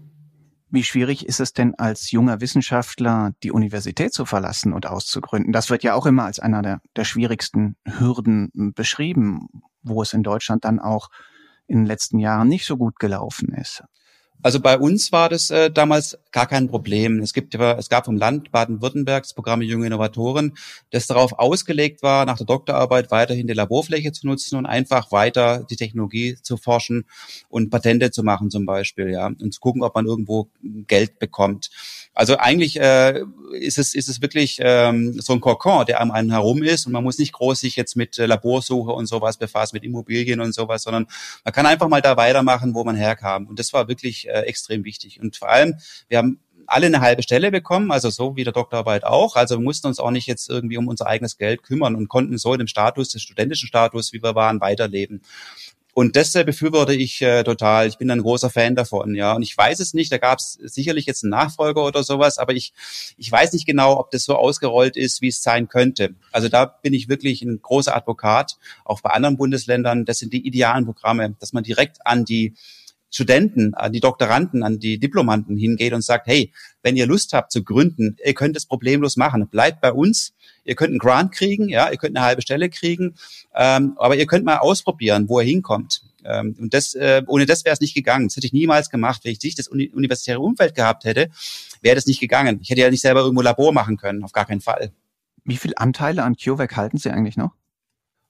Wie 0.73 0.83
schwierig 0.83 1.25
ist 1.25 1.41
es 1.41 1.51
denn 1.51 1.75
als 1.75 2.11
junger 2.11 2.39
Wissenschaftler, 2.39 3.33
die 3.43 3.51
Universität 3.51 4.13
zu 4.13 4.25
verlassen 4.25 4.71
und 4.71 4.87
auszugründen? 4.87 5.51
Das 5.51 5.69
wird 5.69 5.83
ja 5.83 5.95
auch 5.95 6.05
immer 6.05 6.23
als 6.23 6.39
einer 6.39 6.61
der, 6.61 6.79
der 6.95 7.03
schwierigsten 7.03 7.75
Hürden 7.85 8.73
beschrieben, 8.73 9.49
wo 9.83 10.01
es 10.01 10.13
in 10.13 10.23
Deutschland 10.23 10.63
dann 10.63 10.79
auch 10.79 11.09
in 11.67 11.79
den 11.79 11.85
letzten 11.85 12.19
Jahren 12.19 12.47
nicht 12.47 12.65
so 12.65 12.77
gut 12.77 12.99
gelaufen 12.99 13.53
ist. 13.53 13.83
Also 14.43 14.59
bei 14.59 14.77
uns 14.77 15.11
war 15.11 15.29
das 15.29 15.51
äh, 15.51 15.69
damals 15.69 16.17
gar 16.31 16.47
kein 16.47 16.67
Problem. 16.67 17.19
Es 17.19 17.33
gibt, 17.33 17.53
es 17.53 17.89
gab 17.89 18.05
vom 18.05 18.17
Land 18.17 18.51
Baden-Württemberg 18.51 19.23
das 19.23 19.33
Programm 19.33 19.61
Junge 19.61 19.87
Innovatoren, 19.87 20.53
das 20.89 21.07
darauf 21.07 21.33
ausgelegt 21.37 22.01
war, 22.01 22.25
nach 22.25 22.37
der 22.37 22.47
Doktorarbeit 22.47 23.11
weiterhin 23.11 23.47
die 23.47 23.53
Laborfläche 23.53 24.11
zu 24.11 24.27
nutzen 24.27 24.57
und 24.57 24.65
einfach 24.65 25.11
weiter 25.11 25.65
die 25.69 25.75
Technologie 25.75 26.37
zu 26.41 26.57
forschen 26.57 27.05
und 27.49 27.69
Patente 27.69 28.11
zu 28.11 28.23
machen 28.23 28.49
zum 28.49 28.65
Beispiel, 28.65 29.09
ja, 29.09 29.27
und 29.27 29.53
zu 29.53 29.59
gucken, 29.59 29.83
ob 29.83 29.93
man 29.93 30.05
irgendwo 30.05 30.49
Geld 30.87 31.19
bekommt. 31.19 31.69
Also 32.13 32.37
eigentlich 32.37 32.79
äh, 32.79 33.23
ist 33.53 33.77
es 33.77 33.93
ist 33.93 34.09
es 34.09 34.21
wirklich 34.21 34.57
ähm, 34.61 35.19
so 35.21 35.33
ein 35.33 35.41
Kokon, 35.41 35.85
der 35.85 36.01
am 36.01 36.11
einen 36.11 36.31
herum 36.31 36.63
ist 36.63 36.85
und 36.85 36.93
man 36.93 37.03
muss 37.03 37.17
nicht 37.17 37.33
groß 37.33 37.59
sich 37.59 37.75
jetzt 37.75 37.95
mit 37.95 38.17
äh, 38.17 38.25
Laborsuche 38.25 38.91
und 38.91 39.05
sowas 39.05 39.37
befassen, 39.37 39.75
mit 39.75 39.83
Immobilien 39.83 40.39
und 40.41 40.53
sowas, 40.53 40.83
sondern 40.83 41.07
man 41.43 41.53
kann 41.53 41.65
einfach 41.65 41.87
mal 41.87 42.01
da 42.01 42.17
weitermachen, 42.17 42.73
wo 42.73 42.83
man 42.83 42.95
herkam. 42.95 43.47
Und 43.47 43.59
das 43.59 43.73
war 43.73 43.87
wirklich 43.87 44.30
äh, 44.31 44.41
extrem 44.41 44.83
wichtig. 44.83 45.19
Und 45.19 45.37
vor 45.37 45.49
allem, 45.49 45.75
wir 46.07 46.17
haben 46.17 46.39
alle 46.67 46.85
eine 46.85 47.01
halbe 47.01 47.23
Stelle 47.23 47.51
bekommen, 47.51 47.91
also 47.91 48.09
so 48.09 48.35
wie 48.35 48.43
der 48.43 48.53
Doktorarbeit 48.53 49.03
auch. 49.03 49.35
Also 49.35 49.57
wir 49.57 49.63
mussten 49.63 49.87
uns 49.87 49.99
auch 49.99 50.11
nicht 50.11 50.27
jetzt 50.27 50.49
irgendwie 50.49 50.77
um 50.77 50.87
unser 50.87 51.07
eigenes 51.07 51.37
Geld 51.37 51.63
kümmern 51.63 51.95
und 51.95 52.07
konnten 52.07 52.37
so 52.37 52.53
in 52.53 52.59
dem 52.59 52.67
Status, 52.67 53.09
des 53.09 53.21
studentischen 53.21 53.67
Status, 53.67 54.13
wie 54.13 54.23
wir 54.23 54.35
waren, 54.35 54.61
weiterleben. 54.61 55.21
Und 55.93 56.15
das 56.15 56.31
befürworte 56.31 56.93
ich 56.93 57.21
äh, 57.21 57.43
total. 57.43 57.87
Ich 57.87 57.97
bin 57.97 58.09
ein 58.11 58.21
großer 58.21 58.49
Fan 58.49 58.75
davon, 58.75 59.13
ja. 59.13 59.33
Und 59.33 59.41
ich 59.41 59.57
weiß 59.57 59.81
es 59.81 59.93
nicht, 59.93 60.11
da 60.11 60.17
gab 60.17 60.39
es 60.39 60.53
sicherlich 60.53 61.05
jetzt 61.05 61.23
einen 61.23 61.31
Nachfolger 61.31 61.83
oder 61.83 62.03
sowas, 62.03 62.37
aber 62.37 62.53
ich, 62.53 62.73
ich 63.17 63.29
weiß 63.29 63.51
nicht 63.51 63.65
genau, 63.65 63.99
ob 63.99 64.09
das 64.11 64.23
so 64.23 64.35
ausgerollt 64.35 64.95
ist, 64.95 65.21
wie 65.21 65.27
es 65.27 65.43
sein 65.43 65.67
könnte. 65.67 66.15
Also 66.31 66.47
da 66.47 66.65
bin 66.65 66.93
ich 66.93 67.09
wirklich 67.09 67.41
ein 67.41 67.61
großer 67.61 67.93
Advokat, 67.93 68.57
auch 68.85 69.01
bei 69.01 69.09
anderen 69.09 69.35
Bundesländern. 69.35 70.05
Das 70.05 70.19
sind 70.19 70.31
die 70.31 70.47
idealen 70.47 70.85
Programme, 70.85 71.35
dass 71.39 71.51
man 71.51 71.63
direkt 71.63 71.97
an 72.05 72.23
die 72.23 72.53
Studenten, 73.11 73.73
an 73.73 73.91
die 73.91 73.99
Doktoranden, 73.99 74.63
an 74.63 74.79
die 74.79 74.97
Diplomanten 74.97 75.57
hingeht 75.57 75.93
und 75.93 76.01
sagt, 76.01 76.27
hey, 76.27 76.51
wenn 76.81 76.95
ihr 76.95 77.05
Lust 77.05 77.33
habt 77.33 77.51
zu 77.51 77.63
gründen, 77.63 78.17
ihr 78.25 78.33
könnt 78.33 78.55
es 78.55 78.65
problemlos 78.65 79.17
machen. 79.17 79.47
Bleibt 79.47 79.81
bei 79.81 79.91
uns. 79.91 80.33
Ihr 80.63 80.75
könnt 80.75 80.91
einen 80.91 80.99
Grant 80.99 81.31
kriegen, 81.31 81.69
ja, 81.69 81.89
ihr 81.89 81.97
könnt 81.97 82.15
eine 82.15 82.25
halbe 82.25 82.41
Stelle 82.41 82.69
kriegen, 82.69 83.15
ähm, 83.55 83.93
aber 83.97 84.15
ihr 84.15 84.27
könnt 84.27 84.45
mal 84.45 84.57
ausprobieren, 84.57 85.27
wo 85.27 85.39
ihr 85.39 85.45
hinkommt. 85.45 86.03
Ähm, 86.23 86.55
und 86.59 86.73
das, 86.73 86.93
äh, 86.93 87.23
ohne 87.25 87.47
das 87.47 87.65
wäre 87.65 87.73
es 87.73 87.81
nicht 87.81 87.95
gegangen. 87.95 88.27
Das 88.27 88.35
hätte 88.35 88.45
ich 88.45 88.53
niemals 88.53 88.89
gemacht. 88.89 89.21
Wenn 89.23 89.31
ich 89.31 89.41
nicht 89.41 89.57
das 89.57 89.67
uni 89.67 89.89
universitäre 89.89 90.39
Umfeld 90.39 90.75
gehabt 90.75 91.03
hätte, 91.03 91.29
wäre 91.81 91.95
das 91.95 92.05
nicht 92.05 92.19
gegangen. 92.19 92.59
Ich 92.61 92.69
hätte 92.69 92.81
ja 92.81 92.91
nicht 92.91 93.01
selber 93.01 93.21
irgendwo 93.21 93.41
Labor 93.41 93.73
machen 93.73 93.97
können, 93.97 94.23
auf 94.23 94.33
gar 94.33 94.45
keinen 94.45 94.61
Fall. 94.61 94.91
Wie 95.43 95.57
viel 95.57 95.73
Anteile 95.75 96.23
an 96.23 96.35
CureVac 96.35 96.75
halten 96.77 96.97
Sie 96.97 97.09
eigentlich 97.09 97.37
noch? 97.37 97.51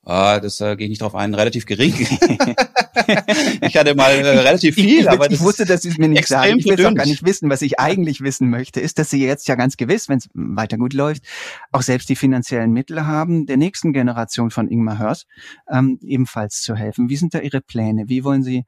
Ah, 0.03 0.39
das 0.39 0.59
äh, 0.61 0.75
gehe 0.75 0.85
ich 0.85 0.89
nicht 0.89 1.01
drauf 1.03 1.13
ein, 1.13 1.35
relativ 1.35 1.67
gering. 1.67 1.93
ich 3.61 3.77
hatte 3.77 3.93
mal 3.93 4.11
äh, 4.13 4.39
relativ 4.39 4.73
viel, 4.73 5.01
ich, 5.01 5.09
aber 5.09 5.29
ich 5.29 5.39
wusste, 5.39 5.63
dass 5.65 5.83
Sie 5.83 5.89
es 5.89 5.99
mir 5.99 6.07
nicht 6.07 6.27
sagen. 6.27 6.57
Ich 6.57 6.65
will 6.65 6.83
auch 6.87 6.95
gar 6.95 7.05
nicht 7.05 7.23
wissen. 7.23 7.51
Was 7.51 7.61
ich 7.61 7.79
eigentlich 7.79 8.21
wissen 8.21 8.49
möchte, 8.49 8.79
ist, 8.79 8.97
dass 8.97 9.11
Sie 9.11 9.23
jetzt 9.23 9.47
ja 9.47 9.53
ganz 9.53 9.77
gewiss, 9.77 10.09
wenn 10.09 10.17
es 10.17 10.27
weiter 10.33 10.79
gut 10.79 10.93
läuft, 10.93 11.23
auch 11.71 11.83
selbst 11.83 12.09
die 12.09 12.15
finanziellen 12.15 12.71
Mittel 12.71 13.05
haben, 13.05 13.45
der 13.45 13.57
nächsten 13.57 13.93
Generation 13.93 14.49
von 14.49 14.67
Ingmar 14.67 14.97
Hörs 14.97 15.27
ähm, 15.69 15.99
ebenfalls 16.01 16.61
zu 16.61 16.73
helfen. 16.73 17.09
Wie 17.09 17.17
sind 17.17 17.35
da 17.35 17.39
Ihre 17.39 17.61
Pläne? 17.61 18.05
Wie 18.07 18.23
wollen 18.23 18.41
Sie 18.41 18.65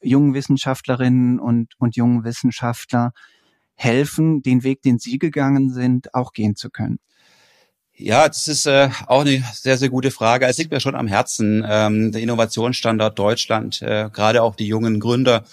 jungen 0.00 0.32
Wissenschaftlerinnen 0.32 1.38
und, 1.40 1.74
und 1.78 1.96
jungen 1.96 2.24
Wissenschaftler 2.24 3.12
helfen, 3.74 4.40
den 4.40 4.62
Weg, 4.62 4.80
den 4.80 4.98
Sie 4.98 5.18
gegangen 5.18 5.70
sind, 5.74 6.14
auch 6.14 6.32
gehen 6.32 6.56
zu 6.56 6.70
können? 6.70 7.00
Ja, 8.02 8.26
das 8.26 8.48
ist 8.48 8.64
äh, 8.64 8.88
auch 9.08 9.20
eine 9.20 9.44
sehr, 9.52 9.76
sehr 9.76 9.90
gute 9.90 10.10
Frage. 10.10 10.46
Es 10.46 10.56
liegt 10.56 10.70
mir 10.70 10.80
schon 10.80 10.94
am 10.94 11.06
Herzen, 11.06 11.62
ähm, 11.68 12.12
der 12.12 12.22
Innovationsstandard 12.22 13.18
Deutschland, 13.18 13.82
äh, 13.82 14.08
gerade 14.10 14.42
auch 14.42 14.56
die 14.56 14.66
jungen 14.66 15.00
Gründer, 15.00 15.44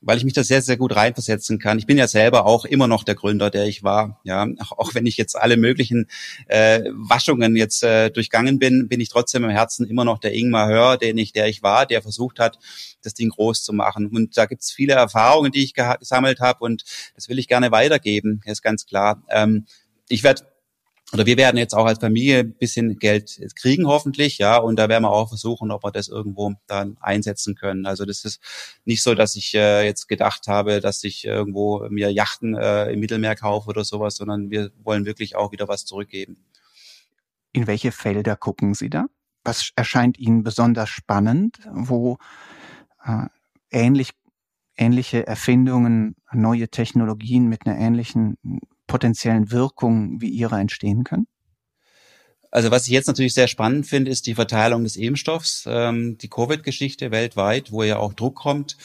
weil 0.00 0.16
ich 0.16 0.22
mich 0.22 0.32
da 0.32 0.44
sehr, 0.44 0.62
sehr 0.62 0.76
gut 0.76 0.94
reinversetzen 0.94 1.58
kann. 1.58 1.80
Ich 1.80 1.86
bin 1.86 1.98
ja 1.98 2.06
selber 2.06 2.46
auch 2.46 2.64
immer 2.64 2.86
noch 2.86 3.02
der 3.02 3.16
Gründer, 3.16 3.50
der 3.50 3.66
ich 3.66 3.82
war. 3.82 4.20
Ja, 4.22 4.46
auch, 4.60 4.78
auch 4.78 4.94
wenn 4.94 5.04
ich 5.04 5.16
jetzt 5.16 5.34
alle 5.34 5.56
möglichen 5.56 6.06
äh, 6.46 6.84
Waschungen 6.92 7.56
jetzt 7.56 7.82
äh, 7.82 8.10
durchgangen 8.10 8.60
bin, 8.60 8.86
bin 8.86 9.00
ich 9.00 9.08
trotzdem 9.08 9.42
im 9.42 9.50
Herzen 9.50 9.84
immer 9.84 10.04
noch 10.04 10.20
der 10.20 10.32
Ingmar 10.32 10.68
Hör, 10.68 10.98
den 10.98 11.18
ich, 11.18 11.32
der 11.32 11.48
ich 11.48 11.64
war, 11.64 11.86
der 11.86 12.02
versucht 12.02 12.38
hat, 12.38 12.60
das 13.02 13.14
Ding 13.14 13.30
groß 13.30 13.64
zu 13.64 13.72
machen. 13.72 14.06
Und 14.14 14.36
da 14.36 14.46
gibt's 14.46 14.70
viele 14.70 14.92
Erfahrungen, 14.92 15.50
die 15.50 15.64
ich 15.64 15.74
gesammelt 15.74 16.38
habe 16.38 16.60
und 16.60 16.84
das 17.16 17.28
will 17.28 17.40
ich 17.40 17.48
gerne 17.48 17.72
weitergeben, 17.72 18.42
ist 18.44 18.62
ganz 18.62 18.86
klar. 18.86 19.24
Ähm, 19.28 19.66
ich 20.08 20.22
werde 20.22 20.44
oder 21.12 21.24
wir 21.24 21.36
werden 21.36 21.56
jetzt 21.56 21.74
auch 21.74 21.86
als 21.86 22.00
Familie 22.00 22.40
ein 22.40 22.54
bisschen 22.54 22.98
Geld 22.98 23.38
kriegen 23.54 23.86
hoffentlich, 23.86 24.38
ja, 24.38 24.56
und 24.56 24.76
da 24.76 24.88
werden 24.88 25.04
wir 25.04 25.10
auch 25.10 25.28
versuchen, 25.28 25.70
ob 25.70 25.84
wir 25.84 25.92
das 25.92 26.08
irgendwo 26.08 26.54
dann 26.66 26.96
einsetzen 27.00 27.54
können. 27.54 27.86
Also 27.86 28.04
das 28.04 28.24
ist 28.24 28.40
nicht 28.84 29.02
so, 29.02 29.14
dass 29.14 29.36
ich 29.36 29.54
äh, 29.54 29.84
jetzt 29.84 30.08
gedacht 30.08 30.48
habe, 30.48 30.80
dass 30.80 31.04
ich 31.04 31.24
irgendwo 31.24 31.86
mir 31.90 32.10
Yachten 32.10 32.56
äh, 32.56 32.90
im 32.90 32.98
Mittelmeer 33.00 33.36
kaufe 33.36 33.68
oder 33.68 33.84
sowas, 33.84 34.16
sondern 34.16 34.50
wir 34.50 34.72
wollen 34.82 35.06
wirklich 35.06 35.36
auch 35.36 35.52
wieder 35.52 35.68
was 35.68 35.84
zurückgeben. 35.84 36.44
In 37.52 37.68
welche 37.68 37.92
Felder 37.92 38.34
gucken 38.34 38.74
Sie 38.74 38.90
da? 38.90 39.06
Was 39.44 39.70
erscheint 39.76 40.18
Ihnen 40.18 40.42
besonders 40.42 40.88
spannend, 40.88 41.58
wo 41.72 42.18
äh, 43.04 43.26
ähnlich 43.70 44.10
ähnliche 44.76 45.26
Erfindungen, 45.26 46.16
neue 46.32 46.68
Technologien 46.68 47.48
mit 47.48 47.66
einer 47.66 47.78
ähnlichen 47.78 48.36
potenziellen 48.86 49.50
Wirkungen 49.50 50.20
wie 50.20 50.30
ihre 50.30 50.58
entstehen 50.58 51.04
können? 51.04 51.26
Also 52.56 52.70
was 52.70 52.86
ich 52.86 52.92
jetzt 52.92 53.06
natürlich 53.06 53.34
sehr 53.34 53.48
spannend 53.48 53.86
finde, 53.86 54.10
ist 54.10 54.26
die 54.26 54.34
Verteilung 54.34 54.84
des 54.84 54.96
Impfstoffs, 54.96 55.64
ähm, 55.68 56.16
die 56.16 56.28
Covid-Geschichte 56.28 57.10
weltweit, 57.10 57.70
wo 57.70 57.82
ja 57.82 57.98
auch 57.98 58.14
Druck 58.14 58.36
kommt, 58.36 58.78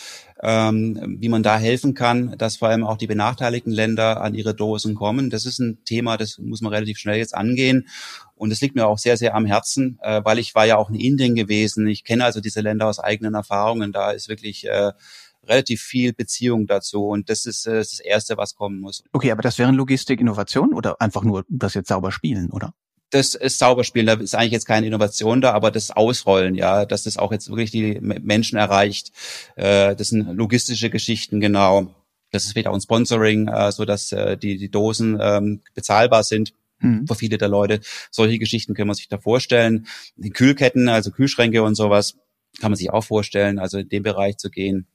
ähm, 0.43 1.17
wie 1.19 1.29
man 1.29 1.41
da 1.41 1.57
helfen 1.57 1.93
kann, 1.93 2.35
dass 2.37 2.57
vor 2.57 2.67
allem 2.67 2.83
auch 2.83 2.97
die 2.97 3.07
benachteiligten 3.07 3.71
Länder 3.71 4.21
an 4.21 4.33
ihre 4.33 4.53
Dosen 4.53 4.95
kommen. 4.95 5.29
Das 5.29 5.45
ist 5.45 5.59
ein 5.59 5.77
Thema, 5.85 6.17
das 6.17 6.37
muss 6.39 6.61
man 6.61 6.73
relativ 6.73 6.97
schnell 6.97 7.17
jetzt 7.17 7.33
angehen. 7.33 7.87
Und 8.35 8.51
es 8.51 8.59
liegt 8.59 8.75
mir 8.75 8.87
auch 8.87 8.97
sehr, 8.97 9.15
sehr 9.15 9.35
am 9.35 9.45
Herzen, 9.45 9.99
äh, 10.01 10.21
weil 10.25 10.39
ich 10.39 10.53
war 10.53 10.65
ja 10.65 10.75
auch 10.75 10.89
in 10.89 10.95
Indien 10.95 11.35
gewesen. 11.35 11.87
Ich 11.87 12.03
kenne 12.03 12.25
also 12.25 12.41
diese 12.41 12.59
Länder 12.59 12.87
aus 12.87 12.99
eigenen 12.99 13.35
Erfahrungen. 13.35 13.93
Da 13.93 14.11
ist 14.11 14.27
wirklich 14.27 14.67
äh, 14.67 14.91
relativ 15.47 15.81
viel 15.81 16.13
Beziehung 16.13 16.67
dazu 16.67 17.07
und 17.07 17.29
das 17.29 17.45
ist 17.45 17.65
äh, 17.65 17.77
das 17.77 17.99
Erste, 17.99 18.37
was 18.37 18.55
kommen 18.55 18.79
muss. 18.79 19.03
Okay, 19.11 19.31
aber 19.31 19.41
das 19.41 19.57
wären 19.57 19.75
Logistik, 19.75 20.19
Innovation 20.19 20.73
oder 20.73 21.01
einfach 21.01 21.23
nur 21.23 21.45
das 21.49 21.73
jetzt 21.73 21.89
sauber 21.89 22.11
spielen, 22.11 22.49
oder? 22.51 22.73
das 23.11 23.35
ist 23.35 23.59
Zauberspielen, 23.59 24.07
da 24.07 24.13
ist 24.13 24.35
eigentlich 24.35 24.53
jetzt 24.53 24.65
keine 24.65 24.87
Innovation 24.87 25.41
da, 25.41 25.51
aber 25.51 25.69
das 25.69 25.91
Ausrollen, 25.91 26.55
ja, 26.55 26.85
dass 26.85 27.03
das 27.03 27.17
auch 27.17 27.31
jetzt 27.31 27.49
wirklich 27.49 27.69
die 27.69 27.99
Menschen 27.99 28.57
erreicht, 28.57 29.11
äh, 29.55 29.95
das 29.95 30.07
sind 30.07 30.35
logistische 30.35 30.89
Geschichten 30.89 31.39
genau. 31.39 31.93
Das 32.31 32.45
ist 32.45 32.55
wieder 32.55 32.71
auch 32.71 32.75
ein 32.75 32.81
Sponsoring, 32.81 33.49
äh, 33.49 33.71
so 33.73 33.83
dass 33.83 34.13
äh, 34.13 34.37
die, 34.37 34.57
die 34.57 34.71
Dosen 34.71 35.19
ähm, 35.21 35.61
bezahlbar 35.73 36.23
sind 36.23 36.53
mhm. 36.79 37.05
für 37.05 37.15
viele 37.15 37.37
der 37.37 37.49
Leute. 37.49 37.81
Solche 38.09 38.39
Geschichten 38.39 38.73
können 38.73 38.87
man 38.87 38.95
sich 38.95 39.09
da 39.09 39.17
vorstellen. 39.17 39.87
Die 40.15 40.29
Kühlketten, 40.29 40.87
also 40.87 41.11
Kühlschränke 41.11 41.61
und 41.63 41.75
sowas, 41.75 42.15
kann 42.61 42.71
man 42.71 42.77
sich 42.77 42.91
auch 42.91 43.03
vorstellen, 43.03 43.59
also 43.59 43.79
in 43.79 43.89
dem 43.89 44.03
Bereich 44.03 44.37
zu 44.37 44.49
gehen. 44.49 44.87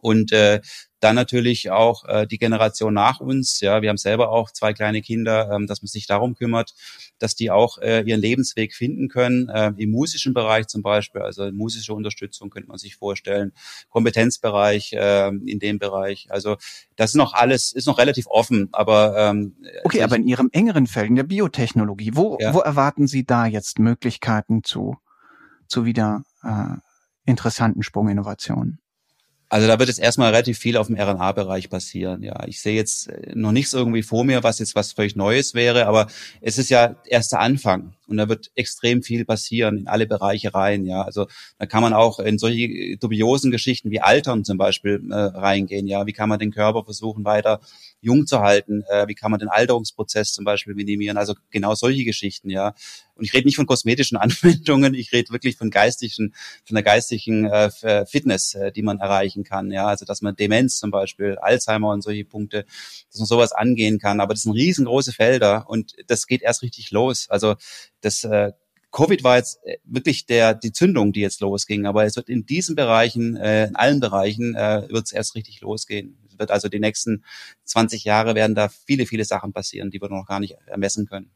Und 0.00 0.32
äh, 0.32 0.60
dann 1.02 1.16
natürlich 1.16 1.70
auch 1.70 2.04
äh, 2.04 2.26
die 2.26 2.38
Generation 2.38 2.94
nach 2.94 3.20
uns. 3.20 3.60
Ja, 3.60 3.82
wir 3.82 3.88
haben 3.88 3.96
selber 3.96 4.30
auch 4.30 4.52
zwei 4.52 4.72
kleine 4.72 5.02
Kinder, 5.02 5.50
ähm, 5.52 5.66
dass 5.66 5.82
man 5.82 5.88
sich 5.88 6.06
darum 6.06 6.34
kümmert, 6.34 6.74
dass 7.18 7.34
die 7.34 7.50
auch 7.50 7.78
äh, 7.78 8.02
ihren 8.02 8.20
Lebensweg 8.20 8.72
finden 8.72 9.08
können. 9.08 9.48
Äh, 9.48 9.72
Im 9.76 9.90
musischen 9.90 10.32
Bereich 10.32 10.68
zum 10.68 10.82
Beispiel, 10.82 11.22
also 11.22 11.50
musische 11.50 11.92
Unterstützung 11.92 12.50
könnte 12.50 12.68
man 12.68 12.78
sich 12.78 12.94
vorstellen, 12.94 13.52
Kompetenzbereich 13.90 14.92
äh, 14.92 15.28
in 15.28 15.58
dem 15.58 15.80
Bereich. 15.80 16.28
Also 16.30 16.56
das 16.94 17.10
ist 17.10 17.16
noch 17.16 17.34
alles, 17.34 17.72
ist 17.72 17.86
noch 17.86 17.98
relativ 17.98 18.26
offen, 18.28 18.68
aber 18.70 19.16
ähm, 19.18 19.56
okay, 19.84 20.02
also 20.02 20.14
aber 20.14 20.22
in 20.22 20.28
Ihrem 20.28 20.50
engeren 20.52 20.86
Feld, 20.86 21.08
in 21.08 21.16
der 21.16 21.24
Biotechnologie, 21.24 22.12
wo, 22.14 22.38
ja. 22.40 22.54
wo 22.54 22.60
erwarten 22.60 23.08
Sie 23.08 23.24
da 23.24 23.46
jetzt 23.46 23.80
Möglichkeiten 23.80 24.62
zu, 24.62 24.96
zu 25.66 25.84
wieder 25.84 26.22
äh, 26.44 26.76
interessanten 27.24 27.82
Sprunginnovationen? 27.82 28.78
Also 29.52 29.66
da 29.66 29.78
wird 29.78 29.90
jetzt 29.90 29.98
erstmal 29.98 30.30
relativ 30.30 30.58
viel 30.58 30.78
auf 30.78 30.86
dem 30.86 30.96
RNA-Bereich 30.96 31.68
passieren. 31.68 32.22
Ja, 32.22 32.42
ich 32.46 32.62
sehe 32.62 32.74
jetzt 32.74 33.08
äh, 33.08 33.32
noch 33.34 33.52
nichts 33.52 33.74
irgendwie 33.74 34.02
vor 34.02 34.24
mir, 34.24 34.42
was 34.42 34.58
jetzt 34.60 34.74
was 34.74 34.92
völlig 34.92 35.14
Neues 35.14 35.52
wäre, 35.52 35.86
aber 35.86 36.06
es 36.40 36.56
ist 36.56 36.70
ja 36.70 36.96
erst 37.04 37.32
der 37.32 37.40
Anfang 37.40 37.92
und 38.06 38.16
da 38.16 38.30
wird 38.30 38.50
extrem 38.54 39.02
viel 39.02 39.26
passieren 39.26 39.76
in 39.76 39.88
alle 39.88 40.06
Bereiche 40.06 40.54
rein. 40.54 40.86
Ja, 40.86 41.02
also 41.02 41.26
da 41.58 41.66
kann 41.66 41.82
man 41.82 41.92
auch 41.92 42.18
in 42.18 42.38
solche 42.38 42.96
dubiosen 42.96 43.50
Geschichten 43.50 43.90
wie 43.90 44.00
Altern 44.00 44.42
zum 44.46 44.56
Beispiel 44.56 45.02
äh, 45.10 45.14
reingehen. 45.14 45.86
Ja, 45.86 46.06
wie 46.06 46.14
kann 46.14 46.30
man 46.30 46.38
den 46.38 46.50
Körper 46.50 46.82
versuchen 46.84 47.26
weiter 47.26 47.60
jung 48.02 48.26
zu 48.26 48.40
halten? 48.40 48.84
Äh, 48.90 49.08
wie 49.08 49.14
kann 49.14 49.30
man 49.30 49.40
den 49.40 49.48
Alterungsprozess 49.48 50.32
zum 50.32 50.44
Beispiel 50.44 50.74
minimieren? 50.74 51.16
Also 51.16 51.34
genau 51.50 51.74
solche 51.74 52.04
Geschichten. 52.04 52.50
Ja, 52.50 52.74
und 53.14 53.24
ich 53.24 53.32
rede 53.32 53.46
nicht 53.46 53.56
von 53.56 53.66
kosmetischen 53.66 54.16
Anwendungen, 54.18 54.92
ich 54.92 55.12
rede 55.12 55.32
wirklich 55.32 55.56
von 55.56 55.70
geistigen, 55.70 56.34
von 56.64 56.74
der 56.74 56.82
geistigen 56.82 57.46
äh, 57.46 57.70
Fitness, 58.06 58.54
äh, 58.54 58.72
die 58.72 58.82
man 58.82 58.98
erreichen 58.98 59.44
kann. 59.44 59.70
Ja, 59.70 59.86
also 59.86 60.04
dass 60.04 60.20
man 60.20 60.36
Demenz 60.36 60.78
zum 60.78 60.90
Beispiel, 60.90 61.38
Alzheimer 61.40 61.90
und 61.90 62.02
solche 62.02 62.24
Punkte, 62.24 62.66
dass 63.10 63.18
man 63.18 63.26
sowas 63.26 63.52
angehen 63.52 63.98
kann. 63.98 64.20
Aber 64.20 64.34
das 64.34 64.42
sind 64.42 64.52
riesengroße 64.52 65.12
Felder 65.12 65.68
und 65.68 65.94
das 66.08 66.26
geht 66.26 66.42
erst 66.42 66.62
richtig 66.62 66.90
los. 66.90 67.30
Also 67.30 67.54
das 68.00 68.24
äh, 68.24 68.52
Covid 68.92 69.24
war 69.24 69.38
jetzt 69.38 69.58
äh, 69.64 69.78
wirklich 69.84 70.26
der 70.26 70.54
die 70.54 70.70
Zündung, 70.70 71.12
die 71.12 71.20
jetzt 71.20 71.40
losging, 71.40 71.86
aber 71.86 72.04
es 72.04 72.14
wird 72.14 72.28
in 72.28 72.44
diesen 72.44 72.76
Bereichen, 72.76 73.36
äh, 73.36 73.66
in 73.66 73.74
allen 73.74 74.00
Bereichen, 74.00 74.54
äh, 74.54 74.86
wird 74.88 75.06
es 75.06 75.12
erst 75.12 75.34
richtig 75.34 75.60
losgehen. 75.62 76.18
Wird 76.38 76.50
also 76.50 76.68
die 76.68 76.80
nächsten 76.80 77.24
20 77.64 78.04
Jahre 78.04 78.34
werden 78.34 78.54
da 78.54 78.68
viele, 78.68 79.06
viele 79.06 79.24
Sachen 79.24 79.52
passieren, 79.52 79.90
die 79.90 80.00
wir 80.00 80.08
noch 80.08 80.26
gar 80.26 80.40
nicht 80.40 80.56
ermessen 80.66 81.06
können. 81.06 81.30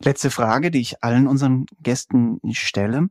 Letzte 0.00 0.30
Frage, 0.30 0.70
die 0.70 0.80
ich 0.80 1.02
allen 1.02 1.26
unseren 1.26 1.66
Gästen 1.82 2.40
stelle. 2.52 3.08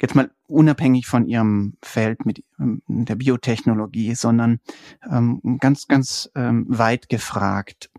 Jetzt 0.00 0.14
mal 0.14 0.30
unabhängig 0.48 1.06
von 1.06 1.26
ihrem 1.26 1.74
Feld 1.82 2.24
mit 2.24 2.42
ähm, 2.58 2.82
der 2.88 3.16
Biotechnologie, 3.16 4.14
sondern 4.14 4.60
ähm, 5.08 5.58
ganz, 5.60 5.86
ganz 5.88 6.30
ähm, 6.34 6.64
weit 6.68 7.08
gefragt. 7.08 7.90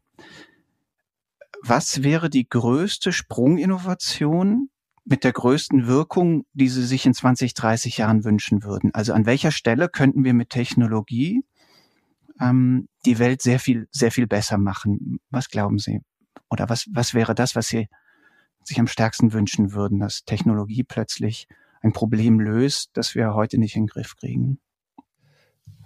Was 1.62 2.04
wäre 2.04 2.30
die 2.30 2.50
größte 2.50 3.14
Sprunginnovation 3.14 4.70
mit 5.06 5.24
der 5.24 5.32
größten 5.32 5.88
Wirkung, 5.88 6.46
die 6.54 6.70
Sie 6.70 6.86
sich 6.86 7.06
in 7.06 7.14
20, 7.14 7.54
30 7.54 8.00
Jahren 8.00 8.26
wünschen 8.26 8.64
würden? 8.64 8.94
Also 8.94 9.14
an 9.14 9.26
welcher 9.26 9.52
Stelle 9.52 9.90
könnten 9.90 10.24
wir 10.24 10.34
mit 10.34 10.50
Technologie 10.50 11.46
ähm, 12.40 12.88
die 13.06 13.20
Welt 13.20 13.42
sehr 13.42 13.60
viel, 13.60 13.88
sehr 13.92 14.12
viel 14.12 14.28
besser 14.28 14.58
machen? 14.58 15.20
Was 15.30 15.50
glauben 15.50 15.80
Sie? 15.80 16.02
Oder 16.50 16.70
was, 16.70 16.88
was 16.92 17.14
wäre 17.14 17.36
das, 17.36 17.56
was 17.56 17.68
Sie 17.68 17.88
sich 18.64 18.80
am 18.80 18.88
stärksten 18.88 19.34
wünschen 19.34 19.74
würden, 19.74 20.00
dass 20.00 20.24
Technologie 20.26 20.84
plötzlich 20.84 21.48
ein 21.82 21.94
Problem 21.94 22.40
löst, 22.40 22.92
das 22.94 23.16
wir 23.16 23.34
heute 23.34 23.58
nicht 23.58 23.76
in 23.76 23.84
den 23.84 23.88
Griff 23.88 24.16
kriegen? 24.16 24.60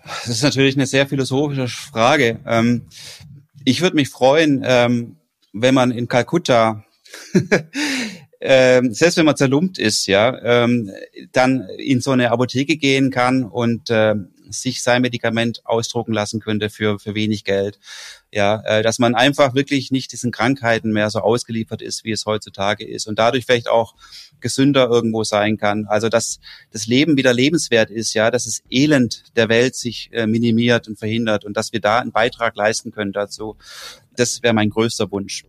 Das 0.04 0.30
ist 0.30 0.44
natürlich 0.44 0.76
eine 0.76 0.86
sehr 0.86 1.08
philosophische 1.08 1.68
Frage. 1.68 2.40
Ähm, 2.46 2.88
ich 3.66 3.82
würde 3.82 3.96
mich 3.96 4.10
freuen, 4.10 4.62
ähm, 4.64 5.18
wenn 5.54 5.74
man 5.74 5.92
in 5.92 6.08
Kalkutta 6.08 6.86
ähm, 8.42 8.94
selbst 8.94 9.18
wenn 9.18 9.26
man 9.26 9.36
zerlumpt 9.36 9.80
ist, 9.80 10.08
ja, 10.08 10.38
ähm, 10.44 10.92
dann 11.32 11.68
in 11.78 12.02
so 12.02 12.12
eine 12.12 12.32
Apotheke 12.32 12.78
gehen 12.78 13.12
kann 13.12 13.44
und 13.44 13.90
äh, 13.90 14.16
sich 14.52 14.82
sein 14.84 15.02
Medikament 15.02 15.66
ausdrucken 15.66 16.14
lassen 16.14 16.40
könnte 16.40 16.70
für, 16.70 17.00
für 17.00 17.16
wenig 17.16 17.44
Geld. 17.44 17.80
Ja, 18.32 18.62
äh, 18.66 18.84
dass 18.84 19.00
man 19.00 19.16
einfach 19.16 19.56
wirklich 19.56 19.92
nicht 19.92 20.12
diesen 20.12 20.32
Krankheiten 20.32 20.92
mehr 20.92 21.10
so 21.10 21.20
ausgeliefert 21.20 21.82
ist, 21.82 22.04
wie 22.04 22.12
es 22.12 22.26
heutzutage 22.26 22.86
ist 22.86 23.08
und 23.08 23.18
dadurch 23.20 23.46
vielleicht 23.46 23.70
auch 23.70 23.96
gesünder 24.40 24.88
irgendwo 24.88 25.24
sein 25.24 25.58
kann. 25.58 25.86
Also 25.88 26.10
dass 26.10 26.40
das 26.72 26.88
Leben 26.88 27.18
wieder 27.18 27.34
lebenswert 27.34 27.90
ist, 27.90 28.14
ja, 28.14 28.30
dass 28.32 28.46
das 28.46 28.62
Elend 28.70 29.24
der 29.36 29.50
Welt 29.50 29.76
sich 29.76 30.10
äh, 30.12 30.28
minimiert 30.28 30.88
und 30.88 31.00
verhindert 31.00 31.46
und 31.46 31.56
dass 31.56 31.74
wir 31.74 31.80
da 31.80 32.00
einen 32.00 32.12
Beitrag 32.12 32.56
leisten 32.56 32.92
können 32.92 33.14
dazu. 33.14 33.58
Das 34.16 34.44
wäre 34.44 34.54
mein 34.54 34.70
größter 34.70 35.12
Wunsch. 35.12 35.44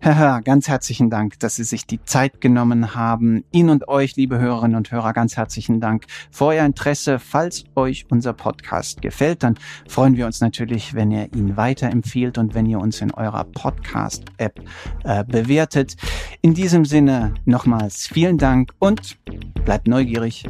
Hör, 0.00 0.42
ganz 0.42 0.68
herzlichen 0.68 1.10
Dank, 1.10 1.40
dass 1.40 1.56
Sie 1.56 1.64
sich 1.64 1.84
die 1.84 2.00
Zeit 2.04 2.40
genommen 2.40 2.94
haben. 2.94 3.42
Ihnen 3.50 3.70
und 3.70 3.88
euch, 3.88 4.14
liebe 4.14 4.38
Hörerinnen 4.38 4.76
und 4.76 4.92
Hörer, 4.92 5.12
ganz 5.12 5.36
herzlichen 5.36 5.80
Dank 5.80 6.04
für 6.30 6.46
euer 6.46 6.64
Interesse. 6.64 7.18
Falls 7.18 7.64
euch 7.74 8.06
unser 8.08 8.32
Podcast 8.32 9.02
gefällt, 9.02 9.42
dann 9.42 9.58
freuen 9.88 10.16
wir 10.16 10.26
uns 10.26 10.40
natürlich, 10.40 10.94
wenn 10.94 11.10
ihr 11.10 11.32
ihn 11.34 11.56
weiterempfiehlt 11.56 12.38
und 12.38 12.54
wenn 12.54 12.66
ihr 12.66 12.78
uns 12.78 13.00
in 13.00 13.12
eurer 13.12 13.42
Podcast-App 13.42 14.60
äh, 15.02 15.24
bewertet. 15.24 15.96
In 16.42 16.54
diesem 16.54 16.84
Sinne 16.84 17.34
nochmals 17.44 18.06
vielen 18.06 18.38
Dank 18.38 18.72
und 18.78 19.18
bleibt 19.64 19.88
neugierig. 19.88 20.44